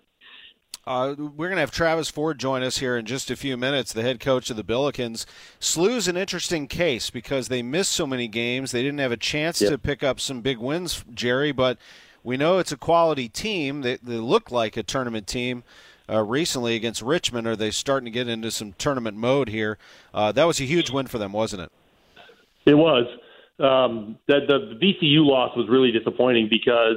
Uh, 0.86 1.14
we're 1.18 1.48
going 1.48 1.56
to 1.56 1.60
have 1.60 1.70
Travis 1.70 2.08
Ford 2.08 2.38
join 2.38 2.62
us 2.62 2.78
here 2.78 2.96
in 2.96 3.04
just 3.04 3.30
a 3.30 3.36
few 3.36 3.56
minutes, 3.56 3.92
the 3.92 4.02
head 4.02 4.18
coach 4.18 4.48
of 4.50 4.56
the 4.56 4.64
Billikens. 4.64 5.26
SLU's 5.58 6.08
an 6.08 6.16
interesting 6.16 6.66
case 6.66 7.10
because 7.10 7.48
they 7.48 7.62
missed 7.62 7.92
so 7.92 8.06
many 8.06 8.28
games. 8.28 8.72
They 8.72 8.82
didn't 8.82 9.00
have 9.00 9.12
a 9.12 9.16
chance 9.16 9.60
yep. 9.60 9.70
to 9.70 9.78
pick 9.78 10.02
up 10.02 10.18
some 10.20 10.40
big 10.40 10.58
wins, 10.58 11.04
Jerry, 11.12 11.52
but 11.52 11.76
we 12.24 12.36
know 12.36 12.58
it's 12.58 12.72
a 12.72 12.76
quality 12.76 13.28
team. 13.28 13.82
They, 13.82 13.96
they 13.96 14.16
look 14.16 14.50
like 14.50 14.76
a 14.76 14.82
tournament 14.82 15.26
team. 15.26 15.64
Uh, 16.08 16.24
recently 16.24 16.74
against 16.74 17.02
Richmond, 17.02 17.46
are 17.46 17.54
they 17.54 17.70
starting 17.70 18.06
to 18.06 18.10
get 18.10 18.26
into 18.26 18.50
some 18.50 18.72
tournament 18.72 19.16
mode 19.16 19.48
here? 19.48 19.78
Uh, 20.12 20.32
that 20.32 20.44
was 20.44 20.58
a 20.58 20.64
huge 20.64 20.90
win 20.90 21.06
for 21.06 21.18
them, 21.18 21.32
wasn't 21.32 21.62
it? 21.62 21.72
It 22.66 22.74
was. 22.74 23.06
Um, 23.60 24.18
the, 24.26 24.40
the 24.48 24.78
VCU 24.82 25.24
loss 25.24 25.56
was 25.56 25.68
really 25.68 25.92
disappointing 25.92 26.48
because 26.50 26.96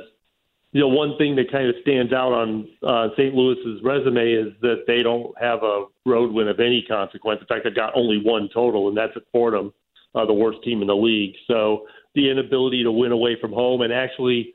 you 0.73 0.81
know, 0.81 0.87
one 0.87 1.15
thing 1.19 1.35
that 1.35 1.51
kind 1.51 1.69
of 1.69 1.75
stands 1.83 2.11
out 2.11 2.33
on 2.33 2.67
uh, 2.81 3.09
St. 3.15 3.33
Louis's 3.35 3.81
resume 3.83 4.33
is 4.33 4.53
that 4.61 4.85
they 4.87 5.03
don't 5.03 5.31
have 5.39 5.61
a 5.61 5.85
road 6.03 6.33
win 6.33 6.47
of 6.47 6.59
any 6.59 6.83
consequence. 6.87 7.41
In 7.41 7.47
fact, 7.47 7.63
they've 7.63 7.75
got 7.75 7.95
only 7.95 8.19
one 8.23 8.49
total, 8.51 8.87
and 8.87 8.97
that's 8.97 9.13
at 9.15 9.21
Fordham, 9.31 9.71
uh, 10.15 10.25
the 10.25 10.33
worst 10.33 10.63
team 10.63 10.81
in 10.81 10.87
the 10.87 10.95
league. 10.95 11.35
So 11.47 11.85
the 12.15 12.29
inability 12.29 12.83
to 12.83 12.91
win 12.91 13.11
away 13.11 13.37
from 13.39 13.53
home 13.53 13.81
and 13.81 13.93
actually 13.93 14.51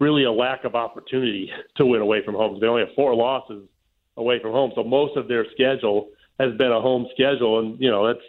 really 0.00 0.24
a 0.24 0.32
lack 0.32 0.64
of 0.64 0.74
opportunity 0.74 1.50
to 1.76 1.86
win 1.86 2.00
away 2.00 2.24
from 2.24 2.34
home. 2.34 2.58
They 2.60 2.66
only 2.66 2.84
have 2.84 2.94
four 2.96 3.14
losses 3.14 3.68
away 4.16 4.40
from 4.42 4.50
home, 4.50 4.72
so 4.74 4.82
most 4.82 5.16
of 5.16 5.28
their 5.28 5.46
schedule 5.52 6.08
has 6.40 6.52
been 6.58 6.72
a 6.72 6.80
home 6.80 7.06
schedule, 7.14 7.60
and 7.60 7.80
you 7.80 7.90
know 7.90 8.08
that's 8.08 8.26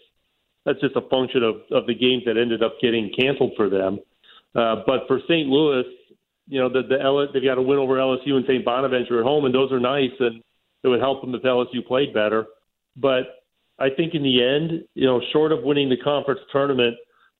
that's 0.63 0.79
just 0.79 0.95
a 0.95 1.09
function 1.09 1.41
of 1.41 1.55
of 1.71 1.87
the 1.87 1.95
games 1.95 2.21
that 2.27 2.37
ended 2.37 2.61
up 2.61 2.75
getting 2.79 3.11
canceled 3.17 3.53
for 3.57 3.67
them. 3.67 3.99
Uh, 4.53 4.83
but 4.85 5.07
for 5.07 5.19
St. 5.27 5.47
Louis, 5.47 5.85
you 6.51 6.59
know, 6.59 6.67
the, 6.67 6.83
the 6.83 7.01
L- 7.01 7.27
they've 7.33 7.41
got 7.41 7.55
to 7.55 7.61
win 7.61 7.79
over 7.79 7.95
LSU 7.95 8.33
and 8.33 8.45
St. 8.45 8.65
Bonaventure 8.65 9.19
at 9.19 9.23
home, 9.23 9.45
and 9.45 9.55
those 9.55 9.71
are 9.71 9.79
nice, 9.79 10.11
and 10.19 10.43
it 10.83 10.87
would 10.89 10.99
help 10.99 11.21
them 11.21 11.33
if 11.33 11.41
LSU 11.43 11.85
played 11.87 12.13
better. 12.13 12.45
But 12.97 13.45
I 13.79 13.89
think 13.89 14.13
in 14.13 14.21
the 14.21 14.43
end, 14.43 14.83
you 14.93 15.07
know, 15.07 15.21
short 15.31 15.53
of 15.53 15.63
winning 15.63 15.89
the 15.89 15.95
conference 15.95 16.41
tournament, 16.51 16.97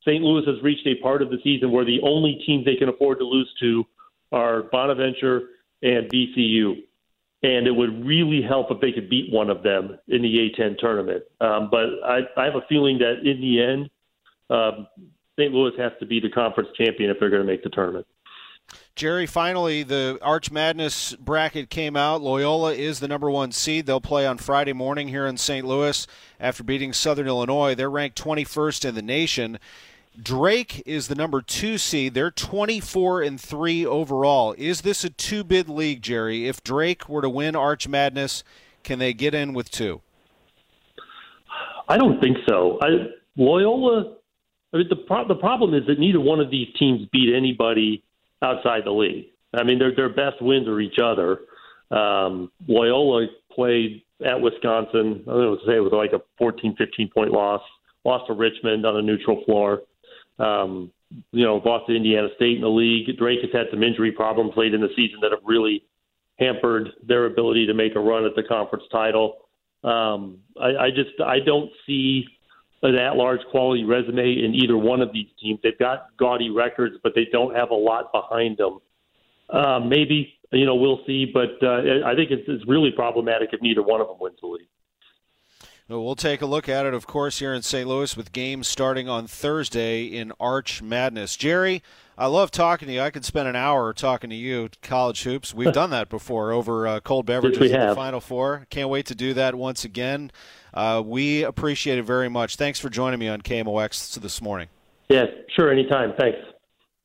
St. 0.08 0.24
Louis 0.24 0.46
has 0.46 0.64
reached 0.64 0.88
a 0.88 0.96
part 1.04 1.22
of 1.22 1.30
the 1.30 1.40
season 1.44 1.74
where 1.74 1.84
the 1.84 2.00
only 2.04 2.42
teams 2.46 2.64
they 2.64 2.78
can 2.78 2.88
afford 2.88 3.20
to 3.20 3.26
lose 3.26 3.50
to 3.60 3.84
are 4.32 4.64
Bonaventure 4.72 5.42
and 5.84 6.10
VCU. 6.10 6.78
And 7.44 7.68
it 7.68 7.72
would 7.72 8.06
really 8.06 8.42
help 8.42 8.72
if 8.72 8.80
they 8.80 8.94
could 8.94 9.10
beat 9.10 9.32
one 9.32 9.50
of 9.50 9.62
them 9.62 10.00
in 10.08 10.22
the 10.22 10.50
A10 10.58 10.78
tournament. 10.80 11.24
Um, 11.42 11.68
but 11.70 11.88
I, 12.06 12.20
I 12.38 12.46
have 12.46 12.56
a 12.56 12.66
feeling 12.70 13.00
that 13.00 13.30
in 13.30 13.42
the 13.42 13.62
end, 13.62 13.90
um, 14.50 14.88
St. 15.38 15.52
Louis 15.52 15.74
has 15.78 15.92
to 16.00 16.06
be 16.06 16.22
the 16.22 16.30
conference 16.30 16.70
champion 16.78 17.10
if 17.10 17.18
they're 17.20 17.30
going 17.30 17.46
to 17.46 17.52
make 17.52 17.64
the 17.64 17.70
tournament. 17.70 18.06
Jerry, 18.96 19.26
finally, 19.26 19.84
the 19.84 20.20
Arch 20.22 20.52
Madness 20.52 21.16
bracket 21.16 21.70
came 21.70 21.96
out. 21.96 22.22
Loyola 22.22 22.74
is 22.74 23.00
the 23.00 23.08
number 23.08 23.32
one 23.32 23.52
seed. 23.52 23.86
They'll 23.86 24.02
play 24.02 24.28
on 24.28 24.38
Friday 24.38 24.74
morning 24.74 25.08
here 25.08 25.26
in 25.26 25.38
St. 25.38 25.66
Louis 25.66 26.06
after 26.40 26.64
beating 26.64 26.94
Southern 26.94 27.28
Illinois. 27.28 27.74
They're 27.74 27.90
ranked 27.90 28.22
21st 28.22 28.86
in 28.86 28.96
the 28.96 29.02
nation. 29.02 29.60
Drake 30.22 30.84
is 30.86 31.08
the 31.08 31.16
number 31.16 31.42
two 31.42 31.78
seed. 31.78 32.14
They're 32.14 32.32
24 32.32 33.22
and 33.22 33.40
three 33.40 33.86
overall. 33.86 34.54
Is 34.58 34.82
this 34.82 35.04
a 35.04 35.10
two 35.10 35.44
bid 35.44 35.70
league, 35.70 36.02
Jerry? 36.02 36.48
If 36.48 36.64
Drake 36.64 37.08
were 37.08 37.22
to 37.22 37.30
win 37.30 37.56
Arch 37.56 37.88
Madness, 37.88 38.44
can 38.84 39.00
they 39.00 39.14
get 39.14 39.34
in 39.34 39.54
with 39.54 39.72
two? 39.72 40.02
I 41.88 41.98
don't 41.98 42.20
think 42.20 42.38
so. 42.48 42.78
I, 42.82 42.88
Loyola. 43.38 44.16
I 44.74 44.78
mean, 44.78 44.88
the 44.90 44.96
pro- 44.96 45.28
the 45.28 45.36
problem 45.36 45.74
is 45.74 45.86
that 45.88 46.00
neither 46.00 46.20
one 46.20 46.40
of 46.40 46.50
these 46.50 46.68
teams 46.78 47.08
beat 47.12 47.34
anybody 47.36 48.04
outside 48.42 48.84
the 48.86 48.92
league. 48.92 49.28
I 49.54 49.64
mean, 49.64 49.80
their 49.80 49.96
their 49.96 50.10
best 50.10 50.42
wins 50.42 50.68
are 50.68 50.80
each 50.80 51.00
other. 51.04 51.40
Um, 51.92 52.52
Loyola 52.68 53.28
played 53.54 54.04
at 54.26 54.40
Wisconsin. 54.40 55.24
I 55.28 55.32
don't 55.32 55.60
say 55.68 55.80
with 55.80 55.94
like 55.94 56.14
a 56.14 56.22
14, 56.38 56.76
15 56.78 57.10
point 57.14 57.32
loss. 57.32 57.62
Lost 58.06 58.28
to 58.28 58.34
Richmond 58.34 58.86
on 58.86 58.98
a 58.98 59.02
neutral 59.02 59.44
floor. 59.46 59.82
Um, 60.40 60.92
you 61.32 61.44
know, 61.44 61.62
lost 61.66 61.88
to 61.88 61.96
Indiana 61.96 62.30
State 62.36 62.56
in 62.56 62.62
the 62.62 62.70
league. 62.70 63.18
Drake 63.18 63.42
has 63.42 63.52
had 63.52 63.68
some 63.70 63.84
injury 63.84 64.12
problems 64.12 64.54
late 64.56 64.74
in 64.74 64.82
the 64.82 64.90
season 64.96 65.20
that 65.22 65.32
have 65.32 65.42
really 65.44 65.84
hampered 66.40 66.90
their 67.06 67.26
ability 67.26 67.68
to 67.68 67.74
make 67.74 67.96
a 67.96 68.00
run 68.00 68.26
at 68.26 68.36
the 68.36 68.44
conference 68.44 68.86
title. 68.92 69.38
Um, 69.84 70.40
I, 70.60 70.86
I 70.86 70.90
just 70.90 71.20
I 71.24 71.40
don't 71.40 71.70
see 71.86 72.26
an 72.84 72.96
at-large 72.96 73.42
quality 73.52 73.84
resume 73.84 74.44
in 74.44 74.56
either 74.56 74.78
one 74.78 75.02
of 75.02 75.14
these 75.14 75.28
teams. 75.40 75.60
They've 75.64 75.78
got 75.78 76.08
gaudy 76.18 76.50
records, 76.50 76.96
but 77.04 77.14
they 77.16 77.26
don't 77.32 77.56
have 77.56 77.70
a 77.70 77.76
lot 77.76 78.12
behind 78.12 78.58
them. 78.58 78.80
Uh, 79.50 79.80
maybe 79.80 80.34
you 80.52 80.66
know 80.66 80.76
we'll 80.76 81.02
see, 81.06 81.26
but 81.26 81.62
uh, 81.62 82.06
I 82.06 82.16
think 82.16 82.32
it's, 82.32 82.44
it's 82.48 82.66
really 82.68 82.92
problematic 82.92 83.50
if 83.54 83.62
neither 83.62 83.84
one 83.84 84.02
of 84.02 84.08
them 84.08 84.18
wins 84.20 84.38
the 84.42 84.48
league. 84.48 84.68
We'll 85.88 86.16
take 86.16 86.42
a 86.42 86.46
look 86.46 86.70
at 86.70 86.86
it, 86.86 86.94
of 86.94 87.06
course, 87.06 87.40
here 87.40 87.54
in 87.54 87.64
St. 87.64 87.86
Louis 87.86 88.16
with 88.16 88.32
games 88.32 88.70
starting 88.70 89.10
on 89.10 89.28
Thursday 89.28 90.06
in 90.06 90.32
Arch 90.40 90.82
Madness. 90.82 91.36
Jerry, 91.36 91.84
I 92.22 92.28
love 92.28 92.52
talking 92.52 92.88
to 92.88 92.94
you. 92.94 93.02
I 93.02 93.10
could 93.10 93.26
spend 93.26 93.48
an 93.48 93.56
hour 93.56 93.94
talking 93.94 94.30
to 94.30 94.36
you, 94.36 94.70
college 94.84 95.24
hoops. 95.24 95.56
We've 95.56 95.74
done 95.74 95.90
that 95.90 96.08
before 96.08 96.52
over 96.52 96.88
uh, 96.88 97.00
cold 97.00 97.26
beverages 97.26 97.72
yes, 97.72 97.82
in 97.82 97.88
the 97.88 97.96
Final 97.96 98.20
Four. 98.20 98.68
Can't 98.70 98.90
wait 98.90 99.08
to 99.08 99.16
do 99.16 99.34
that 99.34 99.56
once 99.56 99.86
again. 99.86 100.32
Uh, 100.72 101.02
we 101.04 101.42
appreciate 101.42 101.98
it 101.98 102.04
very 102.04 102.30
much. 102.30 102.58
Thanks 102.58 102.80
for 102.80 102.92
joining 102.92 103.20
me 103.20 103.28
on 103.28 103.42
KMOX 103.42 104.22
this 104.22 104.40
morning. 104.40 104.68
Yeah, 105.10 105.26
sure, 105.56 105.72
anytime. 105.72 106.14
Thanks. 106.16 106.38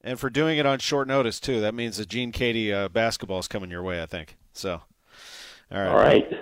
And 0.05 0.21
for 0.21 0.29
doing 0.29 0.59
it 0.59 0.67
on 0.67 0.81
short 0.81 1.09
notice 1.09 1.41
too. 1.41 1.63
That 1.63 1.75
means 1.75 1.97
that 1.97 2.11
Gene 2.11 2.31
Keady 2.31 2.71
uh, 2.71 2.91
basketball 2.91 3.39
is 3.39 3.49
coming 3.49 3.71
your 3.71 3.83
way, 3.83 4.03
I 4.03 4.07
think. 4.07 4.37
So, 4.53 4.83
all 5.73 5.79
right. 5.79 5.89
All 5.89 5.97
right. 5.97 6.33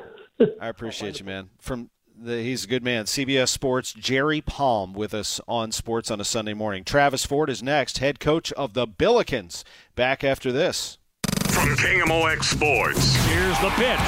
I 0.60 0.66
appreciate 0.66 1.20
you, 1.20 1.26
man. 1.26 1.48
From 1.60 1.90
the, 2.16 2.42
he's 2.42 2.64
a 2.64 2.68
good 2.68 2.82
man. 2.82 3.04
CBS 3.04 3.48
Sports, 3.48 3.92
Jerry 3.92 4.40
Palm 4.40 4.92
with 4.92 5.14
us 5.14 5.40
on 5.46 5.72
Sports 5.72 6.10
on 6.10 6.20
a 6.20 6.24
Sunday 6.24 6.54
morning. 6.54 6.84
Travis 6.84 7.24
Ford 7.24 7.50
is 7.50 7.62
next, 7.62 7.98
head 7.98 8.20
coach 8.20 8.52
of 8.52 8.74
the 8.74 8.86
Billikens. 8.86 9.64
Back 9.94 10.24
after 10.24 10.52
this. 10.52 10.98
From 11.44 11.76
KMOX 11.76 12.44
Sports. 12.44 13.14
Here's 13.26 13.58
the 13.60 13.70
pitch. 13.70 13.98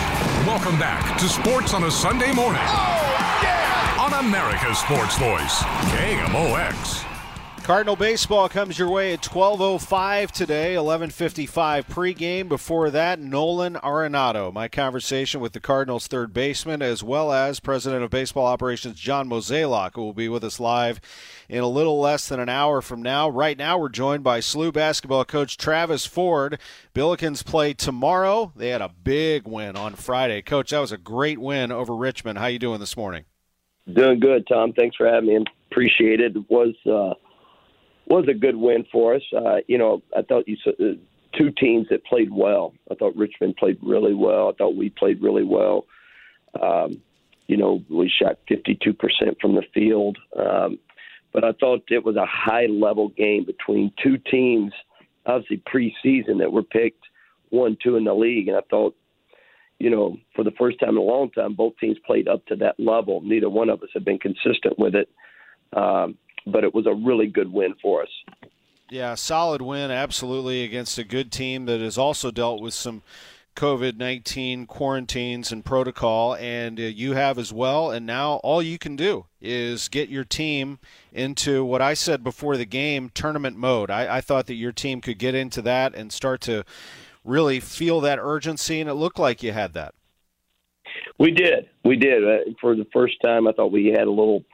Welcome 0.47 0.79
back 0.79 1.19
to 1.19 1.29
Sports 1.29 1.75
on 1.75 1.85
a 1.85 1.91
Sunday 1.91 2.33
morning. 2.33 2.63
Oh, 2.65 3.41
yeah! 3.43 3.97
On 4.01 4.25
America's 4.25 4.79
Sports 4.79 5.17
Voice, 5.19 5.63
KMOX. 5.95 7.06
Cardinal 7.67 7.97
baseball 7.97 8.49
comes 8.49 8.79
your 8.79 8.89
way 8.89 9.13
at 9.13 9.23
12:05 9.23 10.31
today, 10.31 10.77
11:55 10.77 11.89
pregame. 11.89 12.49
Before 12.49 12.91
that, 12.91 13.19
Nolan 13.19 13.75
Arenado. 13.83 14.53
My 14.53 14.69
conversation 14.69 15.41
with 15.41 15.53
the 15.53 15.59
Cardinals' 15.59 16.07
third 16.07 16.33
baseman, 16.33 16.81
as 16.81 17.03
well 17.03 17.33
as 17.33 17.59
President 17.59 18.05
of 18.05 18.11
Baseball 18.11 18.47
Operations 18.47 19.01
John 19.01 19.29
Mozeliak, 19.29 19.97
who 19.97 20.03
will 20.03 20.13
be 20.13 20.29
with 20.29 20.45
us 20.45 20.61
live 20.61 21.01
in 21.49 21.59
a 21.59 21.67
little 21.67 21.99
less 21.99 22.29
than 22.29 22.39
an 22.39 22.49
hour 22.49 22.81
from 22.81 23.03
now. 23.03 23.29
Right 23.29 23.59
now, 23.59 23.77
we're 23.79 23.89
joined 23.89 24.23
by 24.23 24.39
SLU 24.39 24.71
basketball 24.73 25.25
coach 25.25 25.57
Travis 25.57 26.07
Ford. 26.07 26.61
Billikens 26.95 27.45
play 27.45 27.75
tomorrow. 27.75 28.53
They 28.55 28.69
had 28.69 28.81
a 28.81 28.93
big 29.03 29.49
win 29.49 29.75
on 29.75 29.95
Friday. 29.95 30.41
Coach, 30.41 30.71
that 30.71 30.79
was 30.79 30.93
a 30.93 30.99
great 30.99 31.41
win 31.41 31.73
over 31.73 31.97
Richmond. 31.97 32.39
How 32.39 32.47
you 32.47 32.61
doing 32.61 32.79
this 32.79 32.97
morning? 32.97 33.25
Doing 33.93 34.21
good, 34.21 34.47
Tom. 34.47 34.73
Thanks 34.73 34.95
for 34.95 35.09
having 35.09 35.27
me. 35.27 35.45
Appreciate 35.69 36.21
it. 36.21 36.37
It 36.37 36.49
was. 36.49 36.77
Uh, 36.87 37.15
was 38.07 38.27
a 38.29 38.35
good 38.35 38.57
win 38.57 38.85
for 38.91 39.15
us. 39.15 39.23
Uh, 39.37 39.57
you 39.67 39.79
know, 39.79 40.03
I 40.17 40.23
thought 40.23 40.49
you 40.49 40.57
uh, 40.67 40.95
two 41.37 41.51
teams 41.51 41.89
that 41.91 42.05
played 42.05 42.33
well. 42.33 42.73
I 42.91 42.95
thought 42.95 43.17
Richmond 43.17 43.57
played 43.57 43.79
really 43.83 44.15
well. 44.15 44.49
I 44.49 44.53
thought 44.53 44.77
we 44.77 44.91
played 44.91 45.23
really 45.23 45.45
well. 45.45 45.87
Um, 46.61 47.03
you 47.47 47.57
know, 47.57 47.83
we 47.89 48.09
shot 48.09 48.39
52% 48.51 48.97
from 49.41 49.55
the 49.55 49.63
field. 49.75 50.19
Um, 50.37 50.79
but 51.33 51.45
I 51.45 51.53
thought 51.53 51.85
it 51.91 52.05
was 52.05 52.17
a 52.17 52.27
high 52.27 52.67
level 52.67 53.09
game 53.09 53.45
between 53.45 53.93
two 54.03 54.17
teams, 54.19 54.73
obviously 55.27 55.59
preseason, 55.59 56.39
that 56.39 56.53
were 56.53 56.63
picked 56.63 57.05
one, 57.51 57.77
two 57.83 57.97
in 57.97 58.05
the 58.05 58.15
league. 58.15 58.49
And 58.49 58.57
I 58.57 58.63
thought, 58.71 58.97
you 59.79 59.91
know, 59.91 60.17
for 60.35 60.43
the 60.43 60.53
first 60.53 60.81
time 60.81 60.91
in 60.91 60.97
a 60.97 61.03
long 61.03 61.31
time, 61.31 61.55
both 61.55 61.77
teams 61.79 61.99
played 62.07 62.29
up 62.29 62.47
to 62.47 62.57
that 62.57 62.81
level. 62.81 63.21
Neither 63.21 63.51
one 63.51 63.69
of 63.69 63.83
us 63.83 63.91
have 63.95 64.05
been 64.05 64.19
consistent 64.19 64.79
with 64.79 64.95
it. 64.95 65.11
Um, 65.75 66.17
but 66.47 66.65
it 66.65 66.75
was 66.75 66.87
a 66.87 66.95
really 66.95 67.27
good 67.27 67.53
win 67.53 67.75
for 67.83 68.03
us. 68.03 68.09
Yeah, 68.89 69.15
solid 69.17 69.63
win, 69.63 69.91
absolutely, 69.91 70.63
against 70.63 70.99
a 70.99 71.05
good 71.05 71.33
team 71.33 71.67
that 71.67 71.81
has 71.81 71.99
also 71.99 72.31
dealt 72.31 72.63
with 72.63 72.75
some 72.75 73.03
COVID 73.57 73.97
19 73.97 74.67
quarantines 74.67 75.51
and 75.51 75.65
protocol, 75.65 76.37
and 76.37 76.79
uh, 76.79 76.85
you 76.85 77.15
have 77.15 77.39
as 77.39 77.53
well. 77.53 77.91
And 77.91 78.07
now 78.07 78.35
all 78.45 78.63
you 78.63 78.79
can 78.79 78.95
do 78.95 79.27
is 79.41 79.89
get 79.89 80.09
your 80.09 80.25
team 80.25 80.79
into 81.13 81.65
what 81.65 81.83
I 81.83 81.95
said 81.95 82.23
before 82.23 82.57
the 82.57 82.67
game 82.67 83.11
tournament 83.13 83.57
mode. 83.57 83.91
I, 83.91 84.19
I 84.19 84.21
thought 84.21 84.47
that 84.47 84.55
your 84.55 84.73
team 84.73 85.01
could 85.01 85.19
get 85.19 85.35
into 85.35 85.63
that 85.63 85.95
and 85.95 86.13
start 86.13 86.43
to 86.43 86.65
really 87.25 87.59
feel 87.59 88.01
that 88.03 88.21
urgency, 88.21 88.81
and 88.81 88.89
it 88.89 88.95
looked 88.95 89.19
like 89.19 89.43
you 89.43 89.53
had 89.53 89.73
that. 89.73 89.95
We 91.19 91.31
did. 91.31 91.69
We 91.85 91.97
did. 91.97 92.25
Uh, 92.25 92.53
for 92.61 92.77
the 92.77 92.87
first 92.93 93.17
time, 93.25 93.49
I 93.49 93.53
thought 93.53 93.73
we 93.73 93.87
had 93.87 94.07
a 94.07 94.11
little 94.11 94.45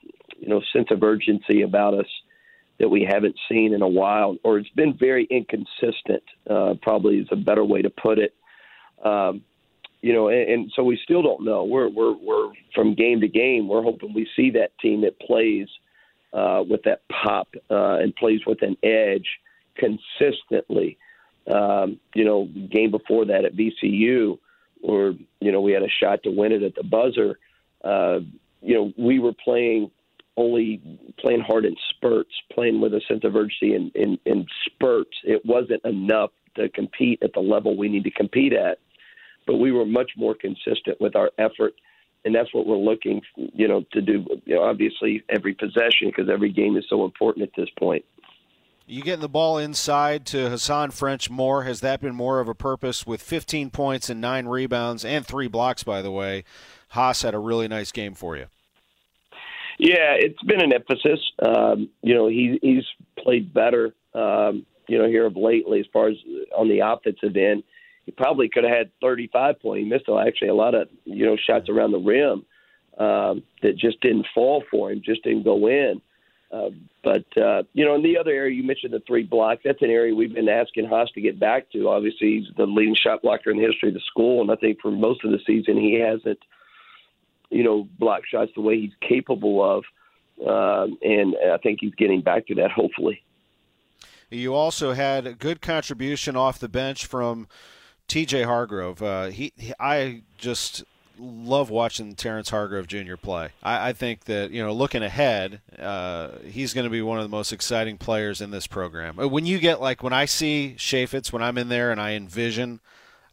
you 0.43 0.49
know 0.49 0.61
sense 0.73 0.89
of 0.91 1.03
urgency 1.03 1.63
about 1.63 1.95
us 1.95 2.07
that 2.81 2.89
we 2.89 3.07
haven't 3.09 3.37
seen 3.49 3.73
in 3.73 3.81
a 3.81 3.89
while, 3.89 4.37
or 4.43 4.59
it's 4.59 4.69
been 4.71 4.97
very 4.99 5.25
inconsistent. 5.31 6.25
Uh, 6.51 6.75
probably 6.83 7.19
is 7.19 7.29
a 7.31 7.37
better 7.37 7.65
way 7.65 7.81
to 7.81 7.91
put 7.91 8.19
it. 8.19 8.35
Um, 9.05 9.43
you 10.01 10.13
know, 10.13 10.29
and, 10.29 10.51
and 10.51 10.73
so 10.75 10.83
we 10.83 10.99
still 11.05 11.23
don't 11.23 11.45
know. 11.45 11.63
We're 11.63 11.89
we're 11.89 12.17
we're 12.17 12.53
from 12.75 12.95
game 12.95 13.21
to 13.21 13.29
game. 13.29 13.69
We're 13.69 13.85
hoping 13.85 14.13
we 14.13 14.29
see 14.35 14.51
that 14.51 14.77
team 14.81 15.03
that 15.03 15.19
plays 15.21 15.69
uh, 16.33 16.65
with 16.69 16.83
that 16.83 17.03
pop 17.09 17.49
uh, 17.71 17.99
and 17.99 18.15
plays 18.17 18.41
with 18.45 18.63
an 18.63 18.77
edge 18.83 19.29
consistently. 19.77 20.99
Um, 21.53 22.01
you 22.15 22.25
know, 22.25 22.49
game 22.71 22.91
before 22.91 23.27
that 23.27 23.45
at 23.45 23.55
VCU, 23.55 24.39
or 24.83 25.15
you 25.41 25.53
know, 25.53 25.61
we 25.61 25.71
had 25.71 25.83
a 25.83 25.89
shot 26.01 26.25
to 26.25 26.31
win 26.31 26.51
it 26.51 26.65
at 26.65 26.75
the 26.75 26.83
buzzer. 26.83 27.39
Uh, 27.85 28.21
you 28.61 28.75
know, 28.75 28.93
we 28.99 29.21
were 29.21 29.35
playing 29.45 29.91
only 30.37 30.81
playing 31.19 31.41
hard 31.41 31.65
in 31.65 31.75
spurts, 31.91 32.33
playing 32.53 32.81
with 32.81 32.95
a 32.95 33.01
sense 33.07 33.25
of 33.25 33.37
urgency 33.37 33.75
in, 33.75 33.91
in, 33.95 34.19
in 34.25 34.47
spurts. 34.67 35.17
It 35.25 35.45
wasn't 35.45 35.85
enough 35.85 36.31
to 36.57 36.69
compete 36.71 37.23
at 37.23 37.33
the 37.35 37.41
level 37.41 37.77
we 37.77 37.89
need 37.89 38.05
to 38.05 38.11
compete 38.11 38.53
at, 38.53 38.79
but 39.47 39.57
we 39.57 39.73
were 39.73 39.87
much 39.87 40.13
more 40.17 40.35
consistent 40.35 41.01
with 41.01 41.17
our 41.17 41.31
effort, 41.39 41.75
and 42.25 42.35
that's 42.35 42.53
what 42.55 42.67
we're 42.67 42.77
looking, 42.77 43.21
you 43.37 43.69
know, 43.69 43.85
to 43.93 44.01
do. 44.01 44.25
You 44.45 44.57
know, 44.57 44.63
obviously 44.63 45.23
every 45.29 45.55
possession 45.55 46.09
because 46.09 46.29
every 46.31 46.51
game 46.51 46.77
is 46.77 46.85
so 46.89 47.05
important 47.05 47.43
at 47.43 47.51
this 47.57 47.69
point. 47.79 48.05
You 48.87 49.03
getting 49.03 49.21
the 49.21 49.29
ball 49.29 49.59
inside 49.59 50.27
to 50.27 50.49
Hasahn 50.49 50.93
French 50.93 51.31
more? 51.31 51.63
Has 51.63 51.81
that 51.81 52.01
been 52.01 52.15
more 52.15 52.41
of 52.41 52.49
a 52.49 52.55
purpose 52.55 53.07
with 53.07 53.23
15 53.23 53.71
points 53.71 54.11
and 54.11 54.21
nine 54.21 54.47
rebounds 54.47 55.05
and 55.05 55.25
three 55.25 55.47
blocks, 55.47 55.85
by 55.85 56.03
the 56.03 56.11
way? 56.11 56.45
Haas 56.89 57.23
had 57.23 57.35
a 57.35 57.39
really 57.39 57.69
nice 57.69 57.93
game 57.93 58.15
for 58.15 58.37
you. 58.37 58.47
Yeah, 59.83 60.15
it's 60.17 60.41
been 60.45 60.63
an 60.63 60.73
emphasis. 60.73 61.19
Um, 61.45 61.91
you 62.03 62.15
know, 62.15 62.29
he 62.29 62.57
he's 62.63 62.85
played 63.19 63.53
better. 63.53 63.93
Um, 64.15 64.65
you 64.87 64.97
know, 64.97 65.09
here 65.09 65.27
of 65.27 65.37
lately 65.37 65.81
as 65.81 65.87
far 65.93 66.09
as 66.09 66.15
on 66.57 66.69
the 66.69 66.87
offensive 66.87 67.37
end. 67.37 67.65
He 68.07 68.13
probably 68.13 68.49
could 68.49 68.63
have 68.63 68.77
had 68.77 68.91
35 69.01 69.61
points. 69.61 69.83
He 69.83 69.89
missed 69.89 70.05
actually 70.09 70.49
a 70.49 70.55
lot 70.55 70.77
of 70.77 70.87
you 71.05 71.27
know 71.27 71.37
shots 71.37 71.69
around 71.69 71.91
the 71.91 71.99
rim 71.99 72.45
um, 72.97 73.43
that 73.63 73.77
just 73.77 74.01
didn't 74.01 74.27
fall 74.33 74.63
for 74.71 74.93
him, 74.93 75.03
just 75.05 75.25
didn't 75.25 75.43
go 75.43 75.67
in. 75.67 76.01
Uh, 76.53 76.71
but 77.03 77.27
uh, 77.37 77.65
you 77.73 77.85
know, 77.85 77.97
in 77.97 78.05
the 78.05 78.17
other 78.19 78.31
area 78.31 78.55
you 78.55 78.63
mentioned 78.63 78.93
the 78.93 79.03
three 79.05 79.25
blocks. 79.25 79.63
That's 79.65 79.83
an 79.83 79.91
area 79.91 80.15
we've 80.15 80.33
been 80.33 80.49
asking 80.49 80.87
Haas 80.87 81.11
to 81.17 81.21
get 81.21 81.41
back 81.41 81.73
to. 81.73 81.89
Obviously, 81.89 82.39
he's 82.39 82.57
the 82.57 82.67
leading 82.67 82.95
shot 82.95 83.23
blocker 83.23 83.51
in 83.51 83.57
the 83.57 83.67
history 83.67 83.89
of 83.89 83.95
the 83.95 84.01
school, 84.07 84.43
and 84.43 84.51
I 84.53 84.55
think 84.55 84.79
for 84.81 84.93
most 84.93 85.25
of 85.25 85.33
the 85.33 85.41
season 85.45 85.77
he 85.77 85.99
hasn't 85.99 86.39
you 87.53 87.63
know, 87.63 87.89
block 87.99 88.23
shots 88.27 88.51
the 88.55 88.63
way 88.63 88.81
he's 88.81 88.93
capable 89.07 89.63
of. 89.63 89.85
Um, 90.41 90.99
and 91.03 91.37
I 91.53 91.59
think 91.59 91.79
he's 91.81 91.95
getting 91.95 92.23
back 92.23 92.47
to 92.49 92.55
that, 92.57 92.73
hopefully. 92.73 93.23
You 94.31 94.55
also 94.55 94.93
had 94.93 95.27
a 95.27 95.35
good 95.35 95.61
contribution 95.61 96.37
off 96.37 96.59
the 96.59 96.69
bench 96.69 97.07
from 97.07 97.47
TJ 98.09 98.47
Hargrove. 98.47 99.03
Uh, 99.03 99.27
he, 99.27 99.53
he, 99.57 99.73
I 99.79 100.23
just 100.39 100.85
love 101.19 101.71
watching 101.71 102.15
Terrence 102.15 102.49
Hargrove 102.49 102.87
Jr. 102.87 103.17
play. 103.17 103.51
I, 103.63 103.91
I 103.91 103.93
think 103.93 104.25
that 104.25 104.51
you 104.51 104.63
know, 104.63 104.73
looking 104.73 105.03
ahead, 105.03 105.61
uh, 105.79 106.31
he's 106.45 106.73
going 106.73 106.85
to 106.85 106.91
be 106.91 107.03
one 107.03 107.19
of 107.19 107.25
the 107.25 107.29
most 107.29 107.53
exciting 107.53 107.99
players 107.99 108.41
in 108.41 108.51
this 108.51 108.67
program. 108.67 109.19
Uh, 109.19 109.29
when 109.29 109.47
you 109.47 109.59
get 109.59 109.81
like 109.81 110.03
when 110.03 110.15
I 110.15 110.25
see 110.25 110.75
Chaifetz, 110.79 111.33
when 111.33 111.43
I'm 111.43 111.59
in 111.59 111.69
there 111.69 111.91
and 111.91 112.01
I 112.01 112.13
envision 112.13 112.81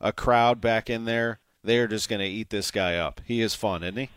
a 0.01 0.11
crowd 0.11 0.61
back 0.61 0.89
in 0.89 1.05
there, 1.05 1.39
they 1.69 1.77
are 1.77 1.87
just 1.87 2.09
going 2.09 2.19
to 2.19 2.27
eat 2.27 2.49
this 2.49 2.71
guy 2.71 2.95
up. 2.95 3.21
He 3.25 3.41
is 3.41 3.53
fun, 3.53 3.83
isn't 3.83 3.97
he? 3.97 4.09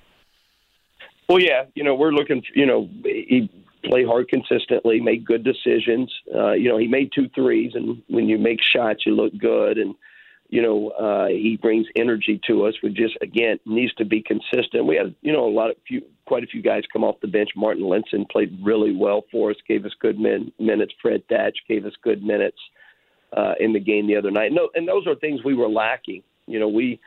Well, 1.28 1.38
yeah. 1.38 1.64
You 1.74 1.84
know, 1.84 1.94
we're 1.94 2.12
looking. 2.12 2.42
You 2.55 2.66
know, 2.66 2.88
he 3.05 3.50
play 3.84 4.05
hard 4.05 4.28
consistently, 4.28 5.00
make 5.00 5.24
good 5.24 5.44
decisions. 5.44 6.12
Uh, 6.34 6.53
you 6.53 6.68
know, 6.68 6.78
he 6.78 6.86
made 6.86 7.11
two 7.14 7.28
threes, 7.34 7.72
and 7.74 8.03
when 8.09 8.28
you 8.28 8.38
make 8.38 8.61
shots, 8.62 9.05
you 9.05 9.14
look 9.14 9.36
good 9.38 9.78
and 9.78 9.94
you 10.48 10.61
know, 10.61 10.90
uh, 10.90 11.28
he 11.28 11.59
brings 11.61 11.86
energy 11.96 12.38
to 12.46 12.66
us. 12.66 12.74
We 12.82 12.90
just 12.90 13.16
again 13.22 13.59
needs 13.64 13.94
to 13.94 14.05
be 14.05 14.22
consistent. 14.22 14.84
We 14.84 14.96
had, 14.96 15.14
you 15.22 15.32
know, 15.32 15.46
a 15.46 15.50
lot 15.50 15.70
of 15.70 15.76
few, 15.88 16.03
quite 16.26 16.44
a 16.44 16.46
few 16.46 16.61
guys 16.61 16.82
come 16.92 17.05
off 17.05 17.16
the 17.22 17.26
bench. 17.26 17.48
Marten 17.57 17.84
Linssen 17.84 18.28
played 18.28 18.59
really 18.62 18.94
well 18.94 19.24
for 19.32 19.50
us, 19.50 19.57
gave 19.66 19.86
us 19.86 19.92
good 19.98 20.18
min- 20.20 20.53
minutes. 20.59 20.92
Fred 21.00 21.22
Thatch 21.30 21.57
gave 21.66 21.86
us 21.86 21.94
good 22.03 22.22
minutes 22.22 22.59
uh, 23.34 23.55
in 23.61 23.72
the 23.72 23.80
game 23.80 24.07
the 24.07 24.16
other 24.16 24.30
night. 24.30 24.53
No, 24.53 24.68
and 24.74 24.86
those 24.86 25.07
are 25.07 25.14
things 25.14 25.42
we 25.42 25.55
were 25.55 25.70
lacking. 25.70 26.22
You 26.46 26.61
know, 26.61 26.68
we 26.68 27.00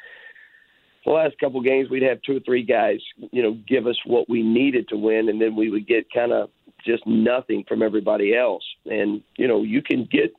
the 1.06 1.12
last 1.12 1.36
couple 1.39 1.60
of 1.60 1.66
games 1.66 1.89
we'd 1.89 2.03
have 2.03 2.22
two 2.24 2.38
or 2.38 2.39
three 2.41 2.64
guys, 2.64 2.99
you 3.32 3.41
know, 3.41 3.58
give 3.68 3.88
us 3.88 3.97
what 4.06 4.30
we 4.30 4.41
needed 4.41 4.88
to 4.89 4.97
win, 4.97 5.30
and 5.30 5.41
then 5.41 5.56
we 5.56 5.70
would 5.70 5.88
get 5.88 6.12
kind 6.12 6.32
of 6.32 6.49
just 6.86 7.06
nothing 7.06 7.64
from 7.68 7.82
everybody 7.82 8.36
else. 8.36 8.64
And 8.86 9.22
you 9.38 9.47
know, 9.47 9.64
you 9.64 9.82
can 9.82 10.08
get 10.12 10.34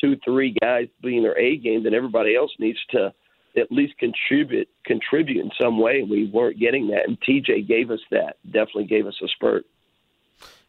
two, 0.00 0.16
three 0.24 0.54
guys 0.60 0.88
being 1.02 1.22
their 1.22 1.38
A 1.38 1.56
game, 1.56 1.84
then 1.84 1.94
everybody 1.94 2.36
else 2.36 2.50
needs 2.58 2.78
to 2.90 3.12
at 3.56 3.72
least 3.72 3.94
contribute 3.98 4.68
contribute 4.84 5.42
in 5.42 5.50
some 5.60 5.80
way. 5.80 6.00
And 6.00 6.10
we 6.10 6.30
weren't 6.30 6.58
getting 6.58 6.88
that, 6.88 7.08
and 7.08 7.18
TJ 7.20 7.68
gave 7.68 7.90
us 7.90 8.00
that. 8.10 8.36
Definitely 8.46 8.86
gave 8.86 9.06
us 9.06 9.16
a 9.22 9.28
spurt. 9.28 9.64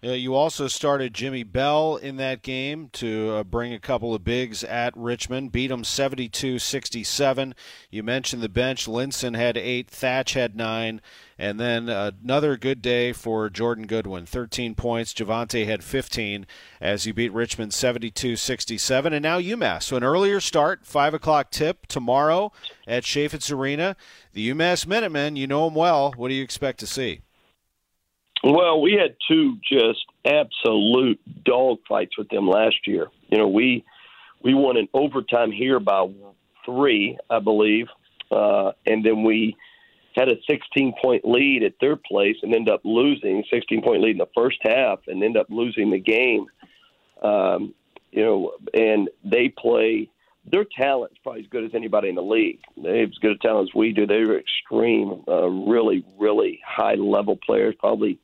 Uh, 0.01 0.11
you 0.11 0.33
also 0.33 0.69
started 0.69 1.13
Jimmy 1.13 1.43
Bell 1.43 1.97
in 1.97 2.15
that 2.15 2.41
game 2.41 2.87
to 2.93 3.31
uh, 3.31 3.43
bring 3.43 3.73
a 3.73 3.79
couple 3.79 4.15
of 4.15 4.23
bigs 4.23 4.63
at 4.63 4.95
Richmond, 4.95 5.51
beat 5.51 5.67
them 5.67 5.83
72 5.83 6.57
67. 6.57 7.53
You 7.89 8.01
mentioned 8.01 8.41
the 8.41 8.47
bench. 8.47 8.85
Linssen 8.87 9.35
had 9.35 9.57
eight, 9.57 9.89
Thatch 9.89 10.35
had 10.35 10.55
nine, 10.55 11.01
and 11.37 11.59
then 11.59 11.89
another 11.89 12.55
good 12.55 12.81
day 12.81 13.11
for 13.11 13.49
Jordan 13.49 13.87
Goodwin 13.87 14.25
13 14.25 14.73
points. 14.73 15.13
Javonte 15.13 15.65
had 15.65 15.83
15 15.83 16.47
as 16.79 17.05
you 17.05 17.13
beat 17.13 17.33
Richmond 17.33 17.73
72 17.73 18.37
67. 18.37 19.11
And 19.11 19.23
now 19.23 19.37
UMass. 19.37 19.83
So 19.83 19.97
an 19.97 20.05
earlier 20.05 20.39
start, 20.39 20.85
5 20.85 21.13
o'clock 21.13 21.51
tip 21.51 21.87
tomorrow 21.87 22.53
at 22.87 23.03
Chaifetz 23.03 23.51
Arena. 23.51 23.97
The 24.31 24.49
UMass 24.49 24.87
Minutemen, 24.87 25.35
you 25.35 25.45
know 25.45 25.65
them 25.65 25.75
well. 25.75 26.13
What 26.15 26.29
do 26.29 26.35
you 26.35 26.43
expect 26.43 26.79
to 26.79 26.87
see? 26.87 27.19
Well, 28.43 28.81
we 28.81 28.93
had 28.93 29.15
two 29.27 29.57
just 29.69 30.05
absolute 30.25 31.19
dog 31.43 31.79
fights 31.87 32.17
with 32.17 32.29
them 32.29 32.47
last 32.47 32.87
year. 32.87 33.07
You 33.29 33.37
know, 33.37 33.47
we 33.47 33.83
we 34.41 34.53
won 34.53 34.77
in 34.77 34.87
overtime 34.93 35.51
here 35.51 35.79
by 35.79 36.07
three, 36.65 37.17
I 37.29 37.39
believe, 37.39 37.87
uh, 38.31 38.71
and 38.85 39.05
then 39.05 39.23
we 39.23 39.57
had 40.15 40.29
a 40.29 40.35
16 40.49 40.93
point 41.01 41.25
lead 41.25 41.63
at 41.63 41.73
their 41.81 41.95
place 41.95 42.37
and 42.41 42.53
end 42.53 42.69
up 42.69 42.81
losing 42.83 43.43
16 43.51 43.81
point 43.81 44.01
lead 44.01 44.11
in 44.11 44.17
the 44.17 44.29
first 44.35 44.57
half 44.61 44.99
and 45.07 45.23
end 45.23 45.37
up 45.37 45.47
losing 45.49 45.91
the 45.91 45.99
game. 45.99 46.45
Um, 47.21 47.73
you 48.11 48.23
know, 48.23 48.53
and 48.73 49.09
they 49.23 49.49
play. 49.49 50.09
Their 50.51 50.65
talent 50.65 51.11
is 51.11 51.17
probably 51.21 51.41
as 51.41 51.47
good 51.47 51.65
as 51.65 51.75
anybody 51.75 52.09
in 52.09 52.15
the 52.15 52.23
league. 52.23 52.59
They 52.81 53.01
have 53.01 53.09
as 53.09 53.17
good 53.17 53.33
a 53.33 53.37
talent 53.37 53.69
as 53.69 53.75
we 53.75 53.91
do. 53.91 54.07
They're 54.07 54.39
extreme, 54.39 55.21
uh, 55.27 55.47
really, 55.47 56.03
really 56.17 56.59
high 56.65 56.95
level 56.95 57.37
players. 57.45 57.75
Probably 57.77 58.17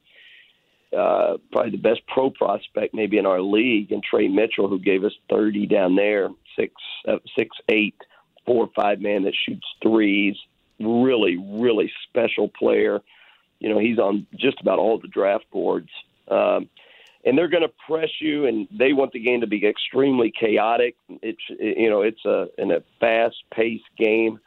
uh, 0.96 1.38
probably 1.52 1.72
the 1.72 1.78
best 1.78 2.02
pro 2.08 2.30
prospect 2.30 2.94
maybe 2.94 3.18
in 3.18 3.26
our 3.26 3.42
league, 3.42 3.92
and 3.92 4.04
Tre 4.04 4.28
Mitchell, 4.28 4.68
who 4.68 4.80
gave 4.80 5.04
us 5.04 5.14
30 5.30 5.68
down 5.68 5.96
there, 5.96 6.30
six, 6.58 6.74
uh, 7.08 7.18
six, 7.38 7.56
eight, 7.70 7.96
four, 8.46 8.70
five 8.76 9.00
man 9.02 9.24
that 9.24 9.34
shoots 9.48 9.66
threes. 9.82 10.36
Really, 10.80 11.38
really 11.38 11.92
special 12.10 12.50
player. 12.50 13.02
You 13.60 13.70
know, 13.70 13.80
he's 13.80 13.98
on 13.98 14.28
just 14.36 14.60
about 14.62 14.80
all 14.80 15.00
the 15.00 15.08
draft 15.08 15.46
boards. 15.52 15.90
Um, 16.30 16.70
and 17.26 17.38
they're 17.38 17.50
going 17.50 17.64
to 17.64 17.74
press 17.88 18.10
you, 18.20 18.46
and 18.46 18.68
they 18.72 18.94
want 18.94 19.12
the 19.12 19.20
game 19.20 19.42
to 19.42 19.48
be 19.48 19.66
extremely 19.66 20.32
chaotic. 20.38 20.96
It's 21.10 21.42
you 21.50 21.90
know, 21.90 22.02
it's 22.02 22.24
a 22.26 22.48
in 22.58 22.72
a 22.72 22.84
fast-paced 23.00 23.84
game. 23.98 24.40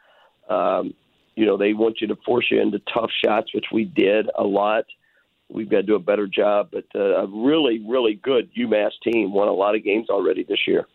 Um, 0.49 0.93
you 1.35 1.45
know, 1.45 1.57
they 1.57 1.73
want 1.73 1.99
you 1.99 2.07
to 2.07 2.15
force 2.25 2.45
you 2.49 2.61
into 2.61 2.79
tough 2.93 3.11
shots, 3.23 3.53
which 3.53 3.65
we 3.71 3.83
did 3.85 4.29
a 4.37 4.43
lot 4.43 4.85
we've 5.49 5.69
got 5.69 5.77
to 5.77 5.83
do 5.83 5.95
a 5.95 5.99
better 5.99 6.27
job. 6.27 6.69
But 6.71 6.85
uh, 6.95 7.23
a 7.23 7.27
really, 7.27 7.83
really 7.87 8.15
good 8.15 8.49
UMass 8.55 8.91
team 9.03 9.33
won 9.33 9.47
a 9.47 9.53
lot 9.53 9.75
of 9.75 9.83
games 9.83 10.09
already 10.09 10.43
this 10.43 10.67
year. 10.67 10.87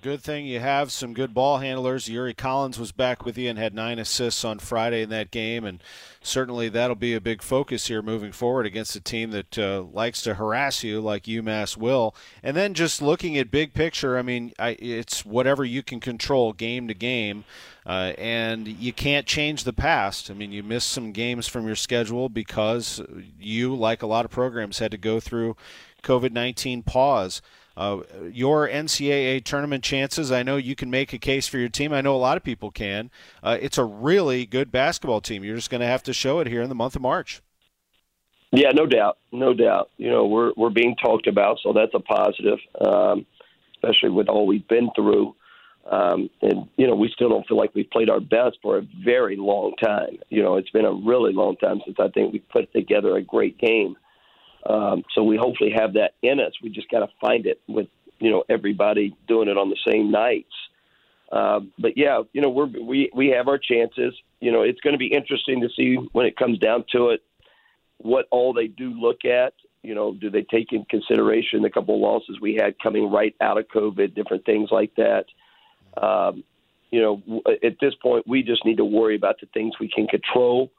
Good 0.00 0.22
thing 0.22 0.46
you 0.46 0.60
have 0.60 0.92
some 0.92 1.12
good 1.14 1.34
ball 1.34 1.58
handlers. 1.58 2.08
Yuri 2.08 2.32
Collins 2.32 2.78
was 2.78 2.92
back 2.92 3.24
with 3.24 3.36
you 3.36 3.50
and 3.50 3.58
had 3.58 3.74
nine 3.74 3.98
assists 3.98 4.44
on 4.44 4.58
Friday 4.58 5.02
in 5.02 5.10
that 5.10 5.30
game, 5.30 5.64
and 5.64 5.82
certainly 6.22 6.68
that'll 6.68 6.96
be 6.96 7.14
a 7.14 7.20
big 7.20 7.42
focus 7.42 7.86
here 7.88 8.00
moving 8.00 8.32
forward 8.32 8.66
against 8.66 8.96
a 8.96 9.00
team 9.00 9.30
that 9.32 9.58
uh, 9.58 9.82
likes 9.82 10.22
to 10.22 10.34
harass 10.34 10.82
you 10.82 11.00
like 11.00 11.24
UMass 11.24 11.76
will. 11.76 12.14
And 12.42 12.56
then 12.56 12.72
just 12.72 13.02
looking 13.02 13.36
at 13.36 13.50
big 13.50 13.74
picture, 13.74 14.16
I 14.16 14.22
mean, 14.22 14.52
I, 14.58 14.70
it's 14.78 15.24
whatever 15.24 15.64
you 15.64 15.82
can 15.82 16.00
control 16.00 16.52
game 16.52 16.88
to 16.88 16.94
game, 16.94 17.44
uh, 17.84 18.12
and 18.16 18.66
you 18.66 18.92
can't 18.92 19.26
change 19.26 19.64
the 19.64 19.72
past. 19.72 20.30
I 20.30 20.34
mean, 20.34 20.52
you 20.52 20.62
missed 20.62 20.88
some 20.88 21.12
games 21.12 21.46
from 21.46 21.66
your 21.66 21.76
schedule 21.76 22.28
because 22.28 23.02
you, 23.38 23.74
like 23.74 24.02
a 24.02 24.06
lot 24.06 24.24
of 24.24 24.30
programs, 24.30 24.78
had 24.78 24.92
to 24.92 24.98
go 24.98 25.20
through 25.20 25.56
COVID 26.02 26.32
19 26.32 26.82
pause. 26.82 27.42
Uh, 27.76 28.00
your 28.30 28.68
NCAA 28.68 29.44
tournament 29.44 29.82
chances, 29.82 30.30
I 30.30 30.42
know 30.42 30.56
you 30.56 30.76
can 30.76 30.90
make 30.90 31.12
a 31.12 31.18
case 31.18 31.48
for 31.48 31.58
your 31.58 31.68
team. 31.68 31.92
I 31.92 32.00
know 32.00 32.14
a 32.14 32.18
lot 32.18 32.36
of 32.36 32.44
people 32.44 32.70
can. 32.70 33.10
Uh, 33.42 33.58
it's 33.60 33.78
a 33.78 33.84
really 33.84 34.46
good 34.46 34.70
basketball 34.70 35.20
team. 35.20 35.42
You're 35.42 35.56
just 35.56 35.70
going 35.70 35.80
to 35.80 35.86
have 35.86 36.02
to 36.04 36.12
show 36.12 36.40
it 36.40 36.46
here 36.46 36.62
in 36.62 36.68
the 36.68 36.74
month 36.74 36.94
of 36.94 37.02
March. 37.02 37.42
Yeah, 38.52 38.70
no 38.72 38.86
doubt, 38.86 39.18
no 39.32 39.52
doubt. 39.52 39.90
You 39.96 40.10
know, 40.10 40.26
we're 40.26 40.52
we're 40.56 40.70
being 40.70 40.94
talked 40.94 41.26
about, 41.26 41.58
so 41.60 41.72
that's 41.72 41.92
a 41.92 41.98
positive, 41.98 42.60
um, 42.80 43.26
especially 43.74 44.10
with 44.10 44.28
all 44.28 44.46
we've 44.46 44.66
been 44.68 44.90
through. 44.94 45.34
Um, 45.90 46.30
and 46.40 46.68
you 46.76 46.86
know, 46.86 46.94
we 46.94 47.10
still 47.12 47.28
don't 47.28 47.46
feel 47.48 47.56
like 47.56 47.74
we've 47.74 47.90
played 47.90 48.08
our 48.08 48.20
best 48.20 48.58
for 48.62 48.78
a 48.78 48.82
very 49.04 49.36
long 49.36 49.74
time. 49.82 50.18
You 50.30 50.42
know, 50.42 50.56
it's 50.56 50.70
been 50.70 50.84
a 50.84 50.92
really 50.92 51.32
long 51.32 51.56
time 51.56 51.80
since 51.84 51.96
I 51.98 52.08
think 52.08 52.32
we 52.32 52.38
put 52.38 52.72
together 52.72 53.16
a 53.16 53.22
great 53.22 53.58
game. 53.58 53.96
Um, 54.68 55.04
so 55.14 55.22
we 55.22 55.36
hopefully 55.36 55.72
have 55.76 55.94
that 55.94 56.14
in 56.22 56.40
us. 56.40 56.52
We 56.62 56.70
just 56.70 56.88
got 56.90 57.00
to 57.00 57.08
find 57.20 57.46
it 57.46 57.60
with 57.68 57.88
you 58.18 58.30
know 58.30 58.44
everybody 58.48 59.16
doing 59.28 59.48
it 59.48 59.58
on 59.58 59.70
the 59.70 59.76
same 59.86 60.10
nights. 60.10 60.52
Uh, 61.30 61.60
but 61.78 61.96
yeah, 61.96 62.22
you 62.32 62.40
know 62.40 62.50
we're 62.50 62.66
we 62.66 63.10
we 63.14 63.28
have 63.28 63.48
our 63.48 63.58
chances. 63.58 64.14
You 64.40 64.52
know 64.52 64.62
it's 64.62 64.80
going 64.80 64.94
to 64.94 64.98
be 64.98 65.12
interesting 65.12 65.60
to 65.60 65.68
see 65.76 65.96
when 66.12 66.26
it 66.26 66.36
comes 66.36 66.58
down 66.58 66.84
to 66.92 67.10
it 67.10 67.22
what 67.98 68.26
all 68.30 68.52
they 68.52 68.66
do 68.66 68.90
look 68.90 69.24
at. 69.24 69.54
You 69.82 69.94
know, 69.94 70.14
do 70.14 70.30
they 70.30 70.42
take 70.42 70.72
in 70.72 70.86
consideration 70.86 71.60
the 71.60 71.68
couple 71.68 71.94
of 71.96 72.00
losses 72.00 72.40
we 72.40 72.54
had 72.54 72.78
coming 72.78 73.10
right 73.10 73.34
out 73.40 73.58
of 73.58 73.68
COVID, 73.68 74.14
different 74.14 74.46
things 74.46 74.70
like 74.70 74.94
that. 74.96 75.26
Um, 75.96 76.42
you 76.90 77.02
know, 77.02 77.42
at 77.62 77.76
this 77.80 77.94
point, 77.96 78.26
we 78.26 78.42
just 78.42 78.64
need 78.64 78.78
to 78.78 78.84
worry 78.84 79.16
about 79.16 79.40
the 79.40 79.46
things 79.52 79.74
we 79.78 79.88
can 79.88 80.06
control 80.06 80.70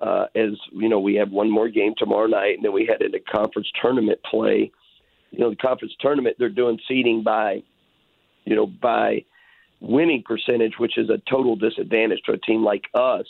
uh, 0.00 0.26
as 0.34 0.50
you 0.72 0.88
know, 0.88 1.00
we 1.00 1.14
have 1.14 1.30
one 1.30 1.50
more 1.50 1.68
game 1.68 1.94
tomorrow 1.96 2.26
night, 2.26 2.56
and 2.56 2.64
then 2.64 2.72
we 2.72 2.86
head 2.86 3.02
into 3.02 3.20
conference 3.20 3.68
tournament 3.80 4.20
play. 4.28 4.70
You 5.30 5.38
know, 5.38 5.50
the 5.50 5.56
conference 5.56 5.94
tournament 6.00 6.36
they're 6.38 6.48
doing 6.48 6.78
seeding 6.86 7.22
by, 7.22 7.62
you 8.44 8.56
know, 8.56 8.66
by 8.66 9.24
winning 9.80 10.22
percentage, 10.24 10.74
which 10.78 10.98
is 10.98 11.10
a 11.10 11.20
total 11.30 11.56
disadvantage 11.56 12.20
to 12.26 12.32
a 12.32 12.38
team 12.38 12.64
like 12.64 12.84
us 12.94 13.26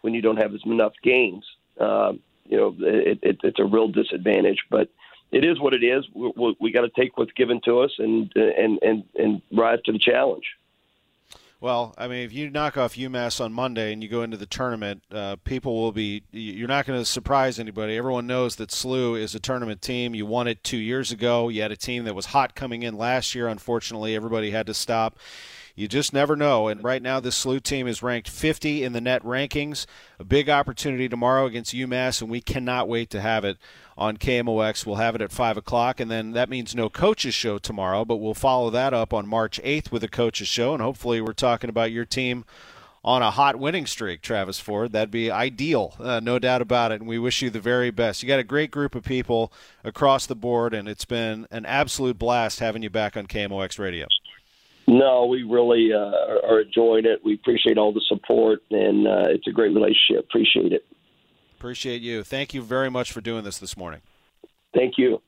when 0.00 0.14
you 0.14 0.22
don't 0.22 0.36
have 0.36 0.54
as 0.54 0.60
enough 0.64 0.94
games. 1.02 1.44
Um, 1.80 2.20
you 2.46 2.56
know, 2.56 2.74
it, 2.78 3.18
it, 3.22 3.38
it's 3.42 3.58
a 3.58 3.64
real 3.64 3.88
disadvantage, 3.88 4.58
but 4.70 4.88
it 5.30 5.44
is 5.44 5.60
what 5.60 5.74
it 5.74 5.84
is. 5.84 6.04
We, 6.14 6.32
we, 6.36 6.56
we 6.60 6.72
got 6.72 6.82
to 6.82 6.90
take 6.90 7.18
what's 7.18 7.32
given 7.32 7.60
to 7.64 7.80
us 7.80 7.92
and 7.98 8.32
and 8.34 8.78
and 8.82 9.04
and 9.16 9.42
rise 9.52 9.80
to 9.84 9.92
the 9.92 9.98
challenge. 9.98 10.44
Well, 11.60 11.92
I 11.98 12.06
mean, 12.06 12.24
if 12.24 12.32
you 12.32 12.50
knock 12.50 12.76
off 12.76 12.94
UMass 12.94 13.44
on 13.44 13.52
Monday 13.52 13.92
and 13.92 14.00
you 14.00 14.08
go 14.08 14.22
into 14.22 14.36
the 14.36 14.46
tournament, 14.46 15.02
uh, 15.10 15.36
people 15.42 15.74
will 15.74 15.90
be. 15.90 16.22
You're 16.30 16.68
not 16.68 16.86
going 16.86 17.00
to 17.00 17.04
surprise 17.04 17.58
anybody. 17.58 17.96
Everyone 17.96 18.28
knows 18.28 18.56
that 18.56 18.70
SLU 18.70 19.18
is 19.18 19.34
a 19.34 19.40
tournament 19.40 19.82
team. 19.82 20.14
You 20.14 20.24
won 20.24 20.46
it 20.46 20.62
two 20.62 20.76
years 20.76 21.10
ago. 21.10 21.48
You 21.48 21.62
had 21.62 21.72
a 21.72 21.76
team 21.76 22.04
that 22.04 22.14
was 22.14 22.26
hot 22.26 22.54
coming 22.54 22.84
in 22.84 22.96
last 22.96 23.34
year. 23.34 23.48
Unfortunately, 23.48 24.14
everybody 24.14 24.52
had 24.52 24.66
to 24.68 24.74
stop. 24.74 25.18
You 25.78 25.86
just 25.86 26.12
never 26.12 26.34
know. 26.34 26.66
And 26.66 26.82
right 26.82 27.00
now, 27.00 27.20
this 27.20 27.44
SLU 27.44 27.62
team 27.62 27.86
is 27.86 28.02
ranked 28.02 28.28
50 28.28 28.82
in 28.82 28.94
the 28.94 29.00
net 29.00 29.22
rankings. 29.22 29.86
A 30.18 30.24
big 30.24 30.50
opportunity 30.50 31.08
tomorrow 31.08 31.46
against 31.46 31.72
UMass, 31.72 32.20
and 32.20 32.28
we 32.28 32.40
cannot 32.40 32.88
wait 32.88 33.10
to 33.10 33.20
have 33.20 33.44
it 33.44 33.58
on 33.96 34.16
KMOX. 34.16 34.84
We'll 34.84 34.96
have 34.96 35.14
it 35.14 35.22
at 35.22 35.30
5 35.30 35.56
o'clock, 35.56 36.00
and 36.00 36.10
then 36.10 36.32
that 36.32 36.48
means 36.48 36.74
no 36.74 36.88
coaches 36.88 37.32
show 37.32 37.58
tomorrow, 37.58 38.04
but 38.04 38.16
we'll 38.16 38.34
follow 38.34 38.70
that 38.70 38.92
up 38.92 39.14
on 39.14 39.28
March 39.28 39.60
8th 39.62 39.92
with 39.92 40.02
a 40.02 40.08
coaches 40.08 40.48
show, 40.48 40.72
and 40.72 40.82
hopefully 40.82 41.20
we're 41.20 41.32
talking 41.32 41.70
about 41.70 41.92
your 41.92 42.04
team 42.04 42.44
on 43.04 43.22
a 43.22 43.30
hot 43.30 43.54
winning 43.54 43.86
streak, 43.86 44.20
Travis 44.20 44.58
Ford. 44.58 44.90
That'd 44.90 45.12
be 45.12 45.30
ideal, 45.30 45.94
uh, 46.00 46.18
no 46.18 46.40
doubt 46.40 46.60
about 46.60 46.90
it. 46.90 47.00
And 47.00 47.08
we 47.08 47.20
wish 47.20 47.40
you 47.40 47.50
the 47.50 47.60
very 47.60 47.92
best. 47.92 48.20
You 48.20 48.28
got 48.28 48.40
a 48.40 48.44
great 48.44 48.72
group 48.72 48.96
of 48.96 49.04
people 49.04 49.52
across 49.84 50.26
the 50.26 50.34
board, 50.34 50.74
and 50.74 50.88
it's 50.88 51.04
been 51.04 51.46
an 51.52 51.66
absolute 51.66 52.18
blast 52.18 52.58
having 52.58 52.82
you 52.82 52.90
back 52.90 53.16
on 53.16 53.28
KMOX 53.28 53.78
Radio. 53.78 54.08
No, 54.88 55.26
we 55.26 55.42
really 55.42 55.90
uh, 55.92 56.48
are 56.48 56.62
enjoying 56.62 57.04
it. 57.04 57.20
We 57.22 57.34
appreciate 57.34 57.76
all 57.76 57.92
the 57.92 58.00
support, 58.08 58.62
and 58.70 59.06
uh, 59.06 59.24
it's 59.28 59.46
a 59.46 59.50
great 59.50 59.74
relationship. 59.74 60.24
Appreciate 60.24 60.72
it. 60.72 60.82
Appreciate 61.58 62.00
you. 62.00 62.24
Thank 62.24 62.54
you 62.54 62.62
very 62.62 62.90
much 62.90 63.12
for 63.12 63.20
doing 63.20 63.44
this 63.44 63.58
this 63.58 63.76
morning. 63.76 64.00
Thank 64.74 64.94
you. 64.96 65.20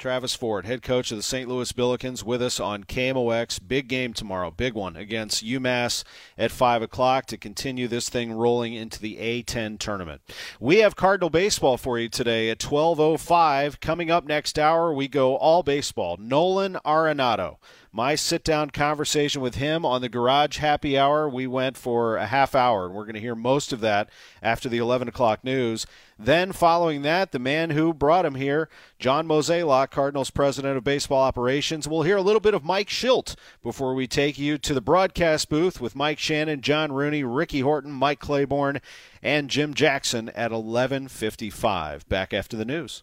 Travis 0.00 0.34
Ford, 0.34 0.64
head 0.64 0.82
coach 0.82 1.12
of 1.12 1.18
the 1.18 1.22
St. 1.22 1.48
Louis 1.48 1.70
Billikens, 1.70 2.24
with 2.24 2.42
us 2.42 2.58
on 2.58 2.82
KMOX. 2.82 3.60
Big 3.64 3.86
game 3.86 4.12
tomorrow, 4.12 4.50
big 4.50 4.72
one 4.72 4.96
against 4.96 5.44
UMass 5.44 6.02
at 6.36 6.50
5 6.50 6.82
o'clock 6.82 7.26
to 7.26 7.36
continue 7.36 7.86
this 7.86 8.08
thing 8.08 8.32
rolling 8.32 8.72
into 8.74 8.98
the 8.98 9.18
A10 9.18 9.78
tournament. 9.78 10.22
We 10.58 10.78
have 10.78 10.96
Cardinal 10.96 11.30
baseball 11.30 11.76
for 11.76 11.98
you 11.98 12.08
today 12.08 12.48
at 12.48 12.58
12.05. 12.58 13.78
Coming 13.80 14.10
up 14.10 14.24
next 14.24 14.58
hour, 14.58 14.92
we 14.92 15.06
go 15.06 15.36
all 15.36 15.62
baseball. 15.62 16.16
Nolan 16.18 16.78
Arenado 16.84 17.58
my 17.92 18.14
sit 18.14 18.44
down 18.44 18.70
conversation 18.70 19.40
with 19.40 19.56
him 19.56 19.84
on 19.84 20.00
the 20.00 20.08
Garage 20.08 20.58
Happy 20.58 20.96
Hour. 20.96 21.28
We 21.28 21.46
went 21.46 21.76
for 21.76 22.16
a 22.16 22.26
half 22.26 22.54
hour, 22.54 22.86
and 22.86 22.94
we're 22.94 23.04
going 23.04 23.14
to 23.14 23.20
hear 23.20 23.34
most 23.34 23.72
of 23.72 23.80
that 23.80 24.08
after 24.42 24.68
the 24.68 24.78
11 24.78 25.08
o'clock 25.08 25.42
news. 25.42 25.86
Then, 26.18 26.52
following 26.52 27.02
that, 27.02 27.32
the 27.32 27.38
man 27.38 27.70
who 27.70 27.92
brought 27.92 28.26
him 28.26 28.36
here, 28.36 28.68
John 28.98 29.26
Mozeliak, 29.26 29.90
Cardinals 29.90 30.30
president 30.30 30.76
of 30.76 30.84
baseball 30.84 31.22
operations. 31.22 31.88
We'll 31.88 32.02
hear 32.02 32.18
a 32.18 32.22
little 32.22 32.40
bit 32.40 32.54
of 32.54 32.62
Mike 32.62 32.88
Shildt 32.88 33.34
before 33.62 33.94
we 33.94 34.06
take 34.06 34.38
you 34.38 34.58
to 34.58 34.74
the 34.74 34.80
broadcast 34.80 35.48
booth 35.48 35.80
with 35.80 35.96
Mike 35.96 36.18
Shannon, 36.18 36.60
John 36.60 36.92
Rooney, 36.92 37.24
Ricky 37.24 37.60
Horton, 37.60 37.90
Mike 37.90 38.20
Claiborne, 38.20 38.80
and 39.22 39.50
Jim 39.50 39.74
Jackson 39.74 40.28
at 40.30 40.52
11:55. 40.52 42.08
Back 42.08 42.32
after 42.32 42.56
the 42.56 42.64
news. 42.64 43.02